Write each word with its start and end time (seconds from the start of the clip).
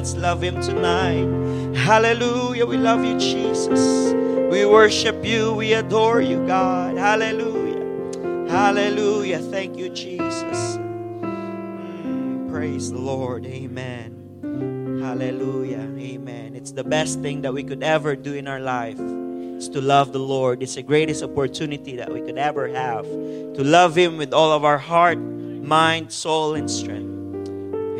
Let's 0.00 0.16
love 0.16 0.40
Him 0.42 0.62
tonight. 0.62 1.28
Hallelujah. 1.76 2.64
We 2.64 2.78
love 2.78 3.04
you, 3.04 3.18
Jesus. 3.18 4.14
We 4.50 4.64
worship 4.64 5.22
you. 5.22 5.52
We 5.52 5.74
adore 5.74 6.22
you, 6.22 6.46
God. 6.46 6.96
Hallelujah. 6.96 8.48
Hallelujah. 8.48 9.40
Thank 9.40 9.76
you, 9.76 9.90
Jesus. 9.90 10.78
Mm, 11.20 12.50
praise 12.50 12.90
the 12.90 12.96
Lord. 12.96 13.44
Amen. 13.44 15.02
Hallelujah. 15.04 15.86
Amen. 15.98 16.56
It's 16.56 16.72
the 16.72 16.82
best 16.82 17.20
thing 17.20 17.42
that 17.42 17.52
we 17.52 17.62
could 17.62 17.82
ever 17.82 18.16
do 18.16 18.32
in 18.32 18.48
our 18.48 18.58
life. 18.58 18.98
Is 18.98 19.68
to 19.68 19.82
love 19.82 20.14
the 20.14 20.18
Lord. 20.18 20.62
It's 20.62 20.76
the 20.76 20.82
greatest 20.82 21.22
opportunity 21.22 21.96
that 21.96 22.10
we 22.10 22.22
could 22.22 22.38
ever 22.38 22.68
have. 22.68 23.04
To 23.04 23.62
love 23.62 23.98
Him 23.98 24.16
with 24.16 24.32
all 24.32 24.50
of 24.52 24.64
our 24.64 24.78
heart, 24.78 25.18
mind, 25.18 26.10
soul, 26.10 26.54
and 26.54 26.70
strength. 26.70 27.09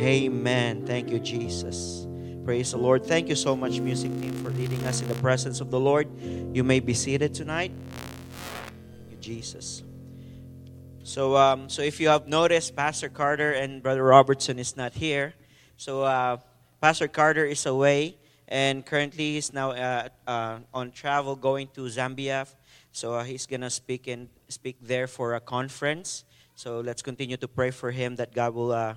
Amen. 0.01 0.87
Thank 0.87 1.11
you, 1.11 1.19
Jesus. 1.19 2.07
Praise 2.45 2.73
the 2.73 2.79
Lord. 2.79 3.05
Thank 3.05 3.29
you 3.29 3.37
so 3.37 3.55
much, 3.55 3.81
music 3.81 4.11
team, 4.21 4.33
for 4.43 4.51
leading 4.51 4.83
us 4.87 5.03
in 5.03 5.09
the 5.09 5.15
presence 5.17 5.61
of 5.61 5.71
the 5.71 5.79
Lord. 5.79 6.09
You 6.55 6.65
may 6.65 6.81
be 6.81 6.95
seated 6.95 7.35
tonight. 7.35 7.71
Thank 8.97 9.13
you, 9.13 9.17
Jesus. 9.19 9.83
So, 11.03 11.37
um, 11.37 11.69
so 11.69 11.83
if 11.83 12.01
you 12.01 12.09
have 12.09 12.27
noticed, 12.27 12.75
Pastor 12.75 13.11
Carter 13.11 13.53
and 13.53 13.83
Brother 13.83 14.03
Robertson 14.03 14.59
is 14.59 14.77
not 14.77 14.95
here. 14.95 15.35
So, 15.77 16.03
uh, 16.03 16.39
Pastor 16.81 17.09
Carter 17.09 17.45
is 17.45 17.67
away, 17.67 18.17
and 18.49 18.87
currently 18.87 19.35
he's 19.35 19.53
now 19.53 19.73
uh, 19.73 20.09
uh, 20.27 20.59
on 20.73 20.93
travel 20.93 21.37
going 21.37 21.69
to 21.75 21.83
Zambia. 21.83 22.49
So 22.93 23.15
uh, 23.15 23.25
he's 23.25 23.47
gonna 23.47 23.71
speak 23.71 24.09
and 24.09 24.29
speak 24.49 24.77
there 24.81 25.07
for 25.07 25.35
a 25.35 25.41
conference. 25.41 26.25
So 26.55 26.81
let's 26.81 27.03
continue 27.03 27.37
to 27.37 27.49
pray 27.49 27.71
for 27.71 27.91
him 27.91 28.17
that 28.17 28.35
God 28.35 28.55
will 28.55 28.73
uh, 28.73 28.95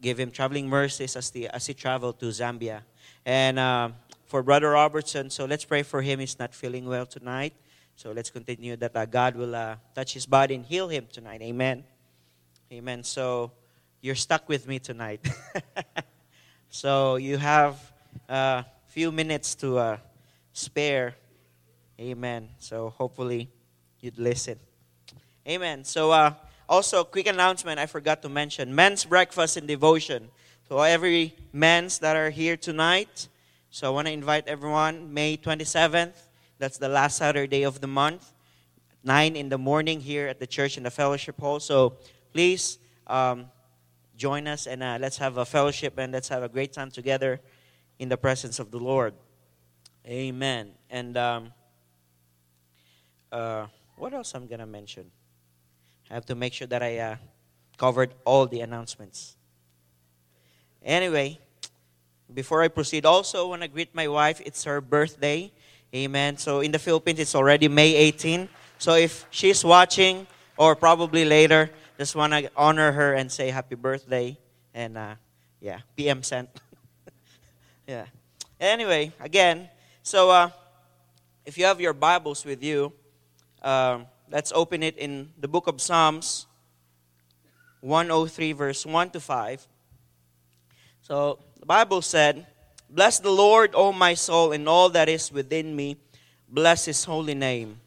give 0.00 0.18
him 0.18 0.30
traveling 0.30 0.68
mercies 0.68 1.16
as, 1.16 1.30
the, 1.30 1.48
as 1.48 1.66
he 1.66 1.74
traveled 1.74 2.18
to 2.20 2.26
Zambia. 2.26 2.82
And 3.24 3.58
uh, 3.58 3.90
for 4.24 4.42
Brother 4.42 4.70
Robertson, 4.70 5.30
so 5.30 5.44
let's 5.44 5.64
pray 5.64 5.82
for 5.82 6.02
him. 6.02 6.20
He's 6.20 6.38
not 6.38 6.54
feeling 6.54 6.86
well 6.86 7.06
tonight. 7.06 7.54
So 7.96 8.12
let's 8.12 8.30
continue 8.30 8.76
that 8.76 8.94
uh, 8.94 9.06
God 9.06 9.34
will 9.34 9.54
uh, 9.54 9.76
touch 9.94 10.14
his 10.14 10.24
body 10.24 10.54
and 10.54 10.64
heal 10.64 10.88
him 10.88 11.06
tonight. 11.10 11.42
Amen. 11.42 11.82
Amen. 12.72 13.02
So 13.02 13.50
you're 14.00 14.14
stuck 14.14 14.48
with 14.48 14.68
me 14.68 14.78
tonight. 14.78 15.26
so 16.68 17.16
you 17.16 17.38
have 17.38 17.92
a 18.28 18.64
few 18.86 19.10
minutes 19.10 19.54
to 19.56 19.78
uh, 19.78 19.96
spare. 20.52 21.16
Amen. 22.00 22.50
So 22.58 22.90
hopefully 22.90 23.48
you'd 24.00 24.18
listen. 24.18 24.60
Amen. 25.48 25.82
So 25.82 26.12
uh, 26.12 26.34
also, 26.68 27.02
quick 27.02 27.26
announcement 27.26 27.78
I 27.78 27.86
forgot 27.86 28.20
to 28.22 28.28
mention 28.28 28.74
men's 28.74 29.04
breakfast 29.04 29.56
and 29.56 29.66
devotion. 29.66 30.28
So, 30.68 30.80
every 30.80 31.34
men's 31.52 31.98
that 32.00 32.14
are 32.14 32.28
here 32.28 32.58
tonight, 32.58 33.28
so 33.70 33.86
I 33.86 33.90
want 33.90 34.06
to 34.06 34.12
invite 34.12 34.46
everyone, 34.48 35.14
May 35.14 35.38
27th, 35.38 36.12
that's 36.58 36.76
the 36.76 36.88
last 36.88 37.16
Saturday 37.16 37.62
of 37.62 37.80
the 37.80 37.86
month, 37.86 38.32
9 39.02 39.34
in 39.34 39.48
the 39.48 39.56
morning 39.56 40.00
here 40.00 40.26
at 40.26 40.40
the 40.40 40.46
church 40.46 40.76
in 40.76 40.82
the 40.82 40.90
fellowship 40.90 41.40
hall. 41.40 41.58
So, 41.58 41.96
please 42.34 42.78
um, 43.06 43.46
join 44.16 44.46
us 44.46 44.66
and 44.66 44.82
uh, 44.82 44.98
let's 45.00 45.16
have 45.16 45.38
a 45.38 45.46
fellowship 45.46 45.96
and 45.96 46.12
let's 46.12 46.28
have 46.28 46.42
a 46.42 46.48
great 46.50 46.74
time 46.74 46.90
together 46.90 47.40
in 47.98 48.10
the 48.10 48.16
presence 48.18 48.58
of 48.58 48.70
the 48.70 48.78
Lord. 48.78 49.14
Amen. 50.06 50.72
And 50.90 51.16
um, 51.16 51.52
uh, 53.32 53.66
what 53.96 54.12
else 54.12 54.34
I'm 54.34 54.46
going 54.46 54.60
to 54.60 54.66
mention? 54.66 55.10
I 56.10 56.14
have 56.14 56.26
to 56.26 56.34
make 56.34 56.52
sure 56.54 56.66
that 56.66 56.82
I 56.82 56.98
uh, 56.98 57.16
covered 57.76 58.14
all 58.24 58.46
the 58.46 58.60
announcements. 58.60 59.36
Anyway, 60.82 61.38
before 62.32 62.62
I 62.62 62.68
proceed, 62.68 63.04
also 63.04 63.48
want 63.48 63.62
to 63.62 63.68
greet 63.68 63.94
my 63.94 64.08
wife. 64.08 64.40
It's 64.44 64.64
her 64.64 64.80
birthday. 64.80 65.52
Amen. 65.94 66.36
So 66.36 66.60
in 66.60 66.72
the 66.72 66.78
Philippines, 66.78 67.18
it's 67.18 67.34
already 67.34 67.68
May 67.68 67.94
18. 67.94 68.48
So 68.78 68.94
if 68.94 69.26
she's 69.30 69.64
watching, 69.64 70.26
or 70.56 70.76
probably 70.76 71.24
later, 71.24 71.70
just 71.98 72.14
want 72.14 72.32
to 72.32 72.50
honor 72.56 72.92
her 72.92 73.14
and 73.14 73.30
say 73.30 73.50
happy 73.50 73.74
birthday. 73.74 74.36
And 74.74 74.96
uh, 74.96 75.14
yeah, 75.60 75.80
PM 75.96 76.22
sent. 76.22 76.48
yeah. 77.86 78.06
Anyway, 78.60 79.12
again, 79.20 79.68
so 80.02 80.30
uh, 80.30 80.50
if 81.44 81.58
you 81.58 81.64
have 81.64 81.80
your 81.80 81.92
Bibles 81.92 82.44
with 82.44 82.62
you, 82.62 82.92
um, 83.62 84.06
let's 84.30 84.52
open 84.54 84.82
it 84.82 84.96
in 84.98 85.30
the 85.38 85.48
book 85.48 85.66
of 85.66 85.80
Psalms 85.80 86.46
103, 87.80 88.52
verse 88.52 88.84
1 88.84 89.10
to 89.10 89.20
5. 89.20 89.66
So 91.02 91.38
the 91.58 91.66
Bible 91.66 92.02
said, 92.02 92.46
Bless 92.90 93.18
the 93.18 93.30
Lord, 93.30 93.72
O 93.74 93.92
my 93.92 94.14
soul, 94.14 94.52
and 94.52 94.68
all 94.68 94.88
that 94.90 95.08
is 95.08 95.30
within 95.30 95.74
me. 95.74 95.96
Bless 96.48 96.84
his 96.86 97.04
holy 97.04 97.34
name. 97.34 97.80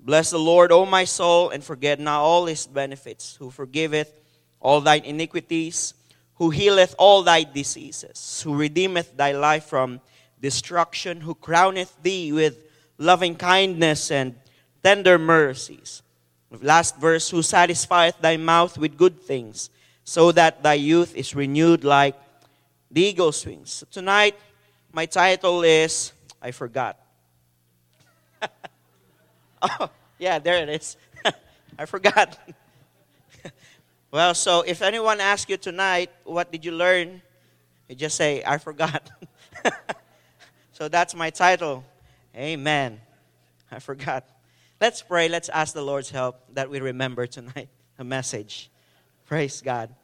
Bless 0.00 0.30
the 0.30 0.38
Lord, 0.38 0.72
O 0.72 0.86
my 0.86 1.04
soul, 1.04 1.50
and 1.50 1.62
forget 1.62 2.00
not 2.00 2.20
all 2.20 2.46
his 2.46 2.66
benefits, 2.66 3.36
who 3.36 3.50
forgiveth 3.50 4.20
all 4.60 4.80
thine 4.80 5.04
iniquities, 5.04 5.94
who 6.34 6.50
healeth 6.50 6.94
all 6.98 7.22
thy 7.22 7.44
diseases, 7.44 8.40
who 8.42 8.56
redeemeth 8.56 9.16
thy 9.16 9.32
life 9.32 9.64
from 9.64 10.00
destruction, 10.40 11.20
who 11.20 11.34
crowneth 11.34 11.94
thee 12.02 12.32
with 12.32 12.58
loving 12.98 13.36
kindness 13.36 14.10
and 14.10 14.34
tender 14.86 15.18
mercies. 15.18 16.00
Last 16.62 16.96
verse, 16.96 17.28
who 17.28 17.42
satisfieth 17.42 18.20
thy 18.20 18.36
mouth 18.36 18.78
with 18.78 18.96
good 18.96 19.20
things, 19.20 19.68
so 20.04 20.30
that 20.30 20.62
thy 20.62 20.74
youth 20.74 21.12
is 21.16 21.34
renewed 21.34 21.82
like 21.82 22.14
the 22.88 23.02
eagle's 23.02 23.44
wings. 23.44 23.82
So 23.82 23.86
tonight, 23.90 24.36
my 24.92 25.06
title 25.06 25.64
is 25.64 26.12
I 26.40 26.52
forgot. 26.52 26.96
oh, 29.62 29.90
yeah, 30.20 30.38
there 30.38 30.62
it 30.62 30.68
is. 30.68 30.96
I 31.78 31.84
forgot. 31.84 32.38
well, 34.12 34.34
so 34.34 34.62
if 34.62 34.82
anyone 34.82 35.18
asks 35.20 35.50
you 35.50 35.56
tonight, 35.56 36.12
what 36.22 36.52
did 36.52 36.64
you 36.64 36.70
learn? 36.70 37.20
You 37.88 37.96
just 37.96 38.14
say, 38.14 38.40
I 38.46 38.58
forgot. 38.58 39.10
so 40.70 40.86
that's 40.86 41.12
my 41.12 41.30
title. 41.30 41.82
Amen. 42.36 43.00
I 43.68 43.80
forgot. 43.80 44.22
Let's 44.78 45.00
pray. 45.00 45.28
Let's 45.28 45.48
ask 45.48 45.72
the 45.72 45.82
Lord's 45.82 46.10
help 46.10 46.42
that 46.52 46.68
we 46.68 46.80
remember 46.80 47.26
tonight 47.26 47.68
a 47.98 48.04
message. 48.04 48.70
Praise 49.24 49.62
God. 49.62 49.94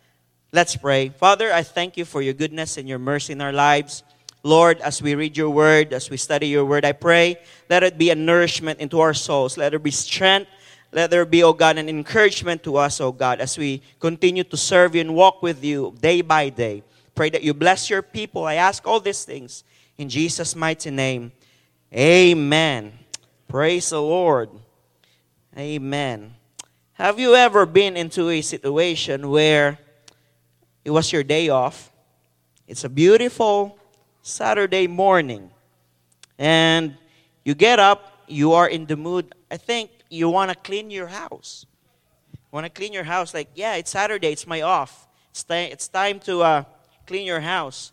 Let's 0.51 0.77
pray. 0.77 1.11
Father, 1.11 1.53
I 1.53 1.63
thank 1.63 1.97
you 1.97 2.05
for 2.05 2.23
your 2.23 2.33
goodness 2.33 2.79
and 2.79 2.89
your 2.89 2.99
mercy 2.99 3.35
in 3.35 3.41
our 3.43 3.53
lives. 3.53 4.03
Lord, 4.43 4.81
as 4.81 5.03
we 5.03 5.15
read 5.15 5.37
your 5.37 5.51
word, 5.51 5.93
as 5.93 6.09
we 6.11 6.17
study 6.17 6.49
your 6.49 6.65
word, 6.65 6.85
I 6.85 6.93
pray 6.93 7.37
let 7.69 7.83
it 7.83 7.99
be 7.99 8.11
a 8.11 8.15
nourishment 8.15 8.81
into 8.81 9.01
our 9.01 9.15
souls. 9.15 9.57
Let 9.57 9.71
there 9.71 9.79
be 9.79 9.91
strength. 9.91 10.51
Let 10.91 11.11
there 11.11 11.25
be, 11.25 11.43
oh 11.43 11.53
God, 11.53 11.79
an 11.79 11.89
encouragement 11.89 12.63
to 12.65 12.77
us, 12.77 13.01
oh 13.01 13.13
God, 13.13 13.41
as 13.41 13.57
we 13.57 13.83
continue 14.01 14.45
to 14.45 14.57
serve 14.57 14.95
you 14.95 15.01
and 15.03 15.15
walk 15.15 15.43
with 15.43 15.63
you 15.63 15.95
day 16.01 16.23
by 16.23 16.49
day. 16.49 16.83
Pray 17.15 17.31
that 17.31 17.43
you 17.43 17.55
bless 17.55 17.89
your 17.89 18.03
people. 18.03 18.45
I 18.45 18.55
ask 18.55 18.87
all 18.87 19.01
these 19.01 19.25
things 19.25 19.65
in 19.97 20.09
Jesus' 20.09 20.57
mighty 20.57 20.91
name. 20.91 21.33
Amen. 21.95 22.93
Praise 23.49 23.91
the 23.91 24.01
Lord. 24.01 24.51
Amen. 25.57 26.35
Have 26.95 27.19
you 27.19 27.35
ever 27.35 27.67
been 27.67 27.95
into 27.95 28.31
a 28.31 28.41
situation 28.41 29.29
where 29.29 29.79
it 30.83 30.91
was 30.91 31.13
your 31.13 31.23
day 31.23 31.51
off? 31.51 31.93
It's 32.67 32.85
a 32.85 32.89
beautiful 32.89 33.79
Saturday 34.23 34.87
morning. 34.87 35.51
And 36.39 36.97
you 37.45 37.55
get 37.55 37.79
up, 37.79 38.25
you 38.27 38.55
are 38.55 38.67
in 38.67 38.87
the 38.87 38.97
mood. 38.97 39.35
I 39.51 39.59
think 39.59 39.91
you 40.09 40.31
want 40.31 40.51
to 40.51 40.57
clean 40.57 40.91
your 40.91 41.09
house. 41.09 41.67
Want 42.51 42.65
to 42.65 42.71
clean 42.71 42.95
your 42.95 43.05
house 43.05 43.35
like, 43.35 43.49
yeah, 43.55 43.75
it's 43.75 43.91
Saturday, 43.91 44.33
it's 44.33 44.47
my 44.47 44.63
off. 44.63 45.07
It's, 45.31 45.45
it's 45.49 45.89
time 45.89 46.19
to 46.21 46.43
uh, 46.43 46.65
clean 47.07 47.27
your 47.27 47.41
house. 47.41 47.93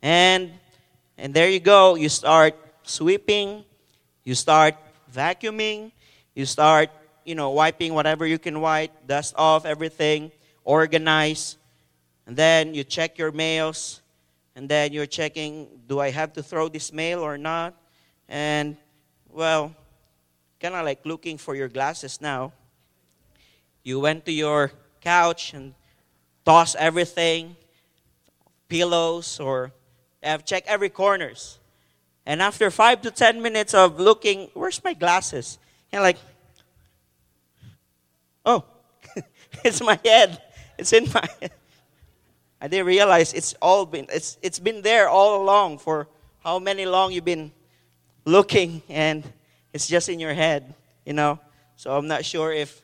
And 0.00 0.52
and 1.18 1.34
there 1.34 1.50
you 1.50 1.60
go, 1.60 1.96
you 1.96 2.08
start 2.08 2.56
sweeping, 2.82 3.64
you 4.24 4.34
start 4.34 4.74
vacuuming, 5.12 5.92
you 6.34 6.46
start, 6.46 6.90
you 7.24 7.34
know, 7.34 7.50
wiping 7.50 7.94
whatever 7.94 8.26
you 8.26 8.38
can 8.38 8.60
wipe, 8.60 9.06
dust 9.06 9.34
off 9.36 9.64
everything, 9.64 10.30
organize. 10.64 11.56
And 12.26 12.36
then 12.36 12.74
you 12.74 12.84
check 12.84 13.18
your 13.18 13.32
mails. 13.32 14.00
and 14.56 14.68
then 14.68 14.92
you're 14.92 15.06
checking, 15.06 15.66
do 15.88 16.00
I 16.00 16.10
have 16.10 16.32
to 16.34 16.42
throw 16.42 16.68
this 16.68 16.92
mail 16.92 17.20
or 17.20 17.36
not? 17.36 17.74
And, 18.28 18.76
well, 19.28 19.74
kind 20.60 20.74
of 20.74 20.84
like 20.84 21.04
looking 21.04 21.38
for 21.38 21.54
your 21.54 21.68
glasses 21.68 22.20
now. 22.20 22.52
You 23.82 24.00
went 24.00 24.24
to 24.26 24.32
your 24.32 24.70
couch 25.00 25.52
and 25.54 25.74
toss 26.44 26.74
everything, 26.76 27.56
pillows, 28.68 29.40
or 29.40 29.72
have 30.22 30.44
checked 30.44 30.68
every 30.68 30.88
corners. 30.88 31.58
And 32.24 32.40
after 32.40 32.70
five 32.70 33.02
to 33.02 33.10
ten 33.10 33.42
minutes 33.42 33.74
of 33.74 34.00
looking, 34.00 34.48
where's 34.54 34.82
my 34.82 34.94
glasses? 34.94 35.58
And 35.94 36.02
like, 36.02 36.18
oh, 38.44 38.64
it's 39.64 39.80
my 39.80 39.96
head. 40.04 40.42
It's 40.76 40.92
in 40.92 41.04
my 41.14 41.24
head. 41.40 41.52
I 42.60 42.66
didn't 42.66 42.86
realize 42.86 43.32
it's 43.32 43.54
all 43.62 43.86
been 43.86 44.06
it's 44.12 44.36
it's 44.42 44.58
been 44.58 44.82
there 44.82 45.08
all 45.08 45.40
along 45.40 45.78
for 45.78 46.08
how 46.42 46.58
many 46.58 46.84
long 46.84 47.12
you've 47.12 47.24
been 47.24 47.52
looking 48.24 48.82
and 48.88 49.22
it's 49.72 49.86
just 49.86 50.08
in 50.08 50.18
your 50.18 50.34
head, 50.34 50.74
you 51.06 51.12
know. 51.12 51.38
So 51.76 51.96
I'm 51.96 52.08
not 52.08 52.24
sure 52.24 52.52
if 52.52 52.82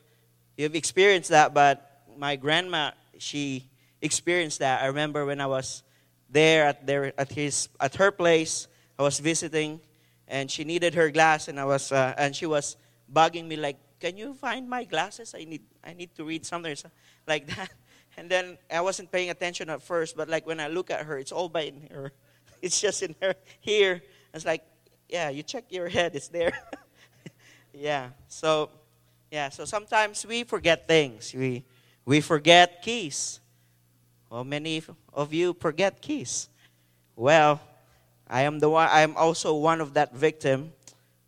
you've 0.55 0.75
experienced 0.75 1.31
that, 1.31 1.53
but 1.53 2.03
my 2.17 2.37
grandma 2.37 2.91
she 3.17 3.69
experienced 4.01 4.59
that. 4.59 4.83
I 4.83 4.85
remember 4.85 5.25
when 5.25 5.41
I 5.41 5.47
was 5.47 5.83
there 6.29 6.65
at 6.65 6.87
their 6.87 7.11
at 7.19 7.29
his 7.33 7.67
at 7.77 7.93
her 7.95 8.11
place, 8.11 8.69
I 8.97 9.03
was 9.03 9.19
visiting, 9.19 9.81
and 10.29 10.49
she 10.49 10.63
needed 10.63 10.93
her 10.95 11.11
glass, 11.11 11.49
and 11.49 11.59
I 11.59 11.65
was 11.65 11.91
uh, 11.91 12.13
and 12.17 12.33
she 12.33 12.45
was 12.45 12.77
bugging 13.13 13.47
me 13.47 13.55
like, 13.55 13.77
"Can 13.99 14.17
you 14.17 14.33
find 14.33 14.69
my 14.69 14.83
glasses? 14.83 15.33
I 15.35 15.43
need 15.45 15.61
I 15.83 15.93
need 15.93 16.15
to 16.15 16.23
read 16.23 16.45
something 16.45 16.75
like 17.27 17.47
that." 17.55 17.71
And 18.17 18.29
then 18.29 18.57
I 18.69 18.81
wasn't 18.81 19.11
paying 19.11 19.29
attention 19.29 19.69
at 19.69 19.81
first, 19.81 20.17
but 20.17 20.27
like 20.27 20.45
when 20.45 20.59
I 20.59 20.67
look 20.67 20.91
at 20.91 21.05
her, 21.05 21.17
it's 21.17 21.31
all 21.31 21.49
by 21.49 21.61
in 21.71 21.87
her. 21.91 22.11
It's 22.61 22.79
just 22.79 23.01
in 23.01 23.15
her 23.23 23.33
here. 23.59 24.03
It's 24.35 24.45
like, 24.45 24.61
yeah, 25.09 25.29
you 25.29 25.41
check 25.41 25.65
your 25.69 25.89
head, 25.89 26.13
it's 26.13 26.27
there. 26.27 26.53
yeah. 27.73 28.09
So, 28.27 28.69
yeah. 29.31 29.49
So 29.49 29.65
sometimes 29.65 30.25
we 30.27 30.43
forget 30.43 30.87
things. 30.87 31.33
We 31.33 31.65
we 32.05 32.21
forget 32.21 32.81
keys. 32.81 33.39
Well, 34.29 34.43
many 34.43 34.81
of 35.13 35.33
you 35.33 35.55
forget 35.59 36.01
keys. 36.01 36.49
Well, 37.15 37.59
I 38.27 38.43
am 38.43 38.59
the 38.59 38.69
one. 38.69 38.87
I 38.87 39.01
am 39.01 39.17
also 39.17 39.53
one 39.55 39.81
of 39.81 39.93
that 39.95 40.15
victim. 40.15 40.71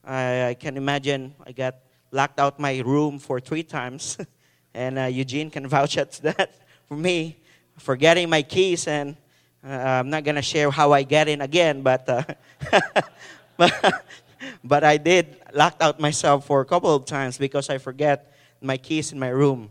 I, 0.03 0.49
I 0.49 0.53
can 0.53 0.77
imagine. 0.77 1.33
I 1.45 1.51
got 1.51 1.75
locked 2.11 2.39
out 2.39 2.59
my 2.59 2.79
room 2.79 3.19
for 3.19 3.39
three 3.39 3.63
times, 3.63 4.17
and 4.73 4.99
uh, 4.99 5.03
Eugene 5.03 5.49
can 5.49 5.67
vouch 5.75 5.97
at 5.97 6.11
that 6.23 6.53
for 6.87 6.97
me, 6.97 7.37
forgetting 7.77 8.29
my 8.29 8.41
keys, 8.41 8.87
and 8.87 9.15
uh, 9.63 9.69
I'm 9.69 10.09
not 10.09 10.23
gonna 10.23 10.41
share 10.41 10.69
how 10.71 10.91
I 10.91 11.03
get 11.03 11.27
in 11.27 11.41
again, 11.41 11.81
but. 11.81 12.07
Uh, 12.07 12.23
but, 13.57 14.03
but 14.63 14.83
I 14.83 14.97
did 14.97 15.37
locked 15.53 15.81
out 15.81 15.99
myself 15.99 16.45
for 16.45 16.61
a 16.61 16.65
couple 16.65 16.93
of 16.93 17.05
times 17.05 17.37
because 17.37 17.69
I 17.69 17.77
forget 17.77 18.33
my 18.61 18.77
keys 18.77 19.11
in 19.11 19.19
my 19.19 19.29
room. 19.29 19.69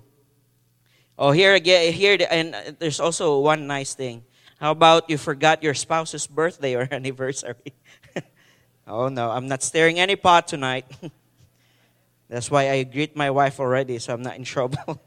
Oh, 1.19 1.31
here 1.31 1.55
again, 1.55 1.93
here, 1.93 2.17
and 2.31 2.77
there's 2.79 3.01
also 3.01 3.39
one 3.41 3.67
nice 3.67 3.95
thing. 3.95 4.25
How 4.59 4.71
about 4.71 5.11
you 5.11 5.19
forgot 5.19 5.63
your 5.63 5.75
spouse's 5.75 6.27
birthday 6.27 6.75
or 6.75 6.89
anniversary? 6.91 7.75
Oh 8.87 9.09
no, 9.09 9.31
I'm 9.31 9.49
not 9.49 9.63
stirring 9.63 9.99
any 9.99 10.17
pot 10.17 10.49
tonight. 10.49 10.87
That's 12.29 12.51
why 12.51 12.71
I 12.71 12.85
greet 12.85 13.17
my 13.17 13.31
wife 13.31 13.61
already, 13.61 13.99
so 13.99 14.15
I'm 14.15 14.23
not 14.23 14.37
in 14.37 14.45
trouble. 14.45 15.01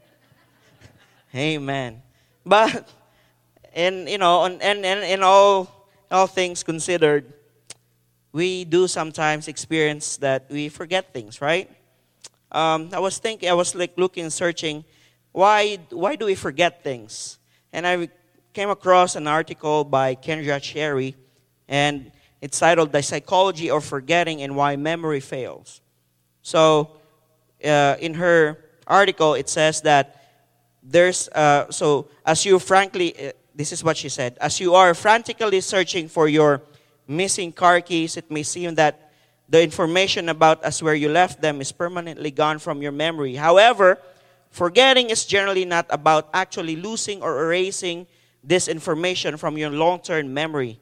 Amen. 1.34 2.02
But 2.44 2.88
in 3.74 4.06
you 4.06 4.18
know, 4.18 4.44
and 4.44 4.62
and 4.62 4.84
in 4.84 5.22
all 5.22 5.88
all 6.10 6.26
things 6.26 6.62
considered, 6.62 7.32
we 8.32 8.64
do 8.64 8.86
sometimes 8.86 9.48
experience 9.48 10.18
that 10.18 10.46
we 10.50 10.68
forget 10.68 11.12
things, 11.12 11.40
right? 11.40 11.70
Um, 12.52 12.90
I 12.92 12.98
was 12.98 13.18
thinking, 13.18 13.48
I 13.48 13.54
was 13.54 13.74
like 13.74 13.96
looking, 13.96 14.30
searching, 14.30 14.84
why, 15.32 15.78
why 15.90 16.16
do 16.16 16.26
we 16.26 16.34
forget 16.34 16.82
things? 16.82 17.38
And 17.72 17.86
I 17.86 18.08
came 18.52 18.70
across 18.70 19.16
an 19.16 19.26
article 19.26 19.84
by 19.84 20.14
Kendra 20.14 20.60
Cherry, 20.62 21.16
and 21.68 22.12
it's 22.46 22.60
titled 22.60 22.92
The 22.92 23.02
Psychology 23.02 23.70
of 23.70 23.84
Forgetting 23.84 24.40
and 24.40 24.54
Why 24.54 24.76
Memory 24.76 25.18
Fails. 25.18 25.80
So, 26.42 26.92
uh, 27.64 27.96
in 27.98 28.14
her 28.14 28.62
article, 28.86 29.34
it 29.34 29.48
says 29.48 29.80
that 29.80 30.22
there's, 30.80 31.28
uh, 31.30 31.68
so 31.72 32.06
as 32.24 32.46
you 32.46 32.60
frankly, 32.60 33.08
uh, 33.18 33.32
this 33.52 33.72
is 33.72 33.82
what 33.82 33.96
she 33.96 34.08
said, 34.08 34.38
as 34.40 34.60
you 34.60 34.76
are 34.76 34.94
frantically 34.94 35.60
searching 35.60 36.06
for 36.06 36.28
your 36.28 36.62
missing 37.08 37.50
car 37.50 37.80
keys, 37.80 38.16
it 38.16 38.30
may 38.30 38.44
seem 38.44 38.76
that 38.76 39.10
the 39.48 39.60
information 39.60 40.28
about 40.28 40.64
us 40.64 40.80
where 40.80 40.94
you 40.94 41.08
left 41.08 41.42
them 41.42 41.60
is 41.60 41.72
permanently 41.72 42.30
gone 42.30 42.60
from 42.60 42.80
your 42.80 42.92
memory. 42.92 43.34
However, 43.34 43.98
forgetting 44.52 45.10
is 45.10 45.24
generally 45.24 45.64
not 45.64 45.86
about 45.90 46.28
actually 46.32 46.76
losing 46.76 47.22
or 47.22 47.42
erasing 47.42 48.06
this 48.44 48.68
information 48.68 49.36
from 49.36 49.58
your 49.58 49.70
long 49.70 49.98
term 49.98 50.32
memory. 50.32 50.78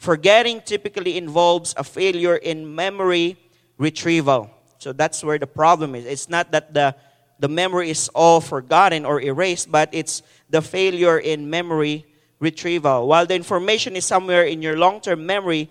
Forgetting 0.00 0.62
typically 0.62 1.18
involves 1.18 1.74
a 1.76 1.84
failure 1.84 2.36
in 2.36 2.74
memory 2.74 3.36
retrieval. 3.76 4.50
So 4.78 4.94
that's 4.94 5.22
where 5.22 5.38
the 5.38 5.46
problem 5.46 5.94
is. 5.94 6.06
It's 6.06 6.26
not 6.30 6.52
that 6.52 6.72
the, 6.72 6.96
the 7.38 7.50
memory 7.50 7.90
is 7.90 8.08
all 8.14 8.40
forgotten 8.40 9.04
or 9.04 9.20
erased, 9.20 9.70
but 9.70 9.90
it's 9.92 10.22
the 10.48 10.62
failure 10.62 11.18
in 11.18 11.50
memory 11.50 12.06
retrieval. 12.38 13.08
While 13.08 13.26
the 13.26 13.34
information 13.34 13.94
is 13.94 14.06
somewhere 14.06 14.44
in 14.44 14.62
your 14.62 14.78
long 14.78 15.02
term 15.02 15.26
memory, 15.26 15.68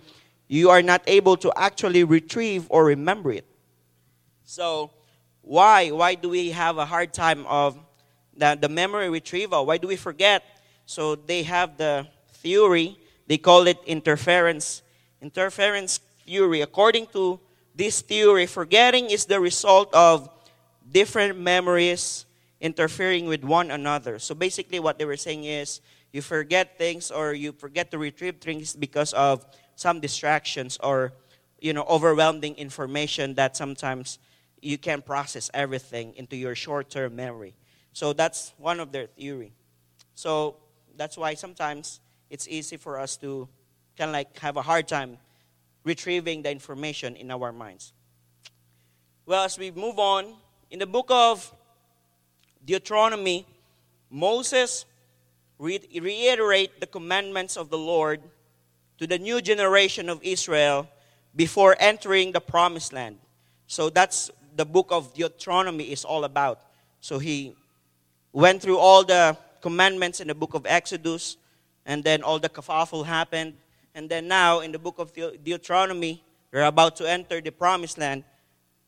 you 0.48 0.70
are 0.70 0.84
not 0.84 1.02
able 1.08 1.36
to 1.38 1.52
actually 1.58 2.04
retrieve 2.04 2.68
or 2.70 2.86
remember 2.86 3.32
it. 3.32 3.48
So, 4.44 4.92
why? 5.42 5.90
Why 5.90 6.14
do 6.14 6.30
we 6.30 6.52
have 6.52 6.78
a 6.78 6.86
hard 6.86 7.16
time 7.16 7.48
of 7.48 7.80
the, 8.38 8.56
the 8.62 8.70
memory 8.70 9.10
retrieval? 9.10 9.66
Why 9.66 9.80
do 9.80 9.88
we 9.88 9.96
forget? 9.96 10.44
So, 10.86 11.16
they 11.16 11.42
have 11.42 11.78
the 11.78 12.06
theory, 12.30 12.99
they 13.30 13.38
call 13.38 13.68
it 13.68 13.78
interference. 13.86 14.82
Interference 15.22 16.00
theory. 16.26 16.62
According 16.62 17.06
to 17.14 17.40
this 17.76 18.02
theory, 18.02 18.48
forgetting 18.48 19.12
is 19.12 19.26
the 19.26 19.40
result 19.40 19.94
of 19.94 20.28
different 20.92 21.40
memories 21.40 22.26
interfering 22.60 23.28
with 23.28 23.44
one 23.44 23.70
another. 23.70 24.18
So 24.18 24.34
basically, 24.34 24.80
what 24.80 24.98
they 24.98 25.06
were 25.06 25.16
saying 25.16 25.44
is 25.46 25.80
you 26.12 26.24
forget 26.24 26.80
things 26.80 27.12
or 27.12 27.34
you 27.34 27.52
forget 27.52 27.92
to 27.92 28.00
retrieve 28.00 28.38
things 28.42 28.76
because 28.76 29.14
of 29.14 29.46
some 29.76 30.00
distractions 30.00 30.80
or 30.84 31.14
you 31.62 31.72
know 31.72 31.84
overwhelming 31.84 32.56
information 32.56 33.36
that 33.36 33.56
sometimes 33.56 34.18
you 34.60 34.78
can't 34.78 35.06
process 35.06 35.52
everything 35.54 36.16
into 36.16 36.36
your 36.36 36.56
short-term 36.56 37.16
memory 37.16 37.54
so 37.94 38.12
that's 38.12 38.54
one 38.58 38.80
of 38.80 38.92
their 38.92 39.08
theory 39.08 39.54
so 40.16 40.58
that's 40.98 41.18
why 41.18 41.34
sometimes 41.34 42.02
it's 42.30 42.48
easy 42.48 42.78
for 42.78 43.00
us 43.00 43.18
to 43.18 43.48
kind 43.98 44.10
of 44.10 44.14
like 44.14 44.38
have 44.40 44.58
a 44.58 44.62
hard 44.62 44.88
time 44.88 45.18
retrieving 45.84 46.42
the 46.42 46.52
information 46.52 47.16
in 47.16 47.32
our 47.32 47.52
minds 47.52 47.94
well 49.26 49.44
as 49.44 49.58
we 49.58 49.72
move 49.72 50.00
on 50.00 50.34
in 50.72 50.80
the 50.80 50.86
book 50.86 51.08
of 51.10 51.54
deuteronomy 52.66 53.46
moses 54.10 54.86
reiterate 55.60 56.80
the 56.80 56.88
commandments 56.88 57.58
of 57.58 57.70
the 57.70 57.78
Lord 57.78 58.22
to 58.98 59.06
the 59.06 59.20
new 59.20 59.42
generation 59.42 60.10
of 60.10 60.20
Israel 60.24 60.88
before 61.36 61.76
entering 61.80 62.32
the 62.32 62.40
promised 62.40 62.94
land. 62.94 63.18
So 63.68 63.90
that's 63.90 64.32
the 64.56 64.66
book 64.66 64.88
of 64.90 65.14
Deuteronomy 65.14 65.92
is 65.92 66.06
all 66.06 66.24
about. 66.24 66.62
So 67.02 67.20
he 67.20 67.56
went 68.32 68.62
through 68.62 68.78
all 68.78 69.04
the 69.04 69.38
commandments 69.62 70.22
in 70.22 70.28
the 70.28 70.36
book 70.36 70.54
of 70.54 70.66
Exodus, 70.66 71.38
and 71.90 72.04
then 72.04 72.22
all 72.22 72.38
the 72.38 72.50
kafaful 72.50 73.04
happened. 73.04 73.56
And 73.96 74.08
then 74.08 74.28
now 74.28 74.60
in 74.60 74.72
the 74.72 74.78
book 74.78 75.00
of 75.00 75.12
Deuteronomy, 75.12 76.24
they're 76.52 76.66
about 76.66 76.96
to 76.98 77.10
enter 77.10 77.42
the 77.42 77.50
promised 77.50 77.98
land. 77.98 78.24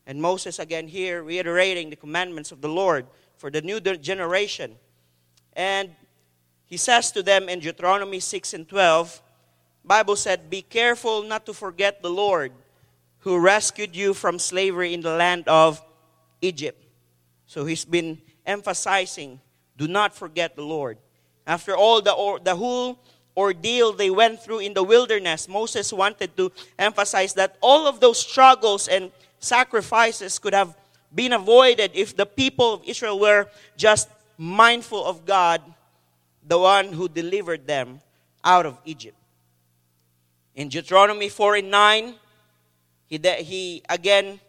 And 0.06 0.22
Moses 0.22 0.60
again 0.60 0.86
here 0.86 1.24
reiterating 1.24 1.90
the 1.90 1.96
commandments 1.96 2.52
of 2.52 2.60
the 2.60 2.68
Lord 2.68 3.06
for 3.36 3.50
the 3.50 3.60
new 3.60 3.80
generation. 3.80 4.76
And 5.54 5.90
he 6.64 6.76
says 6.76 7.10
to 7.12 7.24
them 7.24 7.48
in 7.48 7.58
Deuteronomy 7.58 8.20
6 8.20 8.54
and 8.54 8.68
12, 8.68 9.20
Bible 9.84 10.14
said, 10.14 10.48
Be 10.48 10.62
careful 10.62 11.24
not 11.24 11.44
to 11.46 11.52
forget 11.52 12.02
the 12.02 12.10
Lord 12.10 12.52
who 13.18 13.40
rescued 13.40 13.96
you 13.96 14.14
from 14.14 14.38
slavery 14.38 14.94
in 14.94 15.00
the 15.00 15.16
land 15.16 15.48
of 15.48 15.82
Egypt. 16.40 16.84
So 17.46 17.64
he's 17.64 17.84
been 17.84 18.22
emphasizing, 18.46 19.40
do 19.76 19.88
not 19.88 20.14
forget 20.14 20.54
the 20.54 20.62
Lord. 20.62 20.98
After 21.46 21.76
all 21.76 22.00
the, 22.00 22.12
or, 22.12 22.38
the 22.38 22.54
whole 22.54 22.98
ordeal 23.36 23.92
they 23.92 24.10
went 24.10 24.42
through 24.42 24.60
in 24.60 24.74
the 24.74 24.82
wilderness, 24.82 25.48
Moses 25.48 25.92
wanted 25.92 26.36
to 26.36 26.52
emphasize 26.78 27.34
that 27.34 27.56
all 27.60 27.86
of 27.86 28.00
those 28.00 28.18
struggles 28.18 28.88
and 28.88 29.10
sacrifices 29.38 30.38
could 30.38 30.54
have 30.54 30.76
been 31.14 31.32
avoided 31.32 31.90
if 31.94 32.16
the 32.16 32.26
people 32.26 32.74
of 32.74 32.84
Israel 32.84 33.18
were 33.18 33.48
just 33.76 34.08
mindful 34.38 35.04
of 35.04 35.26
God 35.26 35.60
the 36.46 36.58
one 36.58 36.92
who 36.92 37.08
delivered 37.08 37.66
them 37.66 38.00
out 38.44 38.66
of 38.66 38.78
Egypt. 38.84 39.16
In 40.54 40.68
Deuteronomy 40.68 41.28
4 41.28 41.56
and 41.56 41.70
9, 41.70 42.14
he, 43.06 43.18
he 43.18 43.82
again 43.88 44.40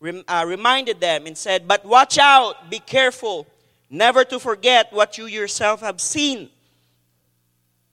rem, 0.00 0.24
uh, 0.26 0.44
reminded 0.46 1.00
them 1.00 1.26
and 1.26 1.36
said, 1.36 1.68
But 1.68 1.84
watch 1.84 2.18
out, 2.18 2.70
be 2.70 2.78
careful, 2.78 3.46
never 3.94 4.24
to 4.24 4.38
forget 4.38 4.92
what 4.92 5.16
you 5.16 5.26
yourself 5.26 5.80
have 5.80 6.00
seen. 6.00 6.50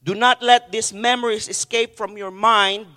Do 0.04 0.16
not 0.16 0.42
let 0.42 0.72
these 0.72 0.92
memories 0.92 1.48
escape 1.48 1.96
from 1.96 2.18
your 2.18 2.32
mind 2.32 2.88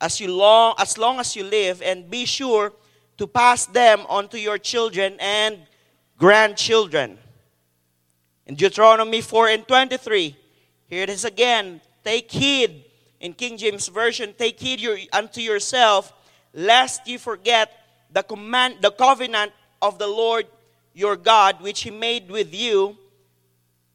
as, 0.00 0.20
you 0.20 0.34
long, 0.34 0.74
as 0.78 0.98
long 0.98 1.18
as 1.18 1.34
you 1.34 1.44
live, 1.44 1.80
and 1.80 2.10
be 2.10 2.26
sure 2.26 2.72
to 3.16 3.26
pass 3.26 3.64
them 3.64 4.04
on 4.08 4.28
to 4.28 4.38
your 4.38 4.58
children 4.58 5.16
and 5.18 5.58
grandchildren. 6.18 7.16
In 8.46 8.56
Deuteronomy 8.56 9.22
4 9.22 9.48
and 9.48 9.66
23, 9.66 10.36
here 10.88 11.02
it 11.02 11.08
is 11.08 11.24
again. 11.24 11.80
Take 12.04 12.30
heed, 12.30 12.84
in 13.20 13.32
King 13.32 13.56
James 13.56 13.88
Version, 13.88 14.34
take 14.36 14.60
heed 14.60 14.80
your, 14.80 14.98
unto 15.10 15.40
yourself, 15.40 16.12
lest 16.52 17.08
you 17.08 17.18
forget 17.18 17.72
the 18.12 18.22
command, 18.22 18.76
the 18.82 18.90
covenant 18.90 19.52
of 19.80 19.98
the 19.98 20.06
Lord 20.06 20.44
your 20.94 21.16
God, 21.16 21.60
which 21.60 21.82
he 21.82 21.90
made 21.90 22.30
with 22.30 22.54
you, 22.54 22.96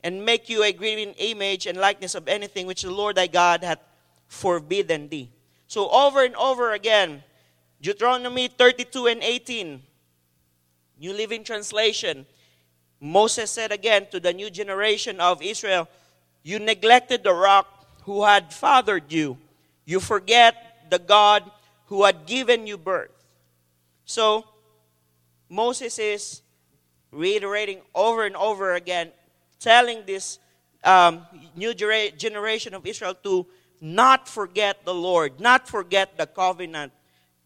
and 0.03 0.23
make 0.23 0.49
you 0.49 0.63
a 0.63 0.71
graven 0.71 1.13
image 1.17 1.65
and 1.65 1.77
likeness 1.77 2.13
of 2.13 2.27
anything 2.27 2.67
which 2.67 2.83
the 2.83 2.91
Lord 2.91 3.15
thy 3.15 3.27
God 3.27 3.63
hath 3.63 3.79
forbidden 4.27 5.09
thee. 5.09 5.29
So 5.67 5.89
over 5.89 6.23
and 6.23 6.35
over 6.35 6.73
again, 6.73 7.23
Deuteronomy 7.81 8.47
32 8.47 9.07
and 9.07 9.23
18, 9.23 9.81
New 10.99 11.13
Living 11.13 11.43
Translation, 11.43 12.25
Moses 12.99 13.49
said 13.49 13.71
again 13.71 14.07
to 14.11 14.19
the 14.19 14.33
new 14.33 14.49
generation 14.49 15.19
of 15.19 15.41
Israel, 15.41 15.87
You 16.43 16.59
neglected 16.59 17.23
the 17.23 17.33
rock 17.33 17.67
who 18.03 18.25
had 18.25 18.53
fathered 18.53 19.11
you. 19.11 19.37
You 19.85 19.99
forget 19.99 20.87
the 20.89 20.99
God 20.99 21.49
who 21.85 22.03
had 22.03 22.25
given 22.25 22.67
you 22.67 22.77
birth. 22.77 23.11
So, 24.05 24.45
Moses 25.49 25.97
is 25.99 26.41
reiterating 27.11 27.81
over 27.95 28.25
and 28.25 28.35
over 28.35 28.75
again, 28.75 29.11
telling 29.59 30.05
this 30.05 30.39
um, 30.83 31.25
new 31.55 31.73
generation 31.73 32.73
of 32.73 32.85
Israel 32.85 33.13
to 33.23 33.45
not 33.81 34.27
forget 34.27 34.85
the 34.85 34.93
Lord, 34.93 35.39
not 35.39 35.67
forget 35.67 36.17
the 36.17 36.25
covenant. 36.25 36.91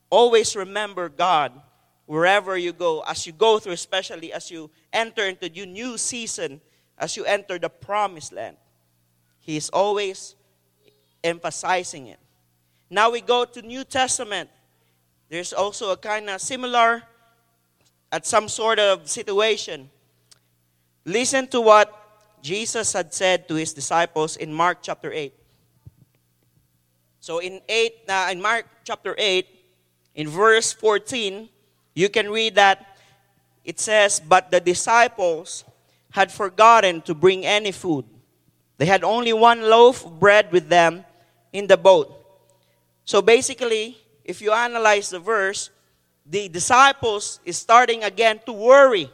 Always 0.10 0.56
remember 0.56 1.10
God 1.10 1.52
wherever 2.06 2.58
you 2.58 2.74
go, 2.74 3.02
as 3.02 3.26
you 3.26 3.34
go 3.34 3.60
through, 3.60 3.74
especially 3.74 4.34
as 4.34 4.52
you 4.52 4.70
enter 4.92 5.26
into 5.26 5.50
your 5.50 5.66
new 5.66 5.98
season, 5.98 6.62
as 6.98 7.16
you 7.18 7.26
enter 7.26 7.58
the 7.58 7.70
promised 7.70 8.34
land. 8.34 8.58
He 9.40 9.58
is 9.58 9.70
always 9.70 10.36
emphasizing 11.24 12.08
it. 12.08 12.20
Now 12.90 13.10
we 13.10 13.22
go 13.22 13.46
to 13.46 13.62
New 13.62 13.84
Testament. 13.84 14.50
There's 15.30 15.54
also 15.54 15.92
a 15.92 15.98
kind 15.98 16.30
of 16.30 16.42
similar 16.42 17.04
at 18.14 18.28
some 18.28 18.48
sort 18.48 18.78
of 18.78 19.10
situation. 19.10 19.90
Listen 21.04 21.48
to 21.48 21.60
what 21.60 21.90
Jesus 22.44 22.94
had 22.94 23.12
said 23.12 23.48
to 23.48 23.56
his 23.56 23.74
disciples 23.74 24.38
in 24.38 24.54
Mark 24.54 24.78
chapter 24.84 25.12
8. 25.12 25.34
So 27.20 27.40
in 27.40 27.60
8 27.68 27.94
uh, 28.08 28.30
in 28.32 28.40
Mark 28.40 28.68
chapter 28.84 29.16
8 29.18 29.48
in 30.14 30.30
verse 30.30 30.72
14 30.74 31.50
you 31.96 32.08
can 32.08 32.30
read 32.30 32.54
that 32.56 32.94
it 33.66 33.80
says, 33.80 34.20
But 34.20 34.52
the 34.52 34.60
disciples 34.60 35.64
had 36.12 36.32
forgotten 36.32 37.02
to 37.04 37.16
bring 37.16 37.46
any 37.46 37.72
food. 37.72 38.06
They 38.78 38.86
had 38.86 39.04
only 39.04 39.34
one 39.34 39.62
loaf 39.62 40.06
of 40.06 40.20
bread 40.20 40.52
with 40.52 40.70
them 40.70 41.06
in 41.52 41.66
the 41.66 41.78
boat. 41.78 42.14
So 43.06 43.22
basically, 43.22 43.98
if 44.24 44.42
you 44.42 44.52
analyze 44.52 45.10
the 45.10 45.20
verse, 45.20 45.70
the 46.26 46.50
disciples 46.50 47.40
is 47.46 47.58
starting 47.58 48.04
again 48.04 48.40
to 48.46 48.54
worry 48.54 49.10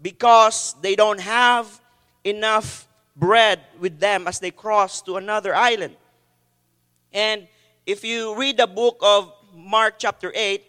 because 0.00 0.74
they 0.80 0.94
don't 0.94 1.20
have 1.20 1.80
enough 2.24 2.86
bread 3.16 3.60
with 3.80 3.98
them 3.98 4.28
as 4.28 4.38
they 4.38 4.50
cross 4.50 5.02
to 5.02 5.16
another 5.16 5.54
island. 5.54 5.96
And 7.12 7.48
if 7.86 8.04
you 8.04 8.36
read 8.36 8.58
the 8.58 8.66
book 8.66 8.98
of 9.02 9.32
Mark 9.54 9.94
chapter 9.98 10.32
8, 10.34 10.62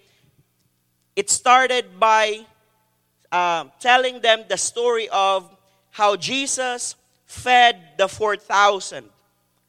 it 1.16 1.30
started 1.30 2.00
by 2.00 2.46
uh, 3.32 3.66
telling 3.80 4.22
them 4.22 4.46
the 4.50 4.58
story 4.58 5.10
of 5.10 5.56
how 5.92 6.16
Jesus 6.16 6.96
fed 7.26 7.78
the 7.98 8.08
4,000 8.08 9.10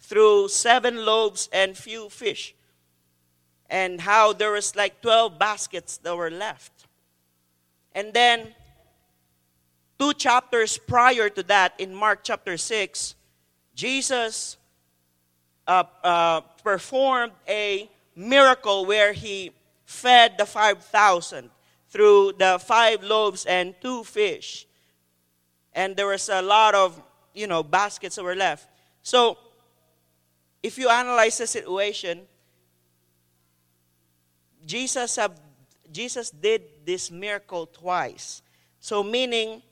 through 0.01 0.49
seven 0.49 1.05
loaves 1.05 1.49
and 1.53 1.77
few 1.77 2.09
fish, 2.09 2.55
and 3.71 4.01
how 4.01 4.33
there 4.33 4.51
was 4.51 4.75
like 4.75 5.01
12 5.01 5.39
baskets 5.39 5.97
that 5.99 6.17
were 6.17 6.31
left. 6.31 6.73
And 7.95 8.13
then, 8.13 8.49
two 9.99 10.13
chapters 10.13 10.77
prior 10.77 11.31
to 11.31 11.43
that, 11.45 11.75
in 11.79 11.95
Mark 11.95 12.21
chapter 12.25 12.57
6, 12.57 13.15
Jesus 13.75 14.57
uh, 15.67 15.85
uh, 16.03 16.41
performed 16.65 17.33
a 17.49 17.89
miracle 18.17 18.87
where 18.87 19.13
he 19.13 19.53
fed 19.85 20.37
the 20.37 20.47
5,000 20.47 21.51
through 21.89 22.33
the 22.39 22.61
five 22.65 23.03
loaves 23.03 23.47
and 23.47 23.75
two 23.81 24.05
fish. 24.05 24.67
And 25.73 25.97
there 25.97 26.07
was 26.07 26.29
a 26.29 26.43
lot 26.43 26.75
of, 26.75 27.01
you 27.35 27.47
know, 27.47 27.63
baskets 27.63 28.17
that 28.17 28.25
were 28.25 28.35
left. 28.35 28.69
So, 29.03 29.39
if 30.63 30.77
you 30.77 30.89
analyze 30.89 31.39
the 31.39 31.47
situation, 31.47 32.23
Jesus 34.67 35.17
have, 35.17 35.41
Jesus 35.91 36.31
did 36.31 36.63
this 36.85 37.11
miracle 37.11 37.67
twice. 37.67 38.43
So 38.81 39.03
meaning 39.03 39.63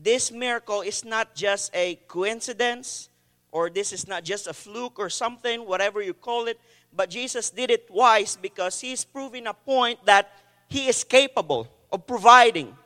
this 0.00 0.30
miracle 0.30 0.82
is 0.82 1.04
not 1.04 1.34
just 1.34 1.74
a 1.74 1.96
coincidence 2.08 3.08
or 3.52 3.70
this 3.70 3.92
is 3.92 4.08
not 4.08 4.24
just 4.24 4.46
a 4.46 4.52
fluke 4.52 4.98
or 4.98 5.08
something, 5.08 5.66
whatever 5.66 6.02
you 6.02 6.12
call 6.14 6.46
it, 6.46 6.58
but 6.92 7.10
Jesus 7.10 7.50
did 7.50 7.70
it 7.70 7.88
twice 7.88 8.36
because 8.36 8.80
he's 8.80 9.04
proving 9.04 9.46
a 9.46 9.54
point 9.54 10.04
that 10.06 10.30
he 10.68 10.88
is 10.88 11.04
capable 11.04 11.68
of 11.92 12.06
providing. 12.06 12.76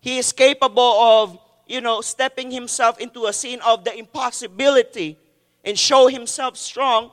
He 0.00 0.18
is 0.18 0.32
capable 0.32 0.82
of, 0.82 1.38
you 1.66 1.80
know, 1.80 2.00
stepping 2.00 2.50
himself 2.50 2.98
into 2.98 3.26
a 3.26 3.32
scene 3.32 3.60
of 3.60 3.84
the 3.84 3.94
impossibility 3.96 5.18
and 5.64 5.78
show 5.78 6.08
himself 6.08 6.56
strong 6.56 7.10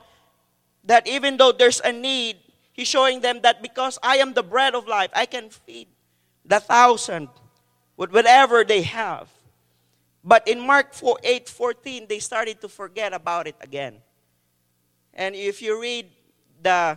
that 0.84 1.06
even 1.06 1.36
though 1.36 1.52
there's 1.52 1.80
a 1.80 1.92
need, 1.92 2.38
he's 2.78 2.86
showing 2.86 3.20
them 3.20 3.40
that 3.42 3.60
because 3.60 3.98
I 4.04 4.18
am 4.18 4.34
the 4.34 4.42
bread 4.44 4.76
of 4.76 4.86
life, 4.86 5.10
I 5.12 5.26
can 5.26 5.50
feed 5.50 5.88
the 6.44 6.60
thousand 6.60 7.28
with 7.96 8.12
whatever 8.12 8.62
they 8.62 8.82
have. 8.82 9.28
But 10.22 10.46
in 10.46 10.64
Mark 10.64 10.94
4, 10.94 11.18
8 11.24 11.48
14, 11.48 12.06
they 12.08 12.20
started 12.20 12.60
to 12.60 12.68
forget 12.68 13.12
about 13.12 13.48
it 13.48 13.56
again. 13.60 13.96
And 15.12 15.34
if 15.34 15.60
you 15.60 15.80
read 15.82 16.06
the, 16.62 16.96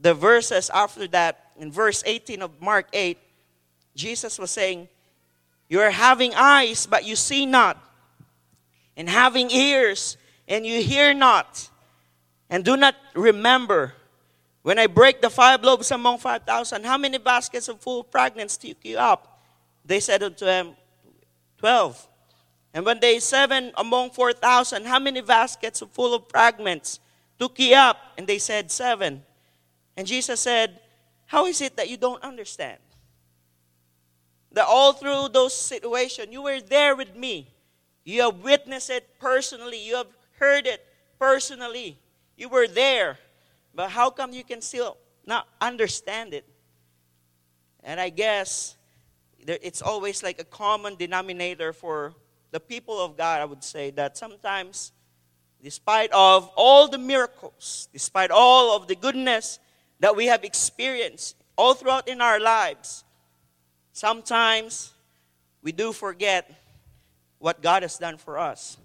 the 0.00 0.12
verses 0.12 0.70
after 0.74 1.06
that, 1.08 1.52
in 1.56 1.70
verse 1.70 2.02
18 2.04 2.42
of 2.42 2.60
Mark 2.60 2.88
8, 2.92 3.16
Jesus 3.94 4.40
was 4.40 4.50
saying, 4.50 4.88
You 5.68 5.80
are 5.82 5.92
having 5.92 6.34
eyes, 6.34 6.86
but 6.86 7.04
you 7.04 7.14
see 7.14 7.46
not, 7.46 7.78
and 8.96 9.08
having 9.08 9.52
ears, 9.52 10.16
and 10.48 10.66
you 10.66 10.82
hear 10.82 11.14
not, 11.14 11.70
and 12.48 12.64
do 12.64 12.76
not 12.76 12.96
remember. 13.14 13.94
When 14.62 14.78
I 14.78 14.86
break 14.86 15.22
the 15.22 15.30
five 15.30 15.62
loaves 15.62 15.90
among 15.90 16.18
5,000, 16.18 16.84
how 16.84 16.98
many 16.98 17.18
baskets 17.18 17.68
of 17.68 17.80
full 17.80 18.02
fragments 18.10 18.56
took 18.56 18.76
you 18.82 18.98
up? 18.98 19.40
They 19.84 20.00
said 20.00 20.22
unto 20.22 20.44
him, 20.44 20.76
Twelve. 21.56 22.06
And 22.72 22.84
when 22.84 23.00
they 23.00 23.18
seven 23.18 23.72
among 23.76 24.10
4,000, 24.10 24.86
how 24.86 24.98
many 24.98 25.20
baskets 25.20 25.82
of 25.82 25.90
full 25.90 26.14
of 26.14 26.28
fragments? 26.28 27.00
took 27.40 27.58
ye 27.58 27.74
up? 27.74 27.96
And 28.16 28.26
they 28.26 28.38
said, 28.38 28.70
Seven. 28.70 29.22
And 29.96 30.06
Jesus 30.06 30.40
said, 30.40 30.78
How 31.26 31.46
is 31.46 31.60
it 31.60 31.76
that 31.76 31.88
you 31.88 31.96
don't 31.96 32.22
understand? 32.22 32.78
That 34.52 34.66
all 34.66 34.92
through 34.92 35.30
those 35.32 35.56
situations, 35.56 36.28
you 36.30 36.42
were 36.42 36.60
there 36.60 36.94
with 36.94 37.16
me. 37.16 37.48
You 38.04 38.22
have 38.22 38.36
witnessed 38.36 38.90
it 38.90 39.18
personally. 39.18 39.84
You 39.84 39.96
have 39.96 40.08
heard 40.38 40.66
it 40.66 40.84
personally. 41.18 41.98
You 42.36 42.48
were 42.48 42.68
there. 42.68 43.18
But 43.74 43.90
how 43.90 44.10
come 44.10 44.32
you 44.32 44.44
can 44.44 44.60
still 44.60 44.96
not 45.26 45.48
understand 45.60 46.34
it? 46.34 46.44
And 47.82 48.00
I 48.00 48.10
guess 48.10 48.76
it's 49.38 49.80
always 49.80 50.22
like 50.22 50.40
a 50.40 50.44
common 50.44 50.96
denominator 50.96 51.72
for 51.72 52.14
the 52.50 52.60
people 52.60 53.00
of 53.00 53.16
God, 53.16 53.40
I 53.40 53.44
would 53.44 53.64
say, 53.64 53.90
that 53.92 54.16
sometimes 54.18 54.92
despite 55.62 56.10
of 56.12 56.50
all 56.56 56.88
the 56.88 56.98
miracles, 56.98 57.88
despite 57.92 58.30
all 58.30 58.76
of 58.76 58.88
the 58.88 58.96
goodness 58.96 59.58
that 60.00 60.16
we 60.16 60.26
have 60.26 60.44
experienced 60.44 61.36
all 61.56 61.74
throughout 61.74 62.08
in 62.08 62.20
our 62.20 62.40
lives, 62.40 63.04
sometimes 63.92 64.92
we 65.62 65.72
do 65.72 65.92
forget 65.92 66.50
what 67.38 67.62
God 67.62 67.82
has 67.82 67.98
done 67.98 68.16
for 68.16 68.38
us. 68.38 68.76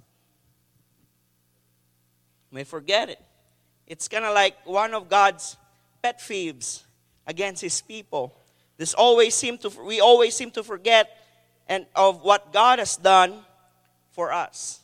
We 2.51 2.63
forget 2.63 3.09
it. 3.09 3.24
It's 3.87 4.07
kind 4.07 4.25
of 4.25 4.33
like 4.33 4.55
one 4.65 4.93
of 4.93 5.09
God's 5.09 5.57
pet 6.01 6.21
thieves 6.21 6.85
against 7.27 7.61
his 7.61 7.81
people. 7.81 8.35
This 8.77 8.93
always 8.93 9.35
seem 9.35 9.57
to 9.59 9.69
we 9.83 10.01
always 10.01 10.35
seem 10.35 10.51
to 10.51 10.63
forget 10.63 11.09
and 11.67 11.85
of 11.95 12.21
what 12.21 12.51
God 12.51 12.79
has 12.79 12.97
done 12.97 13.45
for 14.11 14.31
us. 14.31 14.81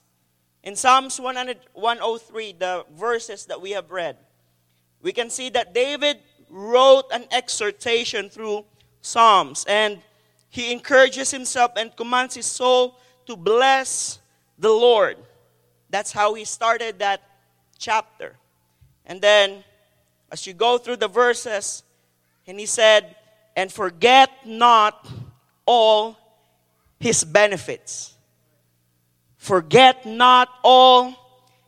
In 0.63 0.75
Psalms 0.75 1.20
100, 1.20 1.58
103, 1.74 2.53
the 2.53 2.86
verses 2.96 3.46
that 3.48 3.60
we 3.60 3.72
have 3.72 3.89
read, 3.89 4.17
we 5.01 5.12
can 5.12 5.29
see 5.29 5.50
that 5.50 5.74
David 5.74 6.17
wrote 6.50 7.05
an 7.12 7.25
exhortation 7.31 8.29
through 8.29 8.65
Psalms 9.01 9.65
and 9.67 10.00
he 10.50 10.72
encourages 10.72 11.31
himself 11.31 11.72
and 11.77 11.96
commands 11.96 12.36
his 12.36 12.46
soul 12.46 13.00
to 13.25 13.36
bless 13.36 14.20
the 14.60 14.70
Lord. 14.70 15.17
That's 15.89 16.12
how 16.12 16.34
he 16.36 16.46
started 16.46 17.00
that 17.00 17.22
chapter. 17.79 18.36
And 19.05 19.22
then, 19.22 19.63
as 20.31 20.46
you 20.48 20.53
go 20.53 20.77
through 20.77 20.98
the 20.98 21.08
verses, 21.08 21.84
and 22.48 22.60
he 22.60 22.65
said, 22.65 23.15
And 23.55 23.72
forget 23.72 24.29
not 24.46 25.08
all 25.65 26.17
his 27.00 27.24
benefits. 27.24 28.13
Forget 29.38 30.05
not 30.05 30.50
all 30.63 31.15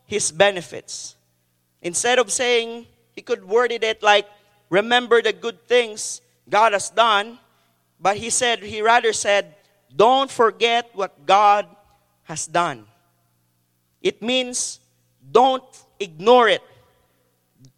his 0.06 0.30
benefits. 0.30 1.16
Instead 1.82 2.18
of 2.18 2.30
saying, 2.30 2.86
he 3.12 3.22
could 3.22 3.44
worded 3.44 3.84
it 3.84 4.02
like, 4.02 4.26
Remember 4.70 5.22
the 5.22 5.32
good 5.32 5.66
things 5.68 6.20
God 6.48 6.72
has 6.72 6.90
done. 6.90 7.38
But 8.00 8.16
he 8.16 8.30
said, 8.30 8.60
he 8.60 8.82
rather 8.82 9.12
said, 9.12 9.54
Don't 9.94 10.30
forget 10.30 10.90
what 10.94 11.26
God 11.26 11.66
has 12.24 12.46
done. 12.46 12.86
It 14.02 14.20
means 14.20 14.80
don't 15.30 15.64
ignore 15.98 16.48
it. 16.48 16.62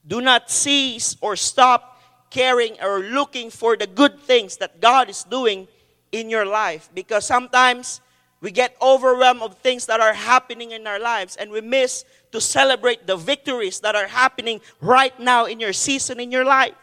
Do 0.06 0.20
not 0.20 0.50
cease 0.50 1.16
or 1.20 1.36
stop 1.36 2.00
caring 2.30 2.76
or 2.82 3.00
looking 3.00 3.50
for 3.50 3.76
the 3.76 3.86
good 3.86 4.20
things 4.20 4.56
that 4.58 4.80
God 4.80 5.08
is 5.08 5.24
doing 5.24 5.68
in 6.12 6.30
your 6.30 6.44
life 6.44 6.88
because 6.94 7.24
sometimes 7.24 8.00
we 8.40 8.50
get 8.50 8.76
overwhelmed 8.80 9.42
of 9.42 9.56
things 9.58 9.86
that 9.86 10.00
are 10.00 10.12
happening 10.12 10.70
in 10.70 10.86
our 10.86 11.00
lives 11.00 11.36
and 11.36 11.50
we 11.50 11.60
miss 11.60 12.04
to 12.32 12.40
celebrate 12.40 13.06
the 13.06 13.16
victories 13.16 13.80
that 13.80 13.96
are 13.96 14.06
happening 14.06 14.60
right 14.80 15.18
now 15.18 15.46
in 15.46 15.58
your 15.58 15.72
season 15.72 16.20
in 16.20 16.30
your 16.30 16.44
life. 16.44 16.74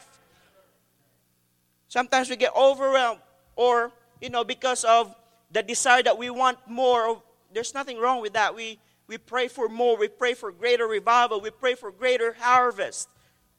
Sometimes 1.87 2.29
we 2.29 2.35
get 2.35 2.55
overwhelmed 2.55 3.21
or 3.55 3.91
you 4.19 4.29
know 4.29 4.43
because 4.43 4.83
of 4.83 5.13
the 5.51 5.61
desire 5.61 6.01
that 6.03 6.17
we 6.17 6.29
want 6.29 6.57
more 6.67 7.21
there's 7.53 7.73
nothing 7.73 7.99
wrong 7.99 8.21
with 8.21 8.33
that. 8.33 8.55
We 8.55 8.79
we 9.07 9.17
pray 9.17 9.47
for 9.47 9.67
more, 9.67 9.97
we 9.97 10.07
pray 10.07 10.33
for 10.33 10.51
greater 10.51 10.87
revival, 10.87 11.41
we 11.41 11.49
pray 11.49 11.75
for 11.75 11.91
greater 11.91 12.35
harvest. 12.39 13.09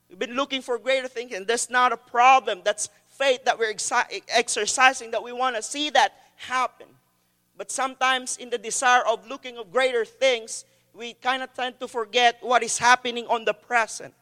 We've 0.09 0.19
been 0.19 0.35
looking 0.35 0.63
for 0.63 0.79
greater 0.79 1.09
things, 1.09 1.33
and 1.33 1.47
that's 1.47 1.71
not 1.71 1.93
a 1.93 1.97
problem. 1.97 2.63
That's 2.65 2.89
faith 3.09 3.45
that 3.45 3.59
we're 3.59 3.73
exi- 3.73 4.23
exercising, 4.29 5.11
that 5.13 5.23
we 5.23 5.33
want 5.33 5.57
to 5.57 5.63
see 5.63 5.91
that 5.91 6.15
happen. 6.37 6.87
But 7.57 7.71
sometimes, 7.71 8.37
in 8.37 8.51
the 8.51 8.59
desire 8.59 9.03
of 9.07 9.27
looking 9.29 9.59
of 9.59 9.73
greater 9.73 10.05
things, 10.05 10.65
we 10.93 11.15
kind 11.15 11.43
of 11.43 11.53
tend 11.55 11.81
to 11.81 11.89
forget 11.89 12.39
what 12.41 12.63
is 12.63 12.79
happening 12.79 13.27
on 13.27 13.45
the 13.45 13.55
present. 13.55 14.15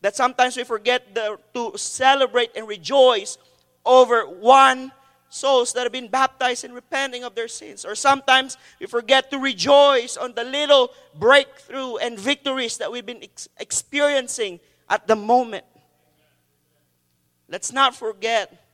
That 0.00 0.16
sometimes 0.16 0.56
we 0.56 0.64
forget 0.64 1.14
the, 1.14 1.38
to 1.54 1.76
celebrate 1.76 2.50
and 2.56 2.68
rejoice 2.68 3.36
over 3.84 4.22
one 4.22 4.92
souls 5.28 5.72
that 5.72 5.82
have 5.82 5.92
been 5.92 6.08
baptized 6.08 6.64
and 6.64 6.74
repenting 6.74 7.24
of 7.24 7.34
their 7.34 7.48
sins. 7.48 7.84
Or 7.84 7.94
sometimes 7.94 8.56
we 8.80 8.86
forget 8.86 9.30
to 9.30 9.38
rejoice 9.38 10.16
on 10.16 10.34
the 10.34 10.44
little 10.44 10.90
breakthrough 11.18 11.96
and 11.96 12.18
victories 12.18 12.78
that 12.78 12.90
we've 12.90 13.06
been 13.06 13.22
ex- 13.22 13.48
experiencing 13.58 14.60
at 14.88 15.06
the 15.06 15.16
moment. 15.16 15.64
Let's 17.48 17.72
not 17.72 17.94
forget 17.94 18.64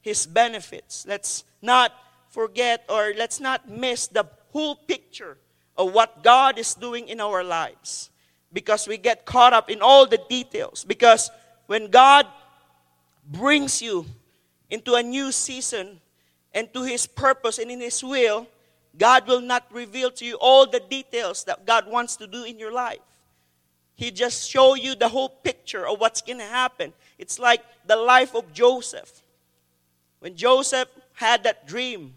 his 0.00 0.26
benefits. 0.26 1.06
Let's 1.06 1.44
not 1.60 1.92
forget 2.30 2.84
or 2.88 3.12
let's 3.16 3.40
not 3.40 3.68
miss 3.68 4.06
the 4.06 4.26
whole 4.52 4.74
picture 4.74 5.38
of 5.76 5.92
what 5.92 6.22
God 6.22 6.58
is 6.58 6.74
doing 6.74 7.08
in 7.08 7.20
our 7.20 7.44
lives 7.44 8.10
because 8.52 8.86
we 8.86 8.98
get 8.98 9.24
caught 9.24 9.52
up 9.52 9.70
in 9.70 9.80
all 9.80 10.06
the 10.06 10.20
details. 10.28 10.84
Because 10.84 11.30
when 11.66 11.88
God 11.88 12.26
brings 13.26 13.80
you 13.80 14.06
into 14.72 14.94
a 14.94 15.02
new 15.02 15.30
season 15.30 16.00
and 16.54 16.72
to 16.72 16.82
his 16.82 17.06
purpose 17.06 17.58
and 17.58 17.70
in 17.70 17.78
his 17.78 18.02
will, 18.02 18.48
God 18.96 19.28
will 19.28 19.42
not 19.42 19.66
reveal 19.70 20.10
to 20.12 20.24
you 20.24 20.38
all 20.40 20.66
the 20.66 20.80
details 20.80 21.44
that 21.44 21.66
God 21.66 21.86
wants 21.86 22.16
to 22.16 22.26
do 22.26 22.44
in 22.44 22.58
your 22.58 22.72
life. 22.72 23.04
He 23.94 24.10
just 24.10 24.48
show 24.48 24.74
you 24.74 24.94
the 24.94 25.08
whole 25.08 25.28
picture 25.28 25.86
of 25.86 26.00
what's 26.00 26.22
going 26.22 26.38
to 26.38 26.46
happen. 26.46 26.94
It's 27.18 27.38
like 27.38 27.60
the 27.86 27.96
life 27.96 28.34
of 28.34 28.50
Joseph. 28.54 29.22
When 30.20 30.36
Joseph 30.36 30.88
had 31.12 31.44
that 31.44 31.66
dream 31.66 32.14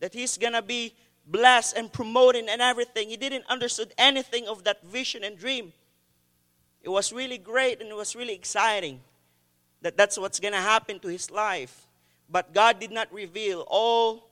that 0.00 0.14
he's 0.14 0.38
going 0.38 0.54
to 0.54 0.62
be 0.62 0.94
blessed 1.26 1.76
and 1.76 1.92
promoted 1.92 2.46
and 2.48 2.62
everything, 2.62 3.10
he 3.10 3.18
didn't 3.18 3.44
understand 3.46 3.92
anything 3.98 4.48
of 4.48 4.64
that 4.64 4.82
vision 4.84 5.22
and 5.22 5.36
dream. 5.36 5.74
It 6.82 6.88
was 6.88 7.12
really 7.12 7.36
great 7.36 7.82
and 7.82 7.90
it 7.90 7.96
was 7.96 8.16
really 8.16 8.34
exciting 8.34 9.00
that 9.82 9.96
that's 9.96 10.18
what's 10.18 10.40
going 10.40 10.54
to 10.54 10.60
happen 10.60 10.98
to 11.00 11.08
his 11.08 11.30
life. 11.30 11.86
But 12.28 12.52
God 12.52 12.78
did 12.78 12.90
not 12.90 13.12
reveal 13.12 13.64
all 13.68 14.28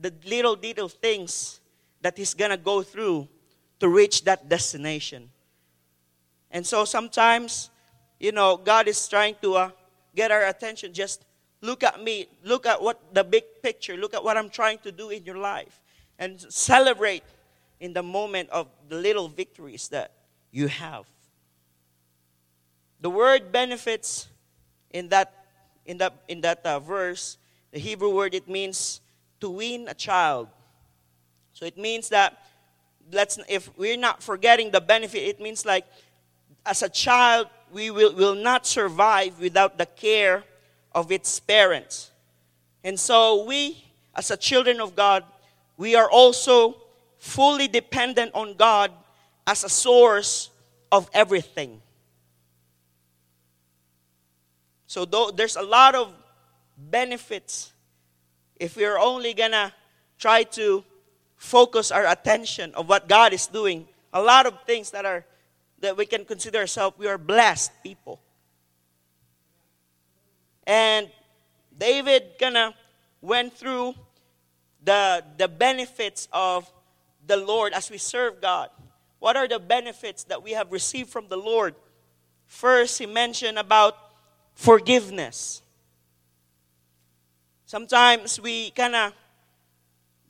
the 0.00 0.12
little 0.26 0.56
little 0.60 0.88
things 0.88 1.60
that 2.00 2.16
he's 2.16 2.34
going 2.34 2.50
to 2.50 2.56
go 2.56 2.82
through 2.82 3.28
to 3.78 3.88
reach 3.88 4.24
that 4.24 4.48
destination. 4.48 5.30
And 6.50 6.66
so 6.66 6.84
sometimes, 6.84 7.70
you 8.18 8.32
know, 8.32 8.56
God 8.56 8.88
is 8.88 9.06
trying 9.06 9.36
to 9.42 9.54
uh, 9.54 9.70
get 10.16 10.30
our 10.30 10.46
attention. 10.46 10.92
Just 10.92 11.24
look 11.60 11.84
at 11.84 12.02
me. 12.02 12.26
Look 12.42 12.66
at 12.66 12.82
what 12.82 13.14
the 13.14 13.22
big 13.22 13.44
picture. 13.62 13.96
Look 13.96 14.14
at 14.14 14.24
what 14.24 14.36
I'm 14.36 14.50
trying 14.50 14.78
to 14.78 14.92
do 14.92 15.10
in 15.10 15.24
your 15.24 15.38
life. 15.38 15.80
And 16.18 16.40
celebrate 16.52 17.22
in 17.78 17.92
the 17.92 18.02
moment 18.02 18.50
of 18.50 18.66
the 18.88 18.96
little 18.96 19.28
victories 19.28 19.88
that 19.88 20.12
you 20.50 20.68
have. 20.68 21.06
The 23.00 23.08
word 23.08 23.52
benefits 23.52 24.28
in 24.90 25.08
that 25.08 25.32
in 25.86 25.98
that 25.98 26.14
in 26.28 26.40
that 26.42 26.64
uh, 26.64 26.80
verse, 26.80 27.38
the 27.72 27.78
Hebrew 27.78 28.14
word 28.14 28.34
it 28.34 28.48
means 28.48 29.00
to 29.40 29.50
win 29.50 29.88
a 29.88 29.94
child. 29.94 30.48
So 31.52 31.66
it 31.66 31.76
means 31.76 32.08
that 32.10 32.38
let's 33.12 33.38
if 33.48 33.70
we're 33.76 33.96
not 33.96 34.22
forgetting 34.22 34.70
the 34.70 34.80
benefit, 34.80 35.18
it 35.18 35.40
means 35.40 35.64
like 35.64 35.86
as 36.66 36.82
a 36.82 36.88
child, 36.88 37.48
we 37.72 37.90
will, 37.90 38.14
will 38.14 38.34
not 38.34 38.66
survive 38.66 39.40
without 39.40 39.78
the 39.78 39.86
care 39.86 40.44
of 40.92 41.10
its 41.12 41.40
parents. 41.40 42.10
And 42.84 42.98
so, 42.98 43.44
we, 43.44 43.84
as 44.14 44.30
a 44.30 44.36
children 44.36 44.80
of 44.80 44.96
God, 44.96 45.24
we 45.76 45.94
are 45.94 46.10
also 46.10 46.76
fully 47.18 47.68
dependent 47.68 48.32
on 48.34 48.54
God 48.54 48.90
as 49.46 49.64
a 49.64 49.68
source 49.68 50.50
of 50.90 51.08
everything. 51.12 51.80
So, 54.90 55.04
though 55.04 55.30
there's 55.30 55.54
a 55.54 55.62
lot 55.62 55.94
of 55.94 56.12
benefits 56.76 57.72
if 58.56 58.76
we're 58.76 58.98
only 58.98 59.34
gonna 59.34 59.72
try 60.18 60.42
to 60.42 60.82
focus 61.36 61.92
our 61.92 62.04
attention 62.08 62.74
of 62.74 62.88
what 62.88 63.06
God 63.06 63.32
is 63.32 63.46
doing. 63.46 63.86
A 64.12 64.20
lot 64.20 64.46
of 64.46 64.54
things 64.66 64.90
that 64.90 65.06
are 65.06 65.24
that 65.78 65.96
we 65.96 66.06
can 66.06 66.24
consider 66.24 66.58
ourselves 66.58 66.98
we 66.98 67.06
are 67.06 67.18
blessed 67.18 67.70
people. 67.84 68.20
And 70.64 71.08
David 71.78 72.24
kind 72.40 72.56
of 72.56 72.74
went 73.22 73.56
through 73.56 73.94
the, 74.82 75.22
the 75.38 75.46
benefits 75.46 76.26
of 76.32 76.68
the 77.28 77.36
Lord 77.36 77.74
as 77.74 77.92
we 77.92 77.98
serve 77.98 78.40
God. 78.40 78.70
What 79.20 79.36
are 79.36 79.46
the 79.46 79.60
benefits 79.60 80.24
that 80.24 80.42
we 80.42 80.50
have 80.50 80.72
received 80.72 81.10
from 81.10 81.28
the 81.28 81.36
Lord? 81.36 81.76
First, 82.46 82.98
he 82.98 83.06
mentioned 83.06 83.56
about 83.56 84.09
forgiveness. 84.54 85.62
Sometimes 87.66 88.40
we 88.40 88.70
kind 88.70 88.94
of 88.96 89.12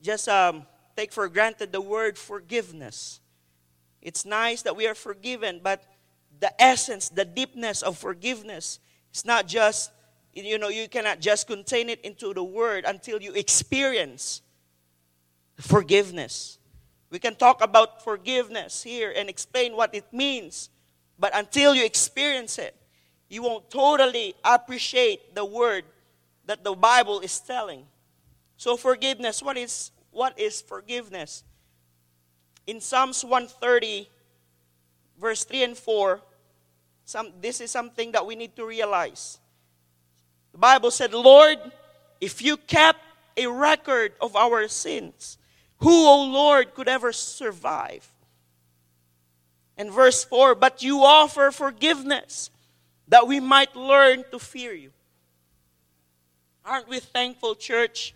just 0.01 0.27
um, 0.27 0.65
take 0.95 1.11
for 1.11 1.27
granted 1.27 1.71
the 1.71 1.81
word 1.81 2.17
forgiveness. 2.17 3.19
It's 4.01 4.25
nice 4.25 4.61
that 4.63 4.75
we 4.75 4.87
are 4.87 4.95
forgiven, 4.95 5.59
but 5.63 5.83
the 6.39 6.59
essence, 6.61 7.09
the 7.09 7.25
deepness 7.25 7.81
of 7.81 7.97
forgiveness 7.97 8.79
it's 9.11 9.25
not 9.25 9.45
just, 9.45 9.91
you 10.33 10.57
know, 10.57 10.69
you 10.69 10.87
cannot 10.87 11.19
just 11.19 11.45
contain 11.45 11.89
it 11.89 11.99
into 12.01 12.33
the 12.33 12.43
word 12.43 12.85
until 12.85 13.21
you 13.21 13.33
experience 13.33 14.41
forgiveness. 15.57 16.57
We 17.09 17.19
can 17.19 17.35
talk 17.35 17.61
about 17.61 18.03
forgiveness 18.03 18.81
here 18.81 19.13
and 19.15 19.27
explain 19.27 19.75
what 19.75 19.93
it 19.93 20.05
means, 20.13 20.69
but 21.19 21.35
until 21.35 21.75
you 21.75 21.83
experience 21.83 22.57
it, 22.57 22.73
you 23.31 23.43
won't 23.43 23.69
totally 23.69 24.35
appreciate 24.43 25.33
the 25.33 25.45
word 25.45 25.85
that 26.45 26.63
the 26.63 26.73
Bible 26.73 27.21
is 27.21 27.39
telling. 27.39 27.85
So 28.57 28.77
forgiveness, 28.77 29.41
what 29.41 29.57
is 29.57 29.91
what 30.11 30.37
is 30.37 30.61
forgiveness? 30.61 31.43
in 32.67 32.79
Psalms 32.79 33.23
130, 33.23 34.09
verse 35.19 35.43
3 35.43 35.63
and 35.63 35.77
4, 35.77 36.21
some, 37.05 37.33
this 37.41 37.59
is 37.59 37.71
something 37.71 38.11
that 38.11 38.25
we 38.25 38.35
need 38.35 38.55
to 38.55 38.65
realize. 38.65 39.39
The 40.51 40.57
Bible 40.57 40.91
said, 40.91 41.13
Lord, 41.13 41.57
if 42.19 42.41
you 42.41 42.57
kept 42.57 42.99
a 43.35 43.47
record 43.47 44.13
of 44.21 44.35
our 44.35 44.67
sins, 44.67 45.37
who, 45.79 46.07
O 46.07 46.23
Lord, 46.25 46.73
could 46.73 46.87
ever 46.87 47.11
survive? 47.11 48.07
And 49.77 49.91
verse 49.91 50.23
4 50.23 50.55
But 50.55 50.83
you 50.83 51.03
offer 51.03 51.51
forgiveness 51.51 52.51
that 53.11 53.27
we 53.27 53.41
might 53.41 53.75
learn 53.75 54.23
to 54.31 54.39
fear 54.39 54.73
you. 54.73 54.89
Aren't 56.65 56.87
we 56.87 56.99
thankful, 56.99 57.55
church, 57.55 58.15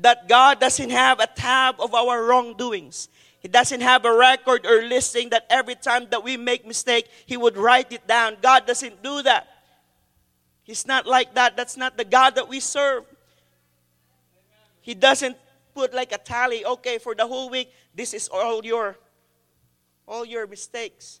that 0.00 0.28
God 0.28 0.60
doesn't 0.60 0.90
have 0.90 1.18
a 1.18 1.26
tab 1.26 1.80
of 1.80 1.92
our 1.92 2.24
wrongdoings? 2.24 3.08
He 3.40 3.48
doesn't 3.48 3.80
have 3.80 4.04
a 4.04 4.16
record 4.16 4.64
or 4.64 4.82
listing 4.82 5.30
that 5.30 5.46
every 5.50 5.74
time 5.74 6.06
that 6.10 6.22
we 6.22 6.36
make 6.36 6.64
mistake, 6.64 7.08
he 7.26 7.36
would 7.36 7.56
write 7.56 7.92
it 7.92 8.06
down. 8.06 8.36
God 8.40 8.64
doesn't 8.64 9.02
do 9.02 9.22
that. 9.22 9.48
He's 10.62 10.86
not 10.86 11.04
like 11.04 11.34
that. 11.34 11.56
That's 11.56 11.76
not 11.76 11.98
the 11.98 12.04
God 12.04 12.36
that 12.36 12.48
we 12.48 12.60
serve. 12.60 13.04
He 14.80 14.94
doesn't 14.94 15.36
put 15.74 15.92
like 15.92 16.12
a 16.12 16.18
tally, 16.18 16.64
okay, 16.64 16.98
for 16.98 17.14
the 17.14 17.26
whole 17.26 17.50
week, 17.50 17.72
this 17.92 18.14
is 18.14 18.28
all 18.28 18.64
your 18.64 18.96
all 20.06 20.24
your 20.24 20.46
mistakes. 20.46 21.20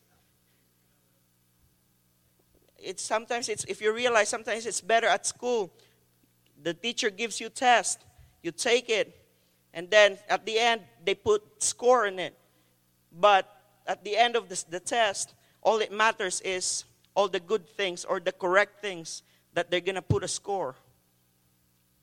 It's 2.84 3.02
sometimes 3.02 3.48
it's 3.48 3.64
if 3.64 3.80
you 3.80 3.92
realize 3.94 4.28
sometimes 4.28 4.66
it's 4.66 4.80
better 4.80 5.06
at 5.06 5.26
school. 5.26 5.72
The 6.62 6.74
teacher 6.74 7.10
gives 7.10 7.40
you 7.40 7.48
test, 7.48 8.04
you 8.42 8.52
take 8.52 8.88
it, 8.88 9.26
and 9.72 9.90
then 9.90 10.18
at 10.28 10.46
the 10.46 10.58
end 10.58 10.82
they 11.04 11.14
put 11.14 11.62
score 11.62 12.06
in 12.06 12.18
it. 12.18 12.36
But 13.12 13.50
at 13.86 14.04
the 14.04 14.16
end 14.16 14.36
of 14.36 14.48
the 14.48 14.80
test, 14.80 15.34
all 15.62 15.78
it 15.78 15.92
matters 15.92 16.40
is 16.42 16.84
all 17.14 17.28
the 17.28 17.40
good 17.40 17.68
things 17.68 18.04
or 18.04 18.20
the 18.20 18.32
correct 18.32 18.80
things 18.80 19.22
that 19.54 19.70
they're 19.70 19.80
to 19.80 20.02
put 20.02 20.24
a 20.24 20.28
score. 20.28 20.74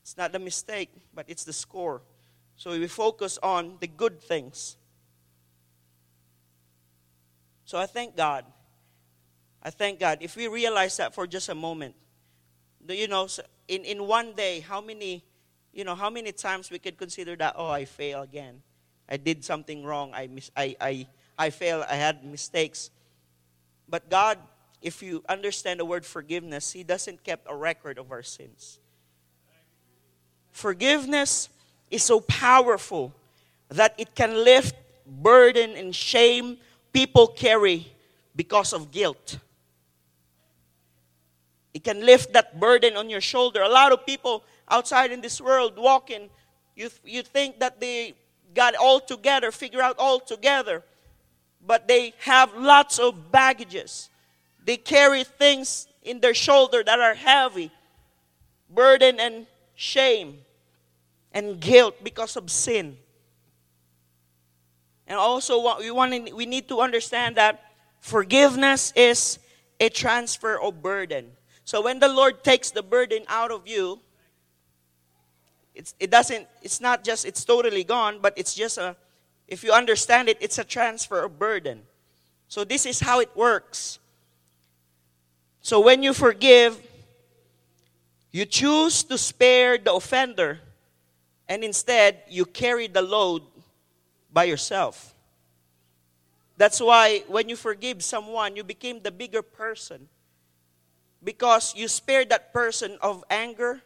It's 0.02 0.16
not 0.16 0.32
the 0.32 0.38
mistake, 0.38 0.90
but 1.14 1.26
it's 1.28 1.44
the 1.44 1.52
score. 1.52 2.02
So 2.56 2.70
we 2.70 2.86
focus 2.88 3.38
on 3.42 3.76
the 3.80 3.86
good 3.86 4.20
things. 4.20 4.76
So 7.64 7.78
I 7.78 7.86
thank 7.86 8.16
God. 8.16 8.44
I 9.62 9.70
thank 9.70 10.00
God. 10.00 10.18
If 10.20 10.36
we 10.36 10.48
realize 10.48 10.96
that 10.96 11.14
for 11.14 11.26
just 11.26 11.48
a 11.48 11.54
moment, 11.54 11.94
you 12.88 13.06
know, 13.06 13.28
in, 13.68 13.84
in 13.84 14.06
one 14.06 14.32
day, 14.32 14.60
how 14.60 14.80
many, 14.80 15.24
you 15.72 15.84
know, 15.84 15.94
how 15.94 16.10
many 16.10 16.32
times 16.32 16.70
we 16.70 16.78
could 16.78 16.98
consider 16.98 17.36
that, 17.36 17.54
oh, 17.56 17.68
I 17.68 17.84
fail 17.84 18.22
again. 18.22 18.62
I 19.08 19.16
did 19.16 19.44
something 19.44 19.84
wrong. 19.84 20.12
I, 20.14 20.26
mis- 20.26 20.50
I, 20.56 20.76
I, 20.80 21.06
I 21.38 21.50
failed. 21.50 21.84
I 21.88 21.94
had 21.94 22.24
mistakes. 22.24 22.90
But 23.88 24.10
God, 24.10 24.38
if 24.80 25.02
you 25.02 25.22
understand 25.28 25.80
the 25.80 25.84
word 25.84 26.04
forgiveness, 26.04 26.72
He 26.72 26.82
doesn't 26.82 27.22
keep 27.22 27.38
a 27.46 27.54
record 27.54 27.98
of 27.98 28.10
our 28.10 28.22
sins. 28.22 28.80
Forgiveness 30.50 31.48
is 31.90 32.02
so 32.02 32.20
powerful 32.20 33.14
that 33.68 33.94
it 33.96 34.14
can 34.14 34.34
lift 34.44 34.74
burden 35.06 35.76
and 35.76 35.94
shame 35.94 36.58
people 36.92 37.26
carry 37.26 37.86
because 38.34 38.72
of 38.72 38.90
guilt. 38.90 39.38
It 41.74 41.84
can 41.84 42.04
lift 42.04 42.32
that 42.34 42.60
burden 42.60 42.96
on 42.96 43.08
your 43.08 43.20
shoulder. 43.20 43.62
A 43.62 43.68
lot 43.68 43.92
of 43.92 44.04
people 44.04 44.44
outside 44.68 45.10
in 45.10 45.20
this 45.20 45.40
world 45.40 45.78
walking, 45.78 46.28
you, 46.76 46.90
you 47.04 47.22
think 47.22 47.60
that 47.60 47.80
they 47.80 48.14
got 48.54 48.74
all 48.74 49.00
together, 49.00 49.50
figure 49.50 49.80
out 49.80 49.96
all 49.98 50.20
together, 50.20 50.82
but 51.66 51.88
they 51.88 52.12
have 52.20 52.54
lots 52.54 52.98
of 52.98 53.32
baggages. 53.32 54.10
They 54.64 54.76
carry 54.76 55.24
things 55.24 55.86
in 56.02 56.20
their 56.20 56.34
shoulder 56.34 56.82
that 56.84 56.98
are 56.98 57.14
heavy, 57.14 57.70
burden 58.68 59.18
and 59.18 59.46
shame 59.74 60.38
and 61.32 61.58
guilt 61.58 61.96
because 62.02 62.36
of 62.36 62.50
sin. 62.50 62.96
And 65.06 65.18
also, 65.18 65.78
we, 65.78 65.90
want 65.90 66.32
we 66.34 66.46
need 66.46 66.68
to 66.68 66.80
understand 66.80 67.36
that 67.36 67.62
forgiveness 68.00 68.92
is 68.94 69.38
a 69.80 69.88
transfer 69.88 70.60
of 70.60 70.82
burden. 70.82 71.32
So 71.64 71.82
when 71.82 71.98
the 71.98 72.08
Lord 72.08 72.42
takes 72.42 72.70
the 72.70 72.82
burden 72.82 73.24
out 73.28 73.50
of 73.50 73.66
you, 73.66 74.00
it's, 75.74 75.94
it 75.98 76.10
doesn't, 76.10 76.46
it's 76.62 76.80
not 76.80 77.04
just, 77.04 77.24
it's 77.24 77.44
totally 77.44 77.84
gone, 77.84 78.18
but 78.20 78.34
it's 78.36 78.54
just 78.54 78.78
a, 78.78 78.96
if 79.48 79.64
you 79.64 79.72
understand 79.72 80.28
it, 80.28 80.38
it's 80.40 80.58
a 80.58 80.64
transfer 80.64 81.24
of 81.24 81.38
burden. 81.38 81.82
So 82.48 82.64
this 82.64 82.84
is 82.84 83.00
how 83.00 83.20
it 83.20 83.30
works. 83.34 83.98
So 85.60 85.80
when 85.80 86.02
you 86.02 86.12
forgive, 86.12 86.80
you 88.32 88.44
choose 88.44 89.02
to 89.04 89.16
spare 89.16 89.78
the 89.78 89.94
offender 89.94 90.58
and 91.48 91.62
instead 91.62 92.22
you 92.28 92.44
carry 92.44 92.88
the 92.88 93.02
load 93.02 93.42
by 94.32 94.44
yourself. 94.44 95.14
That's 96.56 96.80
why 96.80 97.24
when 97.28 97.48
you 97.48 97.56
forgive 97.56 98.02
someone, 98.02 98.56
you 98.56 98.64
became 98.64 99.00
the 99.00 99.10
bigger 99.10 99.42
person 99.42 100.08
because 101.22 101.74
you 101.76 101.88
spared 101.88 102.30
that 102.30 102.52
person 102.52 102.98
of 103.00 103.24
anger 103.30 103.80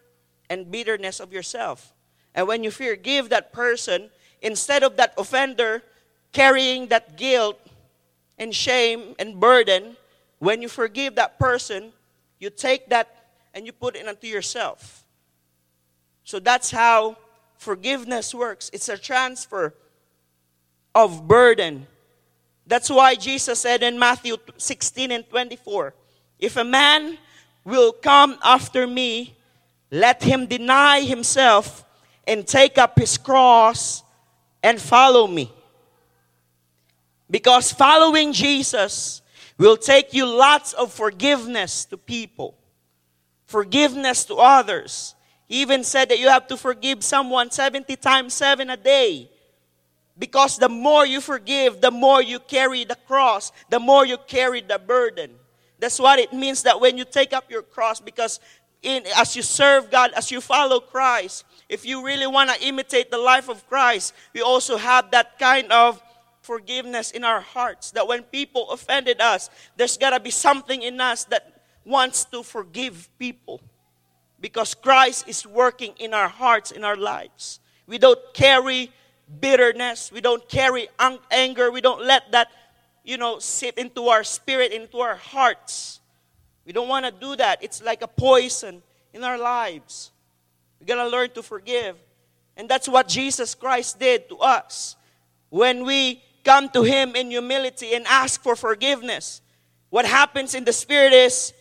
and 0.48 0.70
bitterness 0.70 1.20
of 1.20 1.32
yourself. 1.32 1.92
And 2.34 2.46
when 2.46 2.62
you 2.64 2.70
forgive 2.70 3.30
that 3.30 3.52
person, 3.52 4.10
instead 4.42 4.82
of 4.82 4.96
that 4.96 5.14
offender 5.18 5.82
carrying 6.32 6.88
that 6.88 7.16
guilt 7.16 7.58
and 8.38 8.54
shame 8.54 9.14
and 9.18 9.40
burden, 9.40 9.96
when 10.38 10.60
you 10.60 10.68
forgive 10.68 11.14
that 11.16 11.38
person, 11.38 11.92
you 12.38 12.50
take 12.50 12.88
that 12.90 13.30
and 13.54 13.64
you 13.64 13.72
put 13.72 13.96
it 13.96 14.06
onto 14.06 14.26
yourself. 14.26 15.04
So 16.24 16.38
that's 16.38 16.70
how 16.70 17.16
forgiveness 17.56 18.34
works. 18.34 18.70
It's 18.72 18.88
a 18.88 18.98
transfer 18.98 19.74
of 20.94 21.26
burden. 21.26 21.86
That's 22.66 22.90
why 22.90 23.14
Jesus 23.14 23.60
said 23.60 23.82
in 23.82 23.98
Matthew 23.98 24.36
16 24.56 25.10
and 25.12 25.28
24 25.28 25.94
If 26.38 26.56
a 26.56 26.64
man 26.64 27.16
will 27.66 27.92
come 27.92 28.38
after 28.44 28.86
me, 28.86 29.36
let 29.90 30.22
him 30.22 30.46
deny 30.46 31.00
himself 31.02 31.84
and 32.26 32.46
take 32.46 32.78
up 32.78 32.98
his 32.98 33.18
cross 33.18 34.02
and 34.62 34.80
follow 34.80 35.26
me. 35.26 35.52
Because 37.28 37.72
following 37.72 38.32
Jesus 38.32 39.20
will 39.58 39.76
take 39.76 40.14
you 40.14 40.26
lots 40.26 40.72
of 40.74 40.92
forgiveness 40.92 41.84
to 41.86 41.96
people, 41.96 42.56
forgiveness 43.46 44.24
to 44.26 44.36
others, 44.36 45.14
he 45.48 45.60
even 45.60 45.82
said 45.82 46.08
that 46.10 46.20
you 46.20 46.28
have 46.28 46.46
to 46.48 46.56
forgive 46.56 47.02
someone 47.02 47.50
70 47.50 47.96
times 47.96 48.32
7 48.34 48.70
a 48.70 48.76
day. 48.76 49.28
Because 50.18 50.56
the 50.56 50.68
more 50.68 51.04
you 51.04 51.20
forgive, 51.20 51.80
the 51.80 51.90
more 51.90 52.22
you 52.22 52.38
carry 52.38 52.84
the 52.84 52.96
cross, 53.06 53.52
the 53.70 53.78
more 53.78 54.06
you 54.06 54.18
carry 54.26 54.60
the 54.60 54.78
burden. 54.78 55.30
That's 55.78 55.98
what 55.98 56.18
it 56.18 56.32
means 56.32 56.62
that 56.62 56.80
when 56.80 56.96
you 56.96 57.04
take 57.04 57.32
up 57.32 57.50
your 57.50 57.62
cross, 57.62 58.00
because 58.00 58.40
in, 58.82 59.04
as 59.16 59.36
you 59.36 59.42
serve 59.42 59.90
God, 59.90 60.12
as 60.12 60.30
you 60.30 60.40
follow 60.40 60.80
Christ, 60.80 61.44
if 61.68 61.84
you 61.84 62.04
really 62.04 62.26
want 62.26 62.50
to 62.50 62.62
imitate 62.64 63.10
the 63.10 63.18
life 63.18 63.48
of 63.48 63.66
Christ, 63.68 64.14
we 64.32 64.42
also 64.42 64.76
have 64.76 65.10
that 65.10 65.38
kind 65.38 65.70
of 65.72 66.02
forgiveness 66.40 67.10
in 67.10 67.24
our 67.24 67.40
hearts. 67.40 67.90
That 67.90 68.06
when 68.06 68.22
people 68.22 68.70
offended 68.70 69.20
us, 69.20 69.50
there's 69.76 69.96
got 69.96 70.10
to 70.10 70.20
be 70.20 70.30
something 70.30 70.82
in 70.82 71.00
us 71.00 71.24
that 71.24 71.62
wants 71.84 72.24
to 72.26 72.42
forgive 72.42 73.08
people 73.18 73.60
because 74.40 74.74
Christ 74.74 75.28
is 75.28 75.46
working 75.46 75.94
in 75.98 76.14
our 76.14 76.28
hearts, 76.28 76.70
in 76.70 76.84
our 76.84 76.96
lives. 76.96 77.60
We 77.86 77.98
don't 77.98 78.18
carry 78.34 78.92
bitterness, 79.40 80.12
we 80.12 80.20
don't 80.20 80.48
carry 80.48 80.88
anger, 81.30 81.70
we 81.70 81.80
don't 81.80 82.04
let 82.04 82.30
that, 82.32 82.48
you 83.06 83.16
know, 83.16 83.38
sit 83.38 83.78
into 83.78 84.08
our 84.08 84.24
spirit, 84.24 84.72
into 84.72 84.98
our 84.98 85.14
hearts. 85.14 86.00
We 86.66 86.72
don't 86.72 86.88
want 86.88 87.06
to 87.06 87.12
do 87.12 87.36
that. 87.36 87.62
It's 87.62 87.80
like 87.80 88.02
a 88.02 88.08
poison 88.08 88.82
in 89.14 89.22
our 89.22 89.38
lives. 89.38 90.10
We 90.80 90.86
got 90.86 91.02
to 91.02 91.08
learn 91.08 91.30
to 91.30 91.42
forgive. 91.42 91.96
And 92.56 92.68
that's 92.68 92.88
what 92.88 93.06
Jesus 93.06 93.54
Christ 93.54 94.00
did 94.00 94.28
to 94.28 94.38
us. 94.38 94.96
When 95.50 95.84
we 95.84 96.20
come 96.44 96.68
to 96.70 96.82
Him 96.82 97.14
in 97.14 97.30
humility 97.30 97.94
and 97.94 98.04
ask 98.08 98.42
for 98.42 98.56
forgiveness, 98.56 99.40
what 99.88 100.04
happens 100.04 100.56
in 100.56 100.64
the 100.64 100.72
Spirit 100.72 101.12
is 101.12 101.52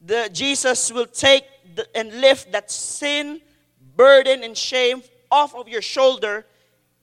the 0.00 0.30
Jesus 0.32 0.92
will 0.92 1.06
take 1.06 1.44
the, 1.74 1.88
and 1.96 2.20
lift 2.20 2.52
that 2.52 2.70
sin, 2.70 3.40
burden, 3.96 4.44
and 4.44 4.56
shame 4.56 5.02
off 5.28 5.56
of 5.56 5.68
your 5.68 5.82
shoulder, 5.82 6.46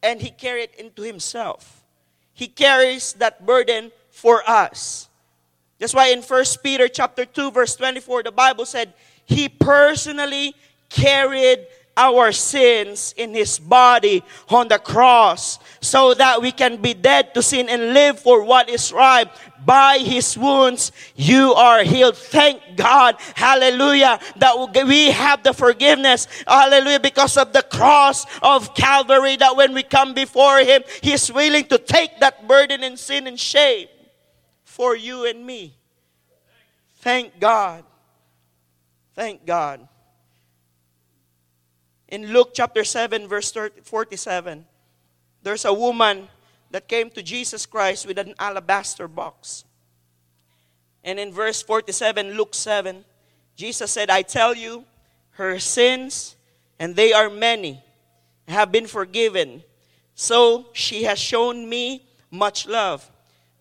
and 0.02 0.22
He 0.22 0.30
carry 0.30 0.64
it 0.64 0.76
into 0.76 1.02
Himself. 1.02 1.77
He 2.38 2.48
carries 2.48 3.14
that 3.14 3.48
burden 3.48 3.92
for 4.12 4.48
us. 4.48 5.10
That's 5.80 5.96
why 5.96 6.10
in 6.10 6.22
1 6.22 6.46
Peter 6.62 6.88
chapter 6.88 7.26
2, 7.26 7.50
verse 7.50 7.76
24, 7.76 8.22
the 8.22 8.32
Bible 8.32 8.68
said, 8.68 8.94
He 9.26 9.50
personally 9.50 10.54
carried 10.88 11.66
our 11.98 12.32
sins 12.32 13.14
in 13.18 13.34
his 13.34 13.58
body 13.60 14.24
on 14.50 14.68
the 14.68 14.78
cross 14.78 15.60
so 15.82 16.14
that 16.14 16.42
we 16.42 16.52
can 16.52 16.78
be 16.78 16.94
dead 16.94 17.34
to 17.34 17.42
sin 17.42 17.68
and 17.68 17.94
live 17.94 18.20
for 18.20 18.44
what 18.44 18.70
is 18.70 18.94
right. 18.94 19.28
By 19.66 19.98
his 19.98 20.38
wounds, 20.38 20.94
you 21.16 21.54
are 21.54 21.84
healed. 21.84 22.16
Thank 22.16 22.62
God. 22.78 23.16
Hallelujah. 23.36 24.20
That 24.38 24.56
we 24.88 25.12
have 25.12 25.44
the 25.44 25.54
forgiveness. 25.54 26.28
Hallelujah. 26.48 27.02
Because 27.02 27.36
of 27.36 27.52
the 27.52 27.64
cross 27.64 28.26
of 28.42 28.74
Calvary, 28.76 29.36
that 29.38 29.58
when 29.58 29.74
we 29.74 29.84
come 29.84 30.14
before 30.14 30.60
him, 30.60 30.84
he's 31.02 31.34
willing 31.34 31.66
to 31.66 31.78
take 31.78 32.20
that 32.22 32.48
burden 32.48 32.84
and 32.84 32.98
sin 32.98 33.28
and 33.28 33.40
shame 33.40 33.88
for 34.64 34.96
you 34.96 35.26
and 35.26 35.46
me. 35.46 35.76
Thank 37.00 37.40
God. 37.40 37.84
Thank 39.16 39.46
God. 39.46 39.88
In 42.10 42.32
Luke 42.32 42.52
chapter 42.54 42.84
7, 42.84 43.28
verse 43.28 43.52
47, 43.84 44.66
there's 45.44 45.66
a 45.66 45.74
woman 45.74 46.30
that 46.72 46.88
came 46.88 47.10
to 47.12 47.24
Jesus 47.24 47.66
Christ 47.66 48.06
with 48.06 48.18
an 48.18 48.34
alabaster 48.40 49.08
box. 49.08 49.66
And 51.04 51.20
in 51.20 51.34
verse 51.34 51.62
47, 51.62 52.36
Luke 52.36 52.54
7, 52.54 53.04
Jesus 53.56 53.92
said, 53.92 54.10
I 54.10 54.22
tell 54.22 54.54
you, 54.54 54.86
her 55.32 55.60
sins, 55.60 56.36
and 56.80 56.96
they 56.96 57.14
are 57.14 57.30
many, 57.30 57.84
have 58.48 58.72
been 58.72 58.88
forgiven. 58.88 59.64
So 60.16 60.68
she 60.74 61.04
has 61.04 61.20
shown 61.20 61.68
me 61.68 62.06
much 62.32 62.68
love. 62.68 63.10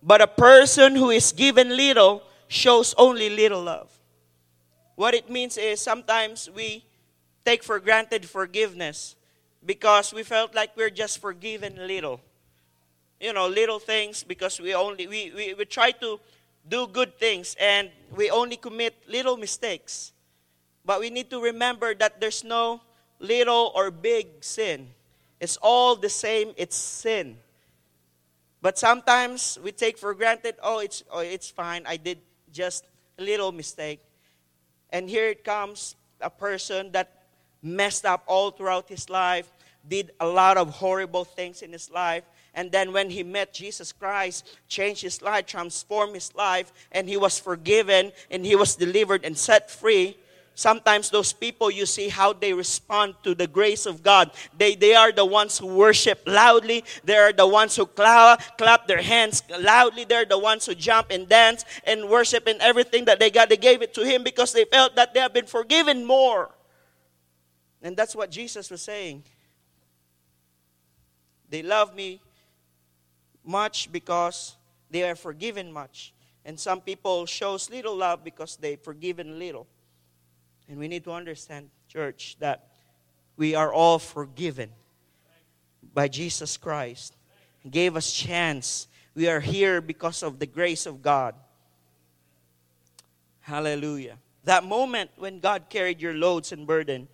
But 0.03 0.21
a 0.21 0.27
person 0.27 0.95
who 0.95 1.11
is 1.11 1.33
given 1.33 1.77
little 1.77 2.23
shows 2.49 2.95
only 2.97 3.29
little 3.29 3.63
love. 3.63 3.91
What 4.95 5.15
it 5.15 5.29
means 5.29 5.57
is 5.59 5.81
sometimes 5.81 6.49
we 6.55 6.85
take 7.47 7.63
for 7.63 7.79
granted 7.79 8.29
forgiveness 8.29 9.15
because 9.65 10.13
we 10.13 10.25
felt 10.25 10.55
like 10.55 10.77
we're 10.77 10.91
just 10.91 11.21
forgiven 11.21 11.77
little. 11.87 12.21
You 13.21 13.33
know, 13.33 13.47
little 13.47 13.79
things 13.79 14.25
because 14.25 14.61
we 14.61 14.75
only 14.75 15.07
we, 15.07 15.33
we, 15.35 15.55
we 15.55 15.65
try 15.65 15.93
to 15.93 16.19
do 16.69 16.87
good 16.89 17.17
things 17.19 17.57
and 17.61 17.91
we 18.15 18.31
only 18.31 18.57
commit 18.57 18.95
little 19.09 19.37
mistakes. 19.37 20.13
But 20.85 21.01
we 21.01 21.09
need 21.09 21.31
to 21.31 21.41
remember 21.41 21.95
that 21.95 22.21
there's 22.21 22.45
no 22.45 22.81
little 23.21 23.73
or 23.75 23.91
big 23.91 24.27
sin. 24.41 24.89
It's 25.41 25.57
all 25.63 25.97
the 25.97 26.11
same, 26.11 26.53
it's 26.57 26.77
sin. 26.77 27.39
But 28.61 28.79
sometimes 28.79 29.59
we 29.63 29.71
take 29.71 29.99
for 29.99 30.15
granted, 30.15 30.57
oh, 30.63 30.81
it's, 30.81 31.05
oh, 31.11 31.21
it's 31.21 31.51
fine. 31.51 31.85
I 31.87 31.97
did 31.97 32.19
just 32.53 32.85
a 33.19 33.23
little 33.23 33.53
mistake. 33.53 34.01
And 34.91 35.09
here 35.09 35.29
it 35.29 35.45
comes 35.45 35.95
a 36.21 36.31
person 36.31 36.91
that 36.93 37.16
messed 37.63 38.05
up 38.05 38.23
all 38.27 38.51
throughout 38.51 38.89
his 38.89 39.09
life, 39.11 39.51
did 39.89 40.13
a 40.21 40.27
lot 40.27 40.57
of 40.57 40.71
horrible 40.71 41.25
things 41.25 41.63
in 41.63 41.73
his 41.73 41.91
life. 41.91 42.25
And 42.55 42.73
then 42.73 42.93
when 42.93 43.11
he 43.11 43.23
met 43.23 43.53
Jesus 43.53 43.93
Christ, 43.93 44.59
changed 44.67 45.03
his 45.03 45.21
life, 45.21 45.47
transformed 45.47 46.15
his 46.15 46.35
life, 46.35 46.73
and 46.91 47.09
he 47.09 47.17
was 47.17 47.39
forgiven 47.39 48.13
and 48.31 48.45
he 48.47 48.57
was 48.57 48.77
delivered 48.77 49.25
and 49.25 49.37
set 49.37 49.71
free 49.71 50.17
sometimes 50.57 51.11
those 51.11 51.33
people 51.33 51.71
you 51.71 51.87
see 51.87 52.09
how 52.09 52.33
they 52.33 52.53
respond 52.53 53.15
to 53.23 53.35
the 53.35 53.47
grace 53.47 53.87
of 53.87 54.03
god. 54.03 54.33
They, 54.59 54.75
they 54.75 54.95
are 54.95 55.13
the 55.13 55.25
ones 55.25 55.59
who 55.59 55.67
worship 55.67 56.23
loudly. 56.27 56.83
They 57.05 57.17
are 57.17 57.33
the 57.33 57.47
ones 57.47 57.77
who 57.77 57.87
clap, 57.87 58.59
clap 58.59 58.89
their 58.89 59.03
hands 59.03 59.43
loudly. 59.61 60.05
They're 60.05 60.25
the 60.25 60.39
ones 60.39 60.67
who 60.67 60.75
jump 60.75 61.09
and 61.11 61.29
dance 61.29 61.65
and 61.85 62.09
worship 62.09 62.49
and 62.49 62.61
everything 62.61 63.05
that 63.05 63.21
they 63.21 63.31
got. 63.31 63.49
They 63.49 63.57
gave 63.57 63.83
it 63.83 63.95
to 63.95 64.05
him 64.05 64.25
because 64.25 64.53
they 64.53 64.65
felt 64.65 64.97
that 64.97 65.15
they 65.15 65.21
have 65.21 65.35
been 65.35 65.47
forgiven 65.47 66.05
more 66.05 66.51
and 67.83 67.97
that's 67.97 68.15
what 68.15 68.31
jesus 68.31 68.71
was 68.71 68.83
saying 68.83 69.23
they 71.49 71.63
love 71.63 71.95
me 71.95 72.21
much 73.45 73.91
because 73.93 74.57
they 74.91 75.09
are 75.09 75.15
forgiven 75.15 75.73
much 75.73 76.13
and 76.45 76.59
some 76.59 76.81
people 76.81 77.27
shows 77.27 77.71
little 77.71 77.97
love 77.97 78.25
because 78.25 78.57
they 78.57 78.77
forgiven 78.77 79.39
little 79.39 79.67
and 80.69 80.79
we 80.79 80.89
need 80.89 81.05
to 81.05 81.13
understand, 81.13 81.71
church, 81.89 82.37
that 82.41 82.69
we 83.37 83.55
are 83.55 83.73
all 83.73 83.99
forgiven 83.99 84.71
by 85.95 86.09
Jesus 86.09 86.57
Christ. 86.57 87.17
He 87.61 87.69
gave 87.69 87.97
us 87.97 88.13
chance. 88.13 88.89
We 89.15 89.29
are 89.29 89.41
here 89.41 89.81
because 89.81 90.23
of 90.23 90.39
the 90.39 90.47
grace 90.47 90.87
of 90.87 91.03
God. 91.03 91.35
Hallelujah. 93.41 94.19
That 94.45 94.65
moment 94.65 95.11
when 95.17 95.41
God 95.41 95.67
carried 95.69 96.01
your 96.01 96.15
loads 96.15 96.53
and 96.53 96.67
burden 96.67 97.09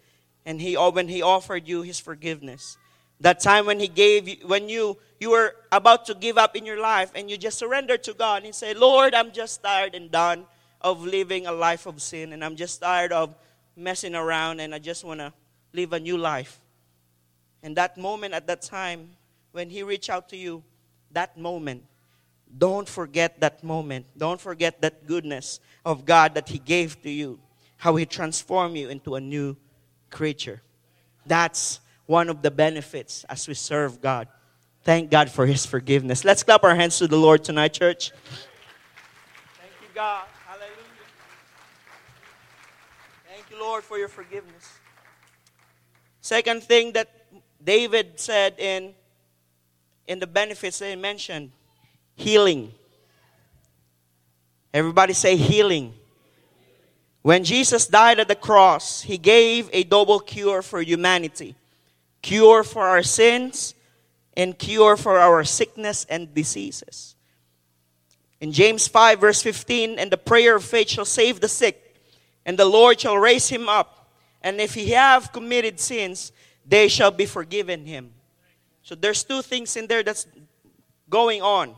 and 0.44 0.61
he 0.61 0.74
when 0.74 1.09
he 1.09 1.22
offered 1.22 1.66
you 1.66 1.83
his 1.83 2.00
forgiveness. 2.00 2.76
That 3.20 3.40
time 3.40 3.66
when 3.66 3.78
he 3.78 3.88
gave 3.88 4.28
you 4.28 4.37
when 4.46 4.68
you 4.68 4.98
you 5.20 5.31
were 5.31 5.55
about 5.70 6.07
to 6.07 6.14
give 6.14 6.38
up 6.38 6.57
in 6.57 6.66
your 6.66 6.81
life 6.81 7.12
and 7.14 7.31
you 7.31 7.37
just 7.37 7.59
surrendered 7.59 8.02
to 8.05 8.14
God 8.14 8.44
and 8.44 8.55
say, 8.55 8.74
"Lord, 8.74 9.14
I'm 9.14 9.33
just 9.33 9.62
tired 9.62 9.94
and 9.94 10.11
done 10.11 10.46
of 10.81 11.05
living 11.05 11.46
a 11.46 11.52
life 11.52 11.87
of 11.87 12.02
sin 12.02 12.33
and 12.33 12.44
I'm 12.44 12.57
just 12.57 12.81
tired 12.81 13.12
of 13.12 13.35
messing 13.76 14.14
around 14.14 14.61
and 14.61 14.74
I 14.74 14.78
just 14.78 15.05
want 15.05 15.20
to 15.20 15.33
live 15.72 15.92
a 15.92 16.00
new 16.00 16.18
life. 16.18 16.61
And 17.62 17.76
that 17.76 17.96
moment 17.96 18.35
at 18.35 18.46
that 18.48 18.62
time, 18.62 19.11
when 19.52 19.70
He 19.70 19.83
reached 19.83 20.11
out 20.11 20.28
to 20.31 20.37
you, 20.37 20.62
that 21.12 21.38
moment, 21.38 21.85
don't 22.59 22.88
forget 22.88 23.40
that 23.40 23.62
moment. 23.62 24.07
Don't 24.16 24.40
forget 24.40 24.83
that 24.83 25.07
goodness 25.07 25.61
of 25.85 26.05
God 26.05 26.35
that 26.35 26.48
He 26.48 26.59
gave 26.59 27.00
to 27.02 27.11
you, 27.11 27.38
how 27.76 27.96
He 27.96 28.05
transformed 28.05 28.76
you 28.76 28.88
into 28.88 29.14
a 29.14 29.20
new 29.20 29.57
creature. 30.12 30.62
That's 31.27 31.81
one 32.07 32.29
of 32.29 32.42
the 32.42 32.51
benefits 32.51 33.25
as 33.25 33.48
we 33.48 33.55
serve 33.55 34.01
God. 34.01 34.29
Thank 34.85 35.11
God 35.11 35.31
for 35.31 35.46
His 35.46 35.64
forgiveness. 35.66 36.25
Let's 36.25 36.42
clap 36.42 36.62
our 36.64 36.75
hands 36.75 36.98
to 36.98 37.09
the 37.09 37.16
Lord 37.16 37.42
tonight, 37.42 37.72
church. 37.72 38.11
Thank 38.11 39.72
you, 39.81 39.88
God. 39.94 40.27
Hallelujah. 40.46 40.75
Thank 43.29 43.51
you, 43.51 43.61
Lord, 43.61 43.83
for 43.83 43.98
your 43.98 44.09
forgiveness. 44.09 44.79
Second 46.20 46.62
thing 46.62 46.92
that 46.92 47.09
David 47.64 48.18
said 48.20 48.55
in, 48.59 48.94
in 50.07 50.18
the 50.18 50.27
benefits 50.27 50.79
they 50.81 50.96
mentioned 50.96 51.53
healing. 52.16 52.72
Everybody 54.75 55.12
say 55.12 55.37
healing. 55.37 55.94
When 57.23 57.45
Jesus 57.45 57.87
died 57.87 58.19
at 58.19 58.29
the 58.29 58.35
cross, 58.35 59.03
he 59.03 59.17
gave 59.17 59.71
a 59.73 59.85
double 59.85 60.21
cure 60.21 60.63
for 60.63 60.83
humanity 60.83 61.57
cure 62.23 62.63
for 62.63 62.87
our 62.87 63.03
sins 63.03 63.75
and 64.37 64.57
cure 64.57 64.97
for 64.97 65.19
our 65.19 65.45
sickness 65.45 66.07
and 66.09 66.33
diseases. 66.33 67.17
In 68.41 68.53
James 68.53 68.89
5, 68.89 69.21
verse 69.21 69.43
15, 69.43 69.99
and 69.99 70.11
the 70.11 70.17
prayer 70.17 70.57
of 70.57 70.65
faith 70.65 70.89
shall 70.89 71.05
save 71.05 71.41
the 71.41 71.49
sick, 71.49 71.97
and 72.47 72.59
the 72.59 72.65
Lord 72.65 73.01
shall 73.01 73.19
raise 73.19 73.49
him 73.49 73.69
up. 73.69 74.09
And 74.41 74.61
if 74.61 74.75
he 74.75 74.91
have 74.91 75.33
committed 75.33 75.79
sins, 75.79 76.33
they 76.67 76.89
shall 76.89 77.11
be 77.11 77.27
forgiven 77.27 77.87
him. 77.87 78.13
So 78.83 78.95
there's 78.95 79.23
two 79.23 79.43
things 79.43 79.77
in 79.77 79.87
there 79.87 80.03
that's 80.03 80.27
going 81.09 81.43
on. 81.43 81.77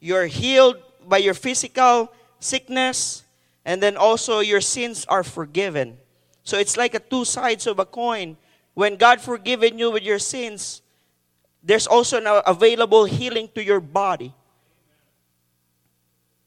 You're 0.00 0.26
healed 0.26 0.76
by 1.06 1.18
your 1.18 1.34
physical 1.34 2.12
sickness, 2.40 3.22
and 3.64 3.82
then 3.82 3.96
also 3.96 4.40
your 4.40 4.60
sins 4.60 5.04
are 5.08 5.22
forgiven. 5.22 5.98
So 6.44 6.58
it's 6.58 6.76
like 6.76 6.94
a 6.94 6.98
two 6.98 7.24
sides 7.24 7.66
of 7.66 7.78
a 7.78 7.84
coin. 7.84 8.36
When 8.74 8.96
God 8.96 9.20
forgiven 9.20 9.78
you 9.78 9.90
with 9.90 10.02
your 10.02 10.18
sins, 10.18 10.82
there's 11.62 11.86
also 11.86 12.18
an 12.18 12.42
available 12.46 13.04
healing 13.04 13.48
to 13.54 13.62
your 13.62 13.80
body. 13.80 14.34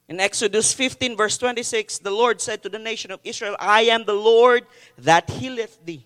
In 0.08 0.20
Exodus 0.20 0.74
15, 0.74 1.18
verse 1.18 1.38
26, 1.38 2.00
the 2.00 2.12
Lord 2.12 2.40
said 2.40 2.62
to 2.64 2.70
the 2.70 2.78
nation 2.78 3.12
of 3.12 3.20
Israel, 3.24 3.56
I 3.60 3.84
am 3.84 4.06
the 4.06 4.14
Lord 4.14 4.66
that 5.00 5.30
healeth 5.30 5.84
thee. 5.84 6.06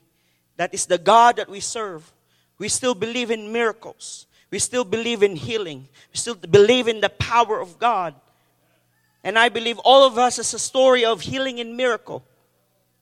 That 0.56 0.74
is 0.74 0.86
the 0.86 0.98
God 0.98 1.38
that 1.38 1.50
we 1.50 1.60
serve. 1.60 2.12
We 2.58 2.70
still 2.70 2.96
believe 2.96 3.32
in 3.32 3.52
miracles. 3.52 4.28
We 4.52 4.60
still 4.60 4.86
believe 4.86 5.24
in 5.24 5.36
healing. 5.36 5.88
We 6.14 6.18
still 6.18 6.36
believe 6.36 6.88
in 6.88 7.02
the 7.02 7.10
power 7.10 7.60
of 7.60 7.78
God. 7.80 8.16
And 9.24 9.38
I 9.38 9.50
believe 9.50 9.80
all 9.80 10.06
of 10.06 10.18
us 10.18 10.40
is 10.40 10.54
a 10.54 10.60
story 10.60 11.04
of 11.04 11.22
healing 11.22 11.60
and 11.60 11.76
miracle. 11.76 12.24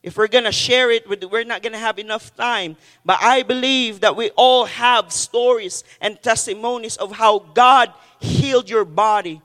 If 0.01 0.17
we're 0.17 0.27
going 0.27 0.45
to 0.45 0.51
share 0.51 0.89
it, 0.89 1.07
we're 1.07 1.43
not 1.43 1.61
going 1.61 1.73
to 1.73 1.79
have 1.79 1.99
enough 1.99 2.35
time. 2.35 2.77
But 3.03 3.19
I 3.21 3.43
believe 3.43 3.99
that 4.01 4.15
we 4.15 4.29
all 4.31 4.65
have 4.65 5.11
stories 5.11 5.83
and 6.01 6.21
testimonies 6.21 6.97
of 6.97 7.11
how 7.11 7.39
God 7.39 7.91
healed 8.19 8.69
your 8.69 8.85
body, 8.85 9.41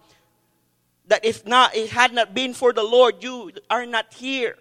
that 1.08 1.24
if 1.24 1.46
not, 1.46 1.74
it 1.74 1.90
had 1.90 2.12
not 2.12 2.32
been 2.32 2.54
for 2.54 2.72
the 2.72 2.82
Lord, 2.82 3.22
you 3.22 3.52
are 3.68 3.85
not 3.85 4.14
here. 4.14 4.56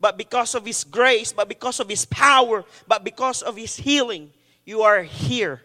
But 0.00 0.16
because 0.16 0.54
of 0.54 0.64
His 0.64 0.84
grace, 0.84 1.32
but 1.32 1.48
because 1.48 1.80
of 1.80 1.88
His 1.88 2.04
power, 2.04 2.64
but 2.86 3.02
because 3.02 3.42
of 3.42 3.56
His 3.56 3.76
healing, 3.76 4.30
you 4.64 4.82
are 4.82 5.02
here. 5.02 5.62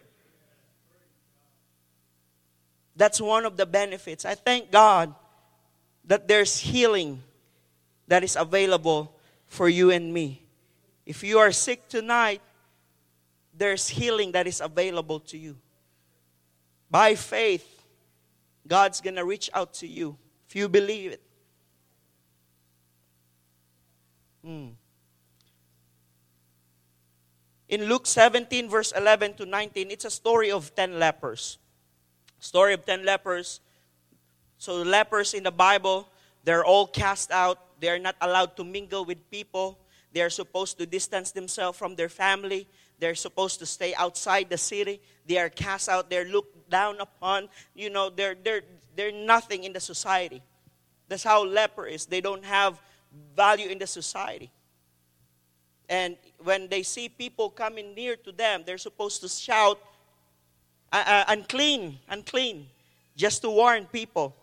That's 2.95 3.19
one 3.19 3.45
of 3.45 3.57
the 3.57 3.65
benefits. 3.65 4.23
I 4.25 4.35
thank 4.35 4.71
God 4.71 5.13
that 6.05 6.27
there's 6.27 6.57
healing 6.57 7.21
that 8.07 8.23
is 8.23 8.35
available 8.35 9.15
for 9.47 9.69
you 9.69 9.91
and 9.91 10.13
me. 10.13 10.41
If 11.05 11.23
you 11.23 11.39
are 11.39 11.51
sick 11.51 11.87
tonight, 11.87 12.41
there's 13.55 13.87
healing 13.87 14.31
that 14.31 14.47
is 14.47 14.61
available 14.61 15.19
to 15.21 15.37
you. 15.37 15.55
By 16.89 17.15
faith, 17.15 17.67
God's 18.67 19.01
going 19.01 19.15
to 19.15 19.25
reach 19.25 19.49
out 19.53 19.73
to 19.75 19.87
you 19.87 20.17
if 20.47 20.55
you 20.55 20.69
believe 20.69 21.11
it. 21.11 21.21
Hmm. 24.43 24.67
In 27.69 27.85
Luke 27.85 28.05
17, 28.05 28.69
verse 28.69 28.91
11 28.91 29.35
to 29.35 29.45
19, 29.45 29.89
it's 29.89 30.05
a 30.05 30.11
story 30.11 30.51
of 30.51 30.75
10 30.75 30.99
lepers. 30.99 31.57
Story 32.39 32.73
of 32.73 32.85
10 32.85 33.05
lepers. 33.05 33.61
So, 34.63 34.81
lepers 34.81 35.33
in 35.33 35.43
the 35.43 35.51
Bible, 35.51 36.07
they're 36.45 36.63
all 36.63 36.87
cast 36.87 37.31
out. 37.31 37.81
They 37.81 37.89
are 37.89 37.99
not 37.99 38.15
allowed 38.21 38.55
to 38.55 38.63
mingle 38.63 39.03
with 39.03 39.29
people. 39.29 39.77
They 40.13 40.21
are 40.21 40.29
supposed 40.29 40.77
to 40.77 40.85
distance 40.85 41.31
themselves 41.31 41.77
from 41.77 41.97
their 41.97 42.07
family. 42.07 42.69
They're 42.97 43.13
supposed 43.13 43.59
to 43.59 43.65
stay 43.65 43.93
outside 43.93 44.49
the 44.49 44.57
city. 44.57 45.01
They 45.27 45.37
are 45.37 45.49
cast 45.49 45.89
out. 45.89 46.09
They're 46.09 46.23
looked 46.23 46.69
down 46.69 47.01
upon. 47.01 47.49
You 47.75 47.89
know, 47.89 48.09
they're, 48.09 48.35
they're, 48.41 48.61
they're 48.95 49.11
nothing 49.11 49.65
in 49.65 49.73
the 49.73 49.81
society. 49.81 50.41
That's 51.09 51.23
how 51.25 51.43
leper 51.43 51.85
is. 51.85 52.05
They 52.05 52.21
don't 52.21 52.45
have 52.45 52.81
value 53.35 53.67
in 53.67 53.79
the 53.79 53.87
society. 53.87 54.49
And 55.89 56.15
when 56.41 56.69
they 56.69 56.83
see 56.83 57.09
people 57.09 57.49
coming 57.49 57.93
near 57.95 58.15
to 58.15 58.31
them, 58.31 58.63
they're 58.65 58.77
supposed 58.77 59.19
to 59.23 59.27
shout, 59.27 59.77
uh, 60.93 61.03
uh, 61.05 61.23
unclean, 61.27 61.99
unclean, 62.07 62.67
just 63.17 63.41
to 63.41 63.49
warn 63.49 63.87
people. 63.87 64.37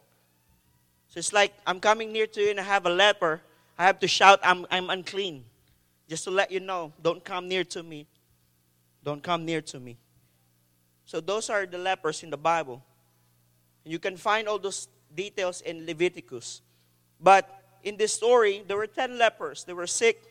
So 1.10 1.18
it's 1.18 1.32
like, 1.32 1.52
I'm 1.66 1.80
coming 1.80 2.12
near 2.12 2.26
to 2.28 2.40
you 2.40 2.50
and 2.50 2.60
I 2.60 2.62
have 2.62 2.86
a 2.86 2.90
leper. 2.90 3.40
I 3.76 3.84
have 3.84 3.98
to 3.98 4.08
shout, 4.08 4.38
I'm, 4.44 4.64
I'm 4.70 4.90
unclean. 4.90 5.44
Just 6.08 6.24
to 6.24 6.30
let 6.30 6.52
you 6.52 6.60
know, 6.60 6.92
don't 7.02 7.24
come 7.24 7.48
near 7.48 7.64
to 7.64 7.82
me. 7.82 8.06
Don't 9.02 9.22
come 9.22 9.44
near 9.44 9.60
to 9.60 9.80
me. 9.80 9.98
So 11.04 11.20
those 11.20 11.50
are 11.50 11.66
the 11.66 11.78
lepers 11.78 12.22
in 12.22 12.30
the 12.30 12.36
Bible. 12.36 12.82
You 13.84 13.98
can 13.98 14.16
find 14.16 14.46
all 14.46 14.58
those 14.58 14.86
details 15.12 15.62
in 15.62 15.84
Leviticus. 15.84 16.62
But 17.20 17.78
in 17.82 17.96
this 17.96 18.14
story, 18.14 18.62
there 18.68 18.76
were 18.76 18.86
10 18.86 19.18
lepers. 19.18 19.64
They 19.64 19.72
were 19.72 19.88
sick 19.88 20.22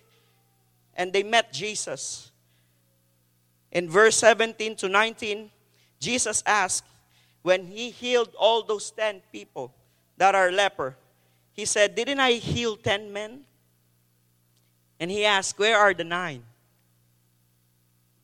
and 0.96 1.12
they 1.12 1.24
met 1.24 1.52
Jesus. 1.52 2.32
In 3.74 3.90
verse 3.90 4.16
17 4.16 4.78
to 4.78 4.88
19, 4.88 5.52
Jesus 6.00 6.42
asked, 6.46 6.86
when 7.42 7.66
he 7.66 7.90
healed 7.90 8.30
all 8.38 8.64
those 8.64 8.92
10 8.92 9.22
people 9.32 9.74
that 10.20 10.36
are 10.36 10.52
leper, 10.52 10.96
he 11.54 11.66
said, 11.66 11.96
Didn't 11.96 12.20
I 12.20 12.34
heal 12.34 12.78
10 12.78 13.12
men? 13.12 13.42
And 15.00 15.10
he 15.10 15.26
asked, 15.26 15.58
Where 15.58 15.78
are 15.78 15.94
the 15.94 16.04
nine? 16.04 16.44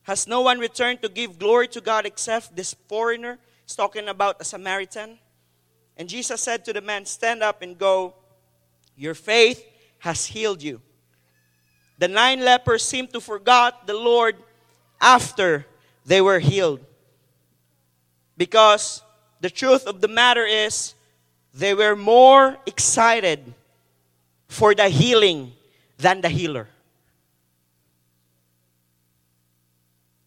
Has 0.03 0.27
no 0.27 0.41
one 0.41 0.59
returned 0.59 1.01
to 1.01 1.09
give 1.09 1.39
glory 1.39 1.67
to 1.69 1.81
God 1.81 2.05
except 2.05 2.55
this 2.55 2.75
foreigner? 2.87 3.39
He's 3.65 3.75
talking 3.75 4.07
about 4.07 4.39
a 4.39 4.43
Samaritan. 4.43 5.17
And 5.97 6.07
Jesus 6.07 6.41
said 6.41 6.63
to 6.65 6.73
the 6.73 6.81
man, 6.81 7.05
Stand 7.05 7.41
up 7.41 7.61
and 7.61 7.77
go. 7.77 8.13
Your 8.95 9.15
faith 9.15 9.65
has 9.99 10.25
healed 10.25 10.61
you. 10.61 10.81
The 11.97 12.07
nine 12.09 12.41
lepers 12.41 12.83
seemed 12.83 13.13
to 13.13 13.21
forget 13.21 13.87
the 13.87 13.93
Lord 13.93 14.35
after 14.99 15.65
they 16.05 16.21
were 16.21 16.39
healed. 16.39 16.81
Because 18.37 19.01
the 19.39 19.49
truth 19.49 19.87
of 19.87 20.01
the 20.01 20.09
matter 20.09 20.45
is, 20.45 20.93
they 21.55 21.73
were 21.73 21.95
more 21.95 22.57
excited 22.65 23.53
for 24.47 24.75
the 24.75 24.89
healing 24.89 25.53
than 25.97 26.19
the 26.19 26.27
healer. 26.27 26.67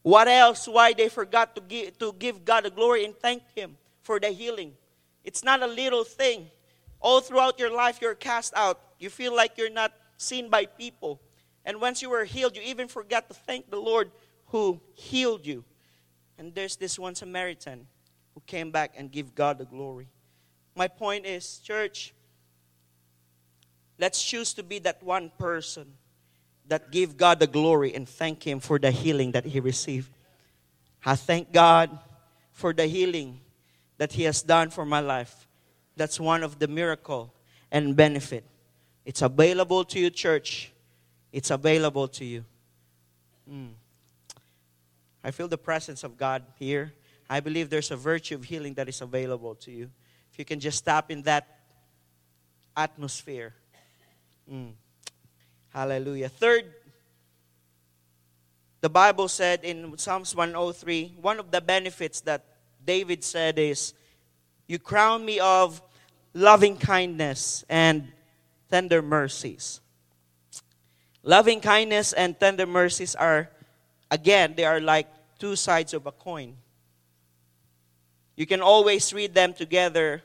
What 0.02 0.26
else? 0.26 0.66
Why 0.66 0.94
they 0.94 1.10
forgot 1.10 1.54
to 1.54 1.60
give, 1.60 1.98
to 1.98 2.14
give 2.18 2.46
God 2.46 2.64
the 2.64 2.70
glory 2.70 3.04
and 3.04 3.14
thank 3.14 3.42
Him 3.54 3.76
for 4.00 4.18
the 4.18 4.28
healing? 4.28 4.72
It's 5.22 5.44
not 5.44 5.62
a 5.62 5.66
little 5.66 6.02
thing. 6.02 6.46
All 6.98 7.20
throughout 7.20 7.58
your 7.58 7.70
life, 7.70 8.00
you're 8.00 8.14
cast 8.14 8.54
out. 8.56 8.80
You 8.98 9.10
feel 9.10 9.36
like 9.36 9.58
you're 9.58 9.70
not 9.70 9.92
seen 10.16 10.48
by 10.48 10.64
people. 10.64 11.20
And 11.66 11.78
once 11.78 12.00
you 12.00 12.08
were 12.08 12.24
healed, 12.24 12.56
you 12.56 12.62
even 12.62 12.88
forgot 12.88 13.28
to 13.28 13.34
thank 13.34 13.70
the 13.70 13.76
Lord 13.76 14.10
who 14.46 14.80
healed 14.94 15.44
you. 15.44 15.62
And 16.38 16.54
there's 16.54 16.76
this 16.76 16.98
one 16.98 17.14
Samaritan 17.14 17.86
who 18.34 18.40
came 18.46 18.70
back 18.70 18.94
and 18.96 19.12
give 19.12 19.34
God 19.34 19.58
the 19.58 19.66
glory. 19.66 20.08
My 20.78 20.86
point 20.86 21.26
is, 21.26 21.58
church, 21.58 22.14
let's 23.98 24.22
choose 24.22 24.54
to 24.54 24.62
be 24.62 24.78
that 24.78 25.02
one 25.02 25.32
person 25.36 25.94
that 26.68 26.92
give 26.92 27.16
God 27.16 27.40
the 27.40 27.48
glory 27.48 27.92
and 27.96 28.08
thank 28.08 28.46
Him 28.46 28.60
for 28.60 28.78
the 28.78 28.92
healing 28.92 29.32
that 29.32 29.44
He 29.44 29.58
received. 29.58 30.08
I 31.04 31.16
thank 31.16 31.50
God 31.52 31.98
for 32.52 32.72
the 32.72 32.86
healing 32.86 33.40
that 33.96 34.12
He 34.12 34.22
has 34.22 34.40
done 34.40 34.70
for 34.70 34.84
my 34.84 35.00
life. 35.00 35.48
That's 35.96 36.20
one 36.20 36.44
of 36.44 36.60
the 36.60 36.68
miracle 36.68 37.34
and 37.72 37.96
benefit. 37.96 38.44
It's 39.04 39.22
available 39.22 39.82
to 39.82 39.98
you, 39.98 40.10
church. 40.10 40.70
It's 41.32 41.50
available 41.50 42.06
to 42.06 42.24
you. 42.24 42.44
Mm. 43.50 43.70
I 45.24 45.32
feel 45.32 45.48
the 45.48 45.58
presence 45.58 46.04
of 46.04 46.16
God 46.16 46.44
here. 46.56 46.92
I 47.28 47.40
believe 47.40 47.68
there's 47.68 47.90
a 47.90 47.96
virtue 47.96 48.36
of 48.36 48.44
healing 48.44 48.74
that 48.74 48.88
is 48.88 49.00
available 49.00 49.56
to 49.56 49.72
you. 49.72 49.90
You 50.38 50.44
can 50.44 50.60
just 50.60 50.78
stop 50.78 51.10
in 51.10 51.22
that 51.22 51.58
atmosphere. 52.76 53.54
Mm. 54.50 54.70
Hallelujah. 55.70 56.28
Third, 56.28 56.72
the 58.80 58.88
Bible 58.88 59.26
said 59.26 59.64
in 59.64 59.98
Psalms 59.98 60.36
103, 60.36 61.16
one 61.20 61.40
of 61.40 61.50
the 61.50 61.60
benefits 61.60 62.20
that 62.20 62.44
David 62.84 63.24
said 63.24 63.58
is, 63.58 63.94
You 64.68 64.78
crown 64.78 65.24
me 65.24 65.40
of 65.40 65.82
loving 66.32 66.76
kindness 66.76 67.64
and 67.68 68.12
tender 68.70 69.02
mercies. 69.02 69.80
Loving 71.24 71.60
kindness 71.60 72.12
and 72.12 72.38
tender 72.38 72.64
mercies 72.64 73.16
are, 73.16 73.50
again, 74.08 74.54
they 74.56 74.64
are 74.64 74.78
like 74.78 75.08
two 75.40 75.56
sides 75.56 75.94
of 75.94 76.06
a 76.06 76.12
coin. 76.12 76.56
You 78.36 78.46
can 78.46 78.60
always 78.60 79.12
read 79.12 79.34
them 79.34 79.52
together 79.52 80.22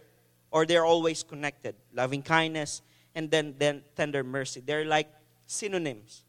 or 0.54 0.68
they're 0.68 0.86
always 0.86 1.24
connected. 1.24 1.76
Loving 1.94 2.22
kindness 2.22 2.84
and 3.16 3.30
then, 3.32 3.56
then 3.58 3.82
tender 3.98 4.24
mercy. 4.24 4.62
They're 4.63 4.86
like 4.86 5.12
synonyms. 5.48 6.24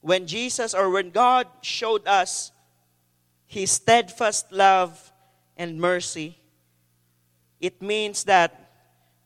When 0.00 0.26
Jesus 0.26 0.72
or 0.72 0.88
when 0.88 1.10
God 1.10 1.48
showed 1.62 2.06
us 2.06 2.52
his 3.46 3.72
steadfast 3.72 4.52
love 4.52 5.12
and 5.56 5.80
mercy, 5.80 6.38
it 7.60 7.82
means 7.82 8.22
that 8.24 8.70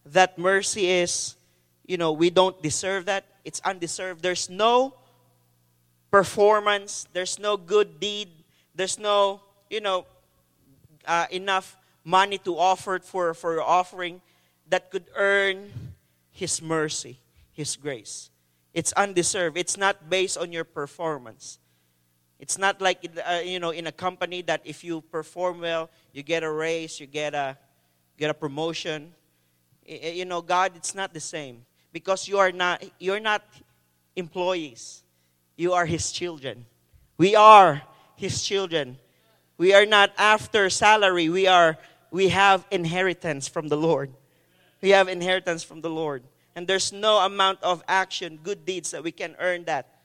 that 0.07 0.39
mercy 0.39 0.89
is, 0.89 1.37
you 1.87 1.99
know, 1.99 2.13
we 2.13 2.31
don't 2.31 2.61
deserve 2.63 3.05
that. 3.07 3.27
It's 3.45 3.61
undeserved. 3.61 4.23
There's 4.23 4.49
no 4.49 4.95
performance, 6.11 7.07
there's 7.13 7.39
no 7.39 7.59
good 7.59 8.01
deed, 8.01 8.31
there's 8.75 8.99
no, 8.99 9.43
you 9.69 9.83
know, 9.83 10.07
uh, 11.07 11.27
enough 11.31 11.77
money 12.09 12.39
to 12.39 12.57
offer 12.57 12.99
for, 13.01 13.35
for 13.35 13.53
your 13.53 13.63
offering 13.63 14.23
that 14.71 14.91
could 14.91 15.05
earn 15.15 15.71
his 16.31 16.63
mercy. 16.63 17.21
His 17.53 17.77
grace. 17.77 18.31
It's 18.73 18.93
undeserved. 18.93 19.59
It's 19.59 19.77
not 19.77 20.09
based 20.09 20.39
on 20.39 20.53
your 20.53 20.65
performance. 20.65 21.59
It's 22.39 22.57
not 22.57 22.81
like 22.81 23.05
uh, 23.27 23.41
you 23.45 23.59
know 23.59 23.71
in 23.71 23.89
a 23.89 23.93
company 23.93 24.43
that 24.43 24.61
if 24.65 24.85
you 24.85 25.01
perform 25.01 25.61
well, 25.61 25.91
you 26.13 26.23
get 26.23 26.45
a 26.45 26.51
raise, 26.51 27.01
you 27.01 27.07
get 27.07 27.35
a 27.35 27.59
get 28.17 28.31
a 28.31 28.35
promotion. 28.35 29.13
You 29.85 30.25
know, 30.25 30.41
God, 30.41 30.73
it's 30.77 30.95
not 30.95 31.13
the 31.13 31.21
same 31.21 31.67
because 31.93 32.29
you 32.29 32.39
are 32.39 32.53
not 32.53 32.85
you're 33.01 33.19
not 33.19 33.43
employees. 34.15 35.03
You 35.57 35.73
are 35.73 35.85
His 35.85 36.13
children. 36.13 36.65
We 37.17 37.35
are 37.35 37.83
His 38.15 38.45
children. 38.45 38.99
We 39.57 39.75
are 39.75 39.87
not 39.87 40.13
after 40.17 40.71
salary. 40.71 41.29
We 41.29 41.49
are 41.49 41.77
we 42.11 42.29
have 42.29 42.67
inheritance 42.71 43.49
from 43.49 43.69
the 43.69 43.77
Lord. 43.77 44.13
We 44.81 44.91
have 44.91 45.09
inheritance 45.09 45.63
from 45.63 45.81
the 45.81 45.91
Lord. 45.91 46.23
And 46.55 46.67
there's 46.67 46.93
no 46.93 47.19
amount 47.19 47.63
of 47.63 47.83
action, 47.87 48.39
good 48.43 48.65
deeds 48.65 48.91
that 48.93 49.03
we 49.03 49.13
can 49.13 49.37
earn 49.39 49.65
that. 49.65 49.99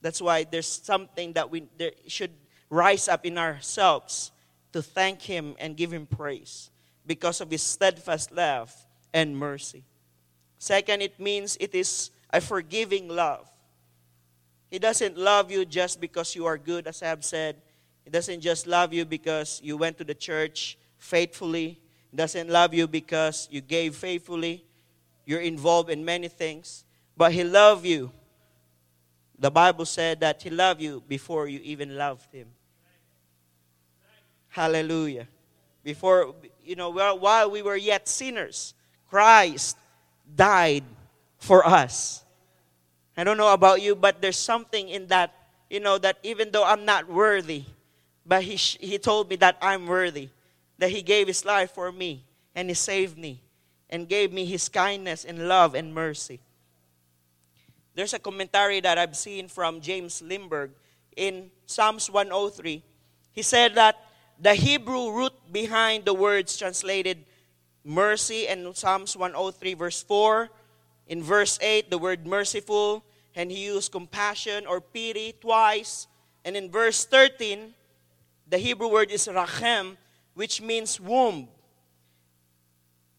That's 0.00 0.20
why 0.20 0.44
there's 0.44 0.66
something 0.66 1.34
that 1.34 1.50
we 1.50 1.64
should 2.06 2.32
rise 2.70 3.08
up 3.08 3.24
in 3.24 3.38
ourselves 3.38 4.32
to 4.72 4.82
thank 4.82 5.22
Him 5.22 5.54
and 5.58 5.76
give 5.76 5.92
Him 5.92 6.06
praise 6.06 6.70
because 7.06 7.40
of 7.40 7.50
His 7.50 7.62
steadfast 7.62 8.32
love 8.32 8.74
and 9.12 9.36
mercy. 9.36 9.84
Second, 10.58 11.02
it 11.02 11.20
means 11.20 11.56
it 11.60 11.74
is 11.74 12.10
a 12.30 12.40
forgiving 12.40 13.08
love. 13.08 13.48
He 14.70 14.78
doesn't 14.78 15.18
love 15.18 15.50
you 15.50 15.64
just 15.64 16.00
because 16.00 16.34
you 16.34 16.46
are 16.46 16.56
good, 16.56 16.86
as 16.86 17.02
I 17.02 17.08
have 17.08 17.24
said. 17.24 17.56
He 18.04 18.10
doesn't 18.10 18.40
just 18.40 18.66
love 18.66 18.92
you 18.92 19.04
because 19.04 19.60
you 19.62 19.76
went 19.76 19.98
to 19.98 20.04
the 20.04 20.14
church 20.14 20.78
faithfully. 21.02 21.80
Doesn't 22.14 22.48
love 22.48 22.72
you 22.72 22.86
because 22.86 23.48
you 23.50 23.60
gave 23.60 23.96
faithfully. 23.96 24.64
You're 25.26 25.40
involved 25.40 25.90
in 25.90 26.04
many 26.04 26.28
things, 26.28 26.84
but 27.16 27.32
He 27.32 27.44
loved 27.44 27.84
you 27.84 28.10
The 29.42 29.50
Bible 29.50 29.84
said 29.84 30.20
that 30.20 30.40
He 30.40 30.50
loved 30.50 30.80
you 30.80 31.02
before 31.08 31.48
you 31.48 31.58
even 31.64 31.96
loved 31.96 32.32
Him. 32.32 32.46
Hallelujah. 34.48 35.26
Before, 35.82 36.34
you 36.62 36.76
know, 36.76 36.90
while 36.90 37.50
we 37.50 37.60
were 37.60 37.74
yet 37.74 38.06
sinners, 38.06 38.72
Christ 39.10 39.76
died 40.36 40.84
for 41.38 41.66
us. 41.66 42.22
I 43.16 43.24
don't 43.24 43.36
know 43.36 43.52
about 43.52 43.82
you, 43.82 43.96
but 43.96 44.22
there's 44.22 44.38
something 44.38 44.88
in 44.88 45.08
that, 45.08 45.34
you 45.68 45.80
know, 45.80 45.98
that 45.98 46.18
even 46.22 46.52
though 46.52 46.64
I'm 46.64 46.84
not 46.84 47.08
worthy, 47.08 47.64
but 48.24 48.44
he, 48.44 48.54
he 48.54 48.96
told 48.98 49.28
me 49.28 49.36
that 49.36 49.58
I'm 49.60 49.86
worthy, 49.86 50.28
that 50.78 50.90
He 50.90 51.02
gave 51.02 51.26
His 51.26 51.44
life 51.44 51.72
for 51.72 51.92
me 51.92 52.24
and 52.54 52.68
He 52.68 52.74
saved 52.74 53.18
me 53.18 53.42
and 53.90 54.08
gave 54.08 54.32
me 54.32 54.44
His 54.44 54.68
kindness 54.68 55.24
and 55.24 55.48
love 55.48 55.74
and 55.74 55.94
mercy. 55.94 56.40
There's 57.94 58.14
a 58.14 58.18
commentary 58.18 58.80
that 58.80 58.96
I've 58.96 59.16
seen 59.16 59.48
from 59.48 59.80
James 59.80 60.22
Limburg 60.22 60.70
in 61.16 61.50
Psalms 61.66 62.10
103. 62.10 62.82
He 63.32 63.42
said 63.42 63.74
that 63.74 63.96
the 64.40 64.54
Hebrew 64.54 65.12
root 65.12 65.32
behind 65.52 66.04
the 66.04 66.14
words 66.14 66.56
translated 66.56 67.18
mercy 67.84 68.46
in 68.46 68.74
Psalms 68.74 69.16
103, 69.16 69.74
verse 69.74 70.02
4. 70.02 70.48
In 71.08 71.22
verse 71.22 71.58
8, 71.60 71.90
the 71.90 71.98
word 71.98 72.26
merciful, 72.26 73.04
and 73.34 73.50
he 73.50 73.66
used 73.66 73.92
compassion 73.92 74.66
or 74.66 74.80
pity 74.80 75.34
twice. 75.40 76.06
And 76.44 76.56
in 76.56 76.70
verse 76.70 77.04
13, 77.04 77.74
the 78.48 78.58
Hebrew 78.58 78.88
word 78.88 79.10
is 79.10 79.28
rachem, 79.28 79.96
which 80.34 80.60
means 80.60 81.00
womb. 81.00 81.48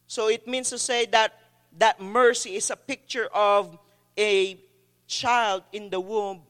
So 0.08 0.28
it 0.28 0.48
means 0.48 0.70
to 0.70 0.78
say 0.78 1.06
that 1.08 1.34
that 1.78 2.02
mercy 2.02 2.56
is 2.56 2.70
a 2.70 2.76
picture 2.76 3.28
of 3.34 3.78
a 4.18 4.60
child 5.08 5.64
in 5.72 5.90
the 5.90 6.00
womb 6.00 6.42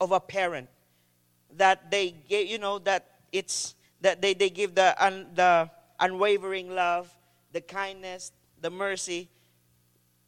of 0.00 0.12
a 0.12 0.20
parent. 0.20 0.68
That 1.56 1.90
they 1.90 2.10
get, 2.10 2.46
you 2.46 2.58
know, 2.58 2.78
that 2.80 3.20
it's 3.32 3.74
that 4.00 4.20
they, 4.20 4.34
they 4.34 4.50
give 4.50 4.74
the 4.74 4.94
un, 5.02 5.26
the 5.34 5.70
unwavering 6.00 6.74
love, 6.74 7.14
the 7.52 7.60
kindness, 7.60 8.32
the 8.60 8.70
mercy. 8.70 9.28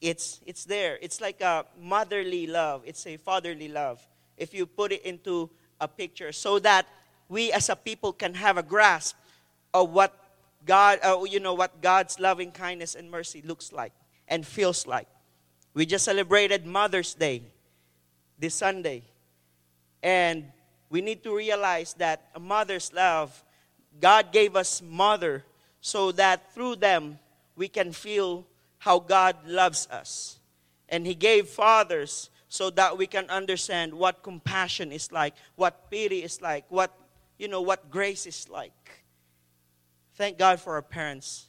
It's 0.01 0.41
it's 0.47 0.65
there. 0.65 0.99
It's 1.01 1.21
like 1.21 1.41
a 1.41 1.65
motherly 1.81 2.47
love. 2.47 2.83
It's 2.85 3.07
a 3.07 3.17
fatherly 3.17 3.69
love. 3.69 4.07
If 4.37 4.53
you 4.53 4.67
put 4.67 4.93
it 4.93 5.03
into 5.03 5.51
a 5.81 5.89
picture, 5.89 6.33
so 6.33 6.59
that 6.61 6.87
we 7.29 7.53
as 7.53 7.69
a 7.69 7.77
people 7.77 8.13
can 8.13 8.35
have 8.35 8.57
a 8.59 8.63
grasp 8.63 9.17
of 9.83 9.91
what 9.91 10.15
God, 10.65 10.99
uh, 11.03 11.23
you 11.25 11.41
know, 11.41 11.55
what 11.55 11.81
God's 11.81 12.19
loving 12.19 12.51
kindness 12.51 12.95
and 12.95 13.11
mercy 13.11 13.43
looks 13.43 13.73
like 13.73 13.93
and 14.29 14.47
feels 14.47 14.87
like. 14.87 15.07
We 15.75 15.87
just 15.87 16.05
celebrated 16.05 16.67
Mother's 16.67 17.15
Day 17.15 17.43
this 18.39 18.55
Sunday. 18.55 19.03
And 20.03 20.47
we 20.89 21.01
need 21.01 21.23
to 21.25 21.35
realize 21.35 21.95
that 21.95 22.29
a 22.35 22.41
mother's 22.41 22.93
love, 22.93 23.45
God 24.01 24.33
gave 24.33 24.57
us 24.57 24.83
mother 24.83 25.45
so 25.81 26.13
that 26.13 26.55
through 26.55 26.77
them 26.77 27.19
we 27.55 27.69
can 27.69 27.93
feel 27.93 28.47
how 28.79 28.99
God 28.99 29.37
loves 29.47 29.89
us. 29.91 30.39
And 30.89 31.07
He 31.07 31.15
gave 31.15 31.49
fathers 31.49 32.31
so 32.49 32.71
that 32.71 32.97
we 32.97 33.07
can 33.07 33.29
understand 33.29 33.93
what 33.93 34.23
compassion 34.23 34.93
is 34.93 35.13
like, 35.13 35.35
what 35.57 35.91
pity 35.91 36.23
is 36.23 36.41
like, 36.41 36.65
what 36.69 36.93
you 37.39 37.49
know 37.49 37.61
what 37.61 37.91
grace 37.91 38.27
is 38.27 38.49
like. 38.49 38.73
Thank 40.17 40.39
God 40.39 40.59
for 40.59 40.77
our 40.77 40.83
parents. 40.83 41.45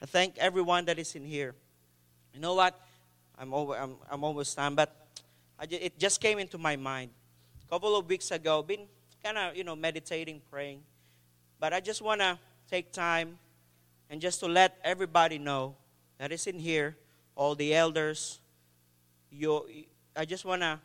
I 0.00 0.06
thank 0.06 0.38
everyone 0.38 0.86
that 0.86 0.98
is 0.98 1.14
in 1.14 1.22
here. 1.22 1.54
You 2.32 2.40
know 2.40 2.54
what? 2.54 2.80
I'm 3.38 3.52
over. 3.52 3.76
I'm, 3.76 3.96
I'm 4.10 4.24
almost 4.24 4.56
done, 4.56 4.74
but 4.74 5.06
it 5.68 5.98
just 5.98 6.18
came 6.18 6.38
into 6.38 6.56
my 6.56 6.76
mind. 6.76 7.10
A 7.62 7.68
couple 7.68 7.94
of 7.94 8.08
weeks 8.08 8.30
ago, 8.30 8.62
been 8.62 8.86
kind 9.22 9.36
of 9.36 9.54
you 9.54 9.64
know 9.64 9.76
meditating, 9.76 10.40
praying, 10.50 10.80
but 11.60 11.74
I 11.74 11.80
just 11.80 12.00
want 12.00 12.22
to 12.22 12.38
take 12.70 12.90
time 12.90 13.38
and 14.08 14.18
just 14.18 14.40
to 14.40 14.46
let 14.46 14.78
everybody 14.82 15.36
know 15.36 15.74
that 16.16 16.32
is 16.32 16.46
in 16.46 16.58
here, 16.58 16.96
all 17.34 17.54
the 17.54 17.74
elders. 17.74 18.40
You, 19.30 19.66
I 20.16 20.24
just 20.24 20.46
want 20.46 20.62
to. 20.62 20.80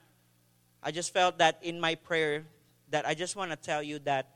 I 0.84 0.92
just 0.92 1.14
felt 1.14 1.38
that 1.38 1.60
in 1.62 1.80
my 1.80 1.96
prayer 1.96 2.44
that 2.90 3.08
I 3.08 3.14
just 3.14 3.38
want 3.38 3.52
to 3.52 3.56
tell 3.56 3.82
you 3.82 4.00
that 4.00 4.28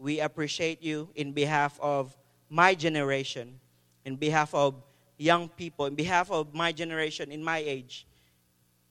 we 0.00 0.20
appreciate 0.20 0.82
you 0.82 1.10
in 1.14 1.32
behalf 1.32 1.78
of 1.80 2.16
my 2.48 2.74
generation, 2.74 3.60
in 4.04 4.16
behalf 4.16 4.54
of 4.54 4.82
young 5.18 5.48
people, 5.50 5.84
in 5.86 5.94
behalf 5.94 6.30
of 6.30 6.54
my 6.54 6.72
generation, 6.72 7.30
in 7.30 7.44
my 7.44 7.58
age. 7.58 8.06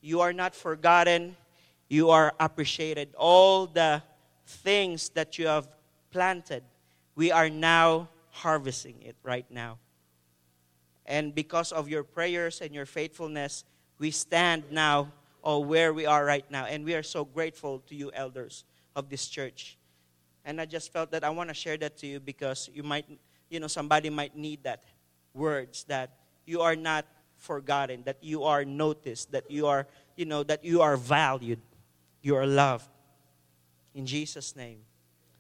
You 0.02 0.22
are 0.22 0.32
not 0.32 0.54
forgotten. 0.54 1.36
You 1.90 2.12
are 2.12 2.34
appreciated. 2.40 3.16
All 3.18 3.66
the 3.66 4.04
things 4.46 5.10
that 5.10 5.40
you 5.40 5.48
have 5.48 5.68
planted, 6.12 6.64
we 7.16 7.32
are 7.32 7.50
now 7.50 8.10
harvesting 8.30 9.02
it 9.02 9.16
right 9.24 9.50
now. 9.50 9.80
And 11.08 11.34
because 11.34 11.72
of 11.72 11.90
your 11.90 12.04
prayers 12.04 12.62
and 12.62 12.74
your 12.74 12.86
faithfulness, 12.86 13.64
we 13.98 14.12
stand 14.12 14.66
now 14.70 15.12
or 15.42 15.66
where 15.66 15.92
we 15.92 16.06
are 16.06 16.24
right 16.24 16.46
now. 16.52 16.66
And 16.66 16.86
we 16.86 16.94
are 16.94 17.02
so 17.02 17.26
grateful 17.26 17.80
to 17.88 17.96
you, 17.96 18.12
elders 18.14 18.64
of 18.96 19.10
this 19.10 19.28
church. 19.28 19.79
And 20.46 20.60
I 20.60 20.66
just 20.66 20.92
felt 20.92 21.12
that 21.12 21.24
I 21.24 21.30
want 21.30 21.50
to 21.50 21.54
share 21.54 21.78
that 21.78 21.98
to 21.98 22.08
you 22.08 22.20
because 22.20 22.70
you 22.74 22.84
might, 22.84 23.06
you 23.50 23.60
know, 23.60 23.68
somebody 23.68 24.10
might 24.10 24.36
need 24.36 24.64
that 24.64 24.84
words 25.34 25.84
that 25.86 26.12
you 26.46 26.62
are 26.62 26.76
not 26.76 27.06
forgotten, 27.38 28.04
that 28.04 28.18
you 28.22 28.44
are 28.44 28.66
noticed, 28.66 29.32
that 29.32 29.50
you 29.50 29.68
are, 29.68 29.88
you 30.16 30.26
know, 30.26 30.44
that 30.44 30.64
you 30.64 30.82
are 30.82 30.98
valued, 30.98 31.60
you 32.22 32.36
are 32.36 32.46
loved. 32.46 32.90
In 33.94 34.06
Jesus' 34.06 34.56
name, 34.56 34.80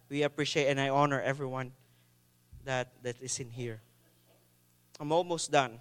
we 0.09 0.23
appreciate 0.23 0.67
and 0.67 0.79
I 0.79 0.89
honor 0.89 1.21
everyone 1.21 1.71
that, 2.65 2.91
that 3.03 3.15
is 3.21 3.39
in 3.39 3.49
here. 3.49 3.81
I'm 4.99 5.11
almost 5.11 5.51
done. 5.51 5.79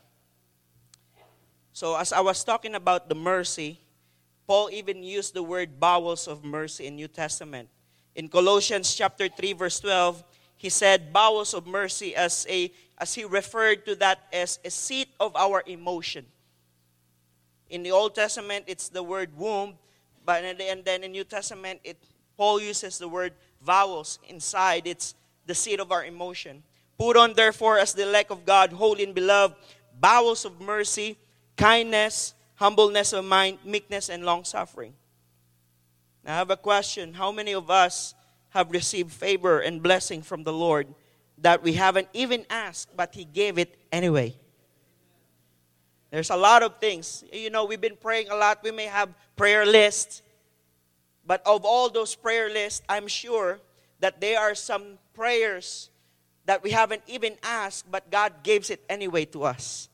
So, 1.72 1.96
as 1.96 2.12
I 2.12 2.20
was 2.20 2.42
talking 2.44 2.74
about 2.74 3.08
the 3.08 3.14
mercy, 3.14 3.80
Paul 4.46 4.70
even 4.72 5.02
used 5.02 5.34
the 5.34 5.42
word 5.42 5.78
bowels 5.78 6.26
of 6.26 6.44
mercy 6.44 6.86
in 6.86 6.96
New 6.96 7.08
Testament. 7.08 7.68
In 8.18 8.26
Colossians 8.26 8.96
chapter 8.96 9.28
3 9.28 9.52
verse 9.52 9.78
12, 9.78 10.24
he 10.56 10.70
said 10.70 11.12
bowels 11.12 11.54
of 11.54 11.68
mercy 11.68 12.16
as 12.16 12.44
a 12.50 12.72
as 12.98 13.14
he 13.14 13.22
referred 13.22 13.86
to 13.86 13.94
that 13.94 14.26
as 14.32 14.58
a 14.64 14.70
seat 14.70 15.06
of 15.20 15.36
our 15.36 15.62
emotion. 15.68 16.26
In 17.70 17.84
the 17.84 17.92
Old 17.92 18.16
Testament 18.16 18.64
it's 18.66 18.88
the 18.88 19.04
word 19.04 19.30
womb, 19.38 19.78
but 20.26 20.42
and 20.42 20.84
then 20.84 21.04
in 21.04 21.12
New 21.12 21.22
Testament 21.22 21.78
it 21.84 21.96
Paul 22.36 22.60
uses 22.60 22.98
the 22.98 23.06
word 23.06 23.34
bowels 23.62 24.18
inside. 24.26 24.88
It's 24.88 25.14
the 25.46 25.54
seat 25.54 25.78
of 25.78 25.92
our 25.92 26.04
emotion. 26.04 26.64
Put 26.98 27.16
on 27.16 27.34
therefore 27.34 27.78
as 27.78 27.94
the 27.94 28.02
elect 28.02 28.32
of 28.32 28.44
God, 28.44 28.72
holy 28.72 29.04
and 29.04 29.14
beloved, 29.14 29.54
bowels 29.94 30.44
of 30.44 30.60
mercy, 30.60 31.16
kindness, 31.56 32.34
humbleness 32.56 33.12
of 33.12 33.24
mind, 33.24 33.58
meekness, 33.64 34.08
and 34.08 34.24
long 34.24 34.42
suffering. 34.42 34.94
I 36.29 36.33
have 36.33 36.51
a 36.51 36.57
question. 36.57 37.14
How 37.14 37.33
many 37.33 37.55
of 37.55 37.70
us 37.70 38.14
have 38.51 38.70
received 38.70 39.12
favor 39.12 39.61
and 39.61 39.83
blessing 39.83 40.20
from 40.20 40.45
the 40.45 40.53
Lord 40.53 40.87
that 41.39 41.62
we 41.62 41.72
haven't 41.72 42.09
even 42.12 42.45
asked, 42.51 42.95
but 42.95 43.14
He 43.14 43.24
gave 43.24 43.59
it 43.59 43.79
anyway? 43.91 44.37
There's 46.11 46.31
a 46.31 46.37
lot 46.37 46.62
of 46.62 46.79
things. 46.79 47.24
You 47.33 47.51
know, 47.51 47.64
we've 47.64 47.81
been 47.81 47.97
praying 47.97 48.29
a 48.29 48.37
lot. 48.37 48.62
We 48.62 48.70
may 48.70 48.87
have 48.87 49.09
prayer 49.37 49.64
lists. 49.64 50.22
But 51.26 51.43
of 51.47 51.64
all 51.64 51.89
those 51.89 52.14
prayer 52.14 52.51
lists, 52.51 52.83
I'm 52.89 53.09
sure 53.09 53.61
that 54.01 54.20
there 54.20 54.39
are 54.39 54.55
some 54.55 54.99
prayers 55.14 55.91
that 56.45 56.62
we 56.62 56.70
haven't 56.70 57.03
even 57.07 57.37
asked, 57.43 57.91
but 57.91 58.11
God 58.11 58.43
gives 58.43 58.70
it 58.70 58.83
anyway 58.89 59.24
to 59.26 59.45
us 59.45 59.89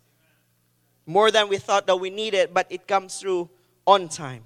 more 1.07 1.31
than 1.31 1.49
we 1.49 1.59
thought 1.59 1.87
that 1.87 1.97
we 1.97 2.11
needed, 2.11 2.55
but 2.55 2.67
it 2.71 2.87
comes 2.87 3.21
through 3.21 3.51
on 3.87 4.09
time. 4.09 4.43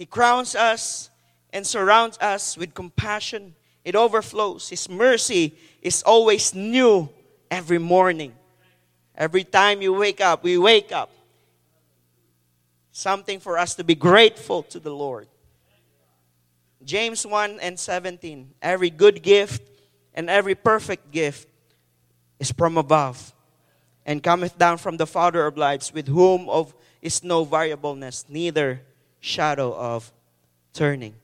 He 0.00 0.06
crowns 0.06 0.54
us 0.54 1.10
and 1.52 1.66
surrounds 1.66 2.16
us 2.22 2.56
with 2.56 2.72
compassion. 2.72 3.54
It 3.84 3.94
overflows. 3.94 4.70
His 4.70 4.88
mercy 4.88 5.54
is 5.82 6.02
always 6.04 6.54
new 6.54 7.10
every 7.50 7.76
morning. 7.76 8.32
Every 9.14 9.44
time 9.44 9.82
you 9.82 9.92
wake 9.92 10.22
up, 10.22 10.42
we 10.42 10.56
wake 10.56 10.90
up. 10.90 11.10
Something 12.92 13.40
for 13.40 13.58
us 13.58 13.74
to 13.74 13.84
be 13.84 13.94
grateful 13.94 14.62
to 14.72 14.80
the 14.80 14.90
Lord. 14.90 15.28
James 16.82 17.26
1 17.26 17.60
and 17.60 17.78
17. 17.78 18.54
Every 18.62 18.88
good 18.88 19.22
gift 19.22 19.60
and 20.14 20.30
every 20.30 20.54
perfect 20.54 21.10
gift 21.10 21.46
is 22.38 22.50
from 22.50 22.78
above 22.78 23.34
and 24.06 24.22
cometh 24.22 24.56
down 24.56 24.78
from 24.78 24.96
the 24.96 25.06
Father 25.06 25.44
of 25.44 25.58
lights, 25.58 25.92
with 25.92 26.08
whom 26.08 26.48
of 26.48 26.74
is 27.02 27.22
no 27.22 27.44
variableness, 27.44 28.24
neither 28.30 28.80
shadow 29.20 29.74
of 29.74 30.12
turning. 30.72 31.14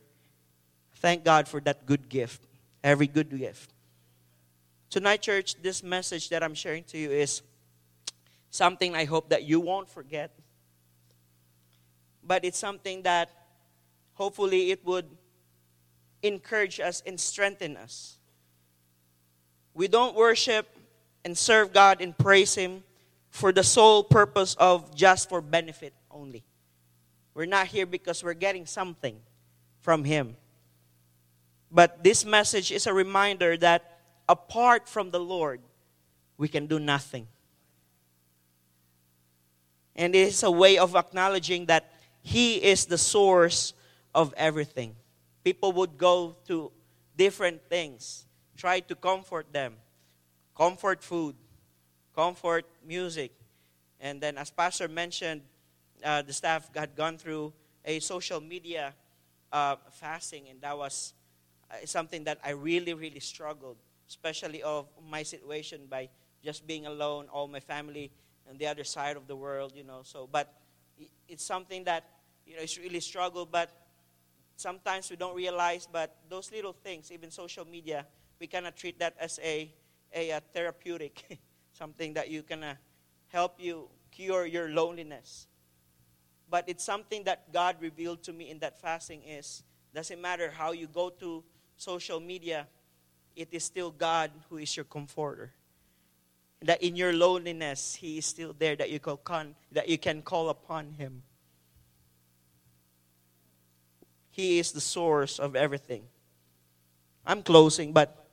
Thank 0.97 1.25
God 1.25 1.49
for 1.49 1.61
that 1.61 1.87
good 1.87 2.09
gift, 2.09 2.43
every 2.85 3.07
good 3.07 3.31
gift. 3.37 3.73
Tonight, 4.91 5.23
church, 5.23 5.61
this 5.63 5.83
message 5.83 6.29
that 6.31 6.43
I'm 6.43 6.55
sharing 6.55 6.85
to 6.85 6.99
you 6.99 7.11
is 7.11 7.43
something 8.51 8.95
I 8.95 9.05
hope 9.05 9.31
that 9.31 9.45
you 9.45 9.61
won't 9.61 9.89
forget. 9.91 10.31
but 12.27 12.45
it's 12.45 12.59
something 12.59 13.03
that 13.03 13.31
hopefully 14.15 14.73
it 14.73 14.85
would 14.85 15.07
encourage 16.23 16.81
us 16.81 17.03
and 17.07 17.21
strengthen 17.21 17.77
us. 17.77 18.19
We 19.75 19.87
don't 19.87 20.17
worship 20.17 20.67
and 21.25 21.39
serve 21.39 21.73
God 21.73 22.01
and 22.01 22.17
praise 22.19 22.55
Him 22.55 22.83
for 23.31 23.53
the 23.53 23.63
sole 23.63 24.03
purpose 24.03 24.57
of 24.59 24.95
just 24.95 25.29
for 25.29 25.41
benefit 25.41 25.95
only. 26.11 26.43
We're 27.37 27.45
not 27.45 27.67
here 27.67 27.85
because 27.85 28.25
we're 28.25 28.33
getting 28.33 28.65
something 28.65 29.21
from 29.83 30.05
Him. 30.05 30.39
But 31.71 32.03
this 32.03 32.25
message 32.25 32.73
is 32.73 32.87
a 32.87 32.95
reminder 32.95 33.59
that 33.59 33.99
apart 34.27 34.89
from 34.89 35.11
the 35.11 35.21
Lord, 35.21 35.61
we 36.39 36.49
can 36.49 36.67
do 36.67 36.79
nothing. 36.79 37.27
And 39.95 40.15
it 40.15 40.29
is 40.29 40.43
a 40.45 40.51
way 40.51 40.79
of 40.79 40.97
acknowledging 40.97 41.67
that 41.67 41.93
He 42.23 42.55
is 42.55 42.87
the 42.87 42.97
source 42.97 43.75
of 44.15 44.33
everything. 44.39 44.97
People 45.45 45.73
would 45.73 45.99
go 45.99 46.37
to 46.49 46.73
different 47.19 47.61
things, 47.69 48.25
try 48.57 48.81
to 48.81 48.95
comfort 48.95 49.53
them, 49.53 49.75
comfort 50.57 51.03
food, 51.03 51.37
comfort 52.15 52.65
music. 52.83 53.33
And 54.01 54.23
then, 54.23 54.39
as 54.39 54.51
Pastor 54.51 54.89
mentioned, 54.89 55.43
uh, 56.05 56.23
the 56.23 56.33
staff 56.33 56.71
had 56.75 56.95
gone 56.97 57.19
through 57.19 57.53
a 57.85 58.01
social 58.01 58.41
media 58.41 58.95
uh, 59.53 59.77
fasting, 59.93 60.49
and 60.51 60.61
that 60.61 60.77
was 60.77 61.15
uh, 61.71 61.77
something 61.85 62.25
that 62.25 62.39
I 62.45 62.51
really, 62.51 62.95
really 62.95 63.21
struggled, 63.21 63.77
especially 64.09 64.63
of 64.63 64.87
my 65.09 65.23
situation 65.23 65.83
by 65.89 66.09
just 66.45 66.67
being 66.67 66.87
alone, 66.87 67.27
all 67.33 67.49
my 67.49 67.61
family 67.61 68.11
on 68.49 68.59
the 68.59 68.67
other 68.67 68.85
side 68.85 69.17
of 69.17 69.27
the 69.27 69.37
world, 69.37 69.73
you 69.75 69.85
know. 69.85 70.01
So, 70.03 70.29
but 70.31 70.53
it's 71.29 71.45
something 71.45 71.85
that 71.85 72.05
you 72.47 72.57
know 72.57 72.63
it's 72.63 72.79
really 72.79 73.01
struggle. 73.01 73.47
But 73.47 73.71
sometimes 74.57 75.11
we 75.11 75.17
don't 75.17 75.37
realize. 75.37 75.89
But 75.91 76.17
those 76.29 76.51
little 76.53 76.73
things, 76.73 77.11
even 77.13 77.31
social 77.31 77.65
media, 77.65 78.07
we 78.41 78.47
cannot 78.47 78.77
treat 78.77 78.99
that 78.99 79.15
as 79.21 79.39
a 79.43 79.73
a, 80.15 80.31
a 80.31 80.41
therapeutic, 80.53 81.39
something 81.73 82.15
that 82.15 82.31
you 82.31 82.43
can 82.43 82.63
uh, 82.63 82.75
help 83.29 83.55
you 83.59 83.89
cure 84.11 84.47
your 84.47 84.69
loneliness. 84.71 85.47
But 86.49 86.69
it's 86.69 86.85
something 86.85 87.25
that 87.25 87.53
God 87.53 87.77
revealed 87.81 88.23
to 88.25 88.33
me 88.33 88.51
in 88.51 88.59
that 88.61 88.81
fasting 88.81 89.23
is 89.25 89.63
doesn't 89.95 90.21
matter 90.21 90.51
how 90.51 90.73
you 90.73 90.87
go 90.87 91.09
to 91.09 91.43
social 91.77 92.21
media, 92.21 92.67
it 93.35 93.49
is 93.51 93.65
still 93.65 93.91
God 93.91 94.31
who 94.51 94.59
is 94.59 94.77
your 94.77 94.85
comforter. 94.85 95.53
That 96.63 96.83
in 96.83 96.97
your 96.97 97.13
loneliness, 97.13 97.95
He 97.95 98.19
is 98.19 98.27
still 98.27 98.55
there, 98.59 98.77
that 98.77 98.91
you 98.91 99.01
can, 99.01 99.55
that 99.73 99.89
you 99.89 99.97
can 99.97 100.21
call 100.23 100.51
upon 100.51 100.93
Him. 100.93 101.23
He 104.31 104.59
is 104.59 104.73
the 104.73 104.83
source 104.83 105.39
of 105.39 105.57
everything. 105.57 106.05
I'm 107.25 107.43
closing, 107.43 107.95
but 107.95 108.27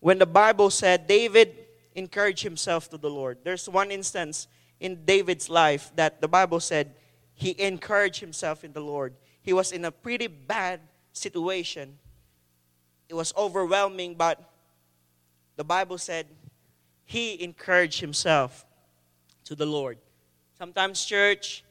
when 0.00 0.18
the 0.18 0.26
Bible 0.26 0.68
said 0.70 1.06
David 1.06 1.56
encouraged 1.94 2.42
himself 2.42 2.90
to 2.90 2.98
the 2.98 3.08
Lord, 3.08 3.38
there's 3.44 3.68
one 3.68 3.92
instance 3.92 4.48
in 4.80 5.04
David's 5.04 5.48
life 5.48 5.92
that 5.94 6.20
the 6.20 6.26
Bible 6.26 6.58
said 6.58 6.92
he 7.42 7.60
encouraged 7.60 8.20
himself 8.20 8.62
in 8.62 8.72
the 8.72 8.80
Lord. 8.80 9.14
He 9.42 9.52
was 9.52 9.72
in 9.72 9.84
a 9.84 9.90
pretty 9.90 10.28
bad 10.28 10.78
situation, 11.12 11.98
it 13.08 13.14
was 13.14 13.34
overwhelming, 13.36 14.14
but 14.14 14.40
the 15.56 15.64
Bible 15.64 15.98
said 15.98 16.26
he 17.04 17.42
encouraged 17.42 18.00
himself 18.00 18.64
to 19.44 19.56
the 19.56 19.66
Lord. 19.66 19.98
Sometimes, 20.56 21.04
church, 21.04 21.64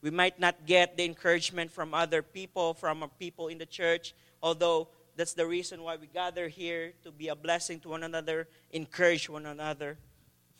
we 0.00 0.10
might 0.10 0.38
not 0.38 0.64
get 0.64 0.96
the 0.96 1.04
encouragement 1.04 1.72
from 1.72 1.92
other 1.92 2.22
people, 2.22 2.72
from 2.72 3.04
people 3.18 3.48
in 3.48 3.58
the 3.58 3.66
church, 3.66 4.14
although 4.40 4.88
that's 5.16 5.34
the 5.34 5.44
reason 5.44 5.82
why 5.82 5.96
we 5.96 6.06
gather 6.06 6.46
here 6.46 6.92
to 7.02 7.10
be 7.10 7.28
a 7.28 7.34
blessing 7.34 7.80
to 7.80 7.88
one 7.88 8.04
another, 8.04 8.46
encourage 8.70 9.28
one 9.28 9.46
another 9.46 9.98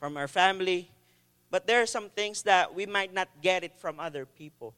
from 0.01 0.17
our 0.17 0.27
family. 0.27 0.91
But 1.51 1.67
there 1.67 1.83
are 1.83 1.87
some 1.87 2.11
things 2.11 2.43
that 2.43 2.75
we 2.75 2.87
might 2.87 3.15
not 3.15 3.29
get 3.43 3.65
it 3.65 3.79
from 3.79 4.01
other 4.01 4.27
people. 4.27 4.75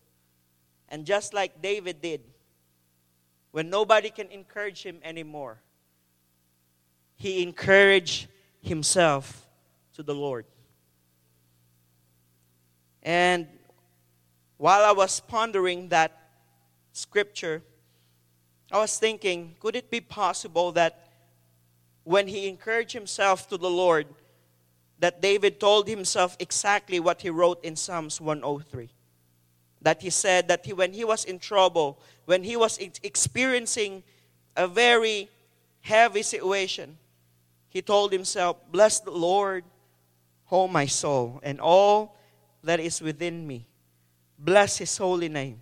And 0.88 1.04
just 1.04 1.34
like 1.34 1.62
David 1.62 2.00
did, 2.00 2.20
when 3.50 3.70
nobody 3.70 4.10
can 4.10 4.28
encourage 4.28 4.82
him 4.82 5.00
anymore, 5.02 5.58
he 7.16 7.42
encouraged 7.42 8.28
himself 8.60 9.46
to 9.94 10.02
the 10.02 10.14
Lord. 10.14 10.44
And 13.02 13.46
while 14.58 14.84
I 14.84 14.92
was 14.92 15.20
pondering 15.20 15.88
that 15.88 16.30
scripture, 16.92 17.62
I 18.70 18.78
was 18.78 18.98
thinking, 18.98 19.56
could 19.60 19.74
it 19.76 19.90
be 19.90 20.00
possible 20.00 20.72
that 20.72 21.08
when 22.04 22.28
he 22.28 22.48
encouraged 22.48 22.92
himself 22.92 23.48
to 23.48 23.56
the 23.56 23.70
Lord, 23.70 24.06
that 24.98 25.22
David 25.22 25.60
told 25.60 25.88
himself 25.88 26.36
exactly 26.40 27.00
what 27.00 27.22
he 27.22 27.30
wrote 27.30 27.64
in 27.64 27.76
Psalms 27.76 28.20
103? 28.20 28.90
That 29.82 30.02
he 30.02 30.10
said 30.10 30.48
that 30.48 30.66
he, 30.66 30.72
when 30.72 30.92
he 30.92 31.04
was 31.04 31.24
in 31.24 31.38
trouble, 31.38 32.00
when 32.24 32.42
he 32.42 32.56
was 32.56 32.78
experiencing 32.78 34.02
a 34.56 34.66
very 34.66 35.28
heavy 35.80 36.22
situation, 36.22 36.98
he 37.68 37.82
told 37.82 38.12
himself, 38.12 38.56
Bless 38.70 39.00
the 39.00 39.10
Lord, 39.10 39.64
O 40.50 40.66
my 40.66 40.86
soul, 40.86 41.40
and 41.42 41.60
all 41.60 42.16
that 42.64 42.80
is 42.80 43.00
within 43.00 43.46
me. 43.46 43.66
Bless 44.38 44.78
his 44.78 44.96
holy 44.96 45.28
name. 45.28 45.60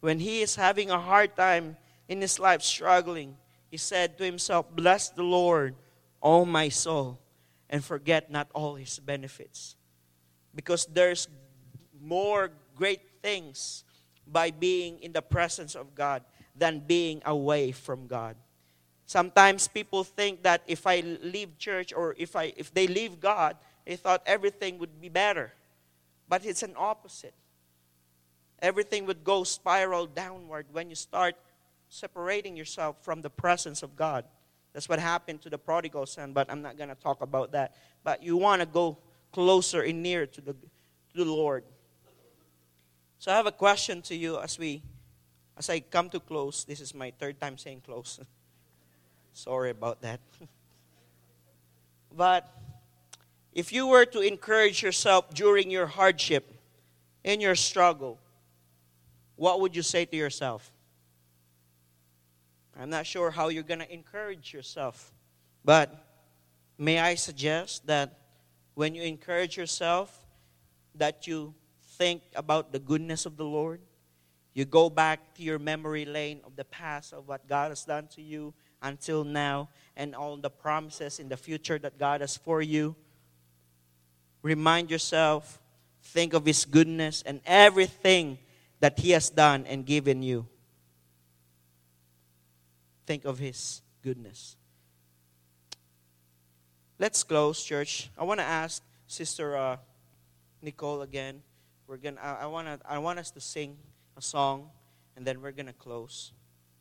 When 0.00 0.18
he 0.18 0.42
is 0.42 0.56
having 0.56 0.90
a 0.90 0.98
hard 0.98 1.34
time 1.34 1.76
in 2.08 2.20
his 2.20 2.38
life, 2.38 2.62
struggling, 2.62 3.36
he 3.70 3.76
said 3.76 4.18
to 4.18 4.24
himself, 4.24 4.66
Bless 4.70 5.08
the 5.08 5.22
Lord, 5.22 5.74
O 6.22 6.44
my 6.44 6.68
soul, 6.68 7.18
and 7.70 7.84
forget 7.84 8.30
not 8.30 8.48
all 8.54 8.74
his 8.74 8.98
benefits. 8.98 9.76
Because 10.54 10.86
there's 10.86 11.28
more 12.00 12.50
great 12.76 13.02
things 13.22 13.84
by 14.26 14.50
being 14.50 14.98
in 15.00 15.12
the 15.12 15.22
presence 15.22 15.74
of 15.74 15.94
God 15.94 16.22
than 16.56 16.80
being 16.80 17.22
away 17.24 17.72
from 17.72 18.06
God. 18.06 18.36
Sometimes 19.06 19.68
people 19.68 20.04
think 20.04 20.42
that 20.42 20.62
if 20.66 20.86
I 20.86 21.00
leave 21.00 21.58
church 21.58 21.92
or 21.92 22.14
if 22.16 22.36
I 22.36 22.54
if 22.56 22.72
they 22.72 22.86
leave 22.86 23.20
God, 23.20 23.56
they 23.84 23.96
thought 23.96 24.22
everything 24.24 24.78
would 24.78 25.00
be 25.00 25.08
better. 25.08 25.52
But 26.28 26.44
it's 26.44 26.62
an 26.62 26.74
opposite. 26.76 27.34
Everything 28.60 29.04
would 29.04 29.24
go 29.24 29.44
spiral 29.44 30.06
downward 30.06 30.66
when 30.72 30.88
you 30.88 30.96
start 30.96 31.36
separating 31.88 32.56
yourself 32.56 32.96
from 33.02 33.20
the 33.20 33.28
presence 33.28 33.82
of 33.82 33.94
God. 33.94 34.24
That's 34.74 34.88
what 34.88 34.98
happened 34.98 35.40
to 35.42 35.50
the 35.50 35.56
prodigal 35.56 36.04
son, 36.04 36.32
but 36.32 36.50
I'm 36.50 36.60
not 36.60 36.76
going 36.76 36.90
to 36.90 36.96
talk 36.96 37.22
about 37.22 37.52
that. 37.52 37.74
But 38.02 38.22
you 38.22 38.36
want 38.36 38.60
to 38.60 38.66
go 38.66 38.98
closer 39.32 39.82
and 39.82 40.02
nearer 40.02 40.26
to 40.26 40.40
the, 40.40 40.52
to 40.52 41.24
the 41.24 41.24
Lord. 41.24 41.64
So 43.18 43.32
I 43.32 43.36
have 43.36 43.46
a 43.46 43.52
question 43.52 44.02
to 44.02 44.14
you 44.14 44.38
as 44.38 44.58
we 44.58 44.82
as 45.56 45.70
I 45.70 45.78
come 45.80 46.10
to 46.10 46.20
close. 46.20 46.64
This 46.64 46.80
is 46.80 46.92
my 46.92 47.12
third 47.18 47.40
time 47.40 47.56
saying 47.56 47.82
close. 47.86 48.18
Sorry 49.32 49.70
about 49.70 50.02
that. 50.02 50.20
but 52.14 52.52
if 53.52 53.72
you 53.72 53.86
were 53.86 54.04
to 54.06 54.20
encourage 54.20 54.82
yourself 54.82 55.32
during 55.32 55.70
your 55.70 55.86
hardship, 55.86 56.52
in 57.22 57.40
your 57.40 57.54
struggle, 57.54 58.18
what 59.36 59.60
would 59.60 59.74
you 59.74 59.82
say 59.82 60.04
to 60.04 60.16
yourself? 60.16 60.73
I'm 62.78 62.90
not 62.90 63.06
sure 63.06 63.30
how 63.30 63.48
you're 63.48 63.62
going 63.62 63.80
to 63.80 63.92
encourage 63.92 64.52
yourself, 64.52 65.12
but 65.64 66.06
may 66.76 66.98
I 66.98 67.14
suggest 67.14 67.86
that 67.86 68.18
when 68.74 68.94
you 68.94 69.02
encourage 69.02 69.56
yourself, 69.56 70.26
that 70.96 71.26
you 71.26 71.54
think 71.96 72.22
about 72.34 72.72
the 72.72 72.78
goodness 72.78 73.26
of 73.26 73.36
the 73.36 73.44
Lord. 73.44 73.80
You 74.54 74.64
go 74.64 74.90
back 74.90 75.34
to 75.34 75.42
your 75.42 75.58
memory 75.58 76.04
lane 76.04 76.40
of 76.44 76.56
the 76.56 76.64
past 76.64 77.12
of 77.12 77.26
what 77.28 77.48
God 77.48 77.70
has 77.70 77.84
done 77.84 78.08
to 78.14 78.22
you, 78.22 78.54
until 78.84 79.24
now 79.24 79.70
and 79.96 80.14
all 80.14 80.36
the 80.36 80.50
promises 80.50 81.18
in 81.18 81.28
the 81.28 81.36
future 81.36 81.78
that 81.78 81.98
God 81.98 82.20
has 82.20 82.36
for 82.36 82.60
you. 82.60 82.94
Remind 84.42 84.90
yourself, 84.90 85.60
think 86.02 86.34
of 86.34 86.44
His 86.44 86.64
goodness 86.64 87.22
and 87.24 87.40
everything 87.46 88.38
that 88.80 88.98
He 88.98 89.10
has 89.12 89.30
done 89.30 89.64
and 89.66 89.86
given 89.86 90.22
you. 90.22 90.46
Think 93.06 93.24
of 93.24 93.38
His 93.38 93.82
goodness. 94.02 94.56
Let's 96.98 97.22
close, 97.22 97.62
church. 97.62 98.10
I 98.16 98.24
want 98.24 98.40
to 98.40 98.46
ask 98.46 98.82
Sister 99.06 99.56
uh, 99.56 99.76
Nicole 100.62 101.02
again. 101.02 101.42
We're 101.86 101.98
gonna. 101.98 102.20
I, 102.20 102.44
I 102.44 102.46
want 102.46 102.68
to. 102.68 102.78
I 102.88 102.98
want 102.98 103.18
us 103.18 103.30
to 103.32 103.40
sing 103.40 103.76
a 104.16 104.22
song, 104.22 104.70
and 105.16 105.26
then 105.26 105.42
we're 105.42 105.52
gonna 105.52 105.72
close. 105.72 106.32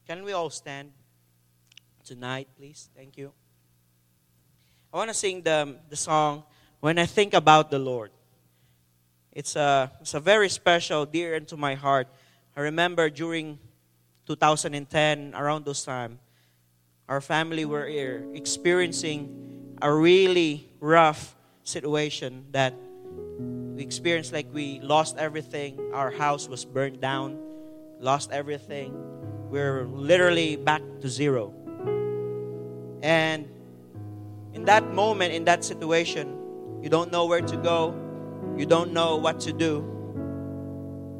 Can 0.07 0.24
we 0.24 0.34
all 0.34 0.49
stand? 0.49 0.91
tonight, 2.03 2.47
please. 2.57 2.89
Thank 2.95 3.17
you. 3.17 3.32
I 4.93 4.97
want 4.97 5.09
to 5.09 5.13
sing 5.13 5.41
the, 5.41 5.78
the 5.89 5.95
song, 5.95 6.43
When 6.82 6.99
I 6.99 7.05
Think 7.05 7.34
About 7.34 7.71
the 7.71 7.80
Lord. 7.80 8.11
It's 9.32 9.55
a, 9.55 9.91
it's 10.01 10.13
a 10.13 10.19
very 10.19 10.49
special, 10.49 11.05
dear 11.05 11.36
into 11.36 11.57
my 11.57 11.76
heart. 11.76 12.07
I 12.55 12.61
remember 12.61 13.09
during 13.09 13.57
2010, 14.28 15.34
around 15.36 15.65
those 15.65 15.84
time, 15.84 16.19
our 17.09 17.21
family 17.21 17.65
were 17.65 17.86
experiencing 18.34 19.76
a 19.82 19.91
really 19.91 20.69
rough 20.80 21.36
situation 21.63 22.45
that 22.51 22.74
we 23.76 23.84
experienced 23.84 24.32
like 24.32 24.47
we 24.53 24.80
lost 24.82 25.17
everything. 25.17 25.80
Our 25.93 26.11
house 26.11 26.47
was 26.47 26.63
burned 26.63 27.01
down, 27.01 27.38
lost 27.99 28.32
everything. 28.32 28.93
We're 29.49 29.86
literally 29.86 30.55
back 30.55 30.82
to 31.01 31.09
zero. 31.09 31.53
And 33.01 33.49
in 34.53 34.65
that 34.65 34.93
moment, 34.93 35.34
in 35.34 35.43
that 35.45 35.63
situation, 35.63 36.38
you 36.82 36.89
don't 36.89 37.11
know 37.11 37.26
where 37.26 37.41
to 37.41 37.57
go, 37.57 37.93
you 38.55 38.65
don't 38.65 38.93
know 38.93 39.17
what 39.17 39.39
to 39.41 39.51
do. 39.51 39.84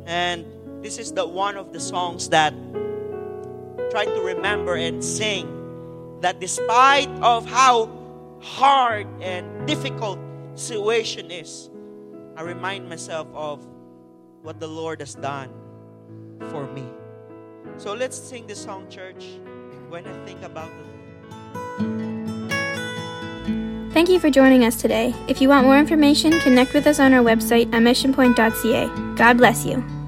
And 0.06 0.46
this 0.84 0.98
is 0.98 1.12
the 1.12 1.26
one 1.26 1.58
of 1.58 1.74
the 1.74 1.80
songs 1.80 2.30
that 2.30 2.54
try 3.94 4.06
to 4.06 4.22
remember 4.22 4.74
and 4.74 5.04
sing 5.04 5.46
that 6.22 6.40
despite 6.40 7.08
of 7.22 7.46
how 7.46 7.92
hard 8.42 9.06
and 9.22 9.68
difficult 9.68 10.18
situation 10.56 11.30
is, 11.30 11.70
I 12.36 12.42
remind 12.42 12.90
myself 12.90 13.28
of 13.36 13.64
what 14.42 14.60
the 14.60 14.66
Lord 14.66 15.00
has 15.00 15.14
done 15.14 15.54
for 16.50 16.66
me. 16.74 16.84
So 17.78 17.94
let's 17.94 18.18
sing 18.18 18.48
this 18.48 18.64
song, 18.64 18.90
church, 18.90 19.26
when 19.90 20.08
I 20.08 20.26
think 20.26 20.42
about 20.42 20.72
the 20.72 20.84
Thank 23.94 24.10
you 24.10 24.20
for 24.20 24.32
joining 24.32 24.66
us 24.66 24.82
today. 24.82 25.14
If 25.28 25.40
you 25.40 25.50
want 25.50 25.68
more 25.68 25.78
information, 25.78 26.40
connect 26.40 26.74
with 26.74 26.88
us 26.88 27.00
on 27.00 27.14
our 27.14 27.22
website 27.22 27.72
at 27.72 27.84
missionpoint.ca. 27.84 29.16
God 29.18 29.38
bless 29.38 29.68
you. 29.68 30.03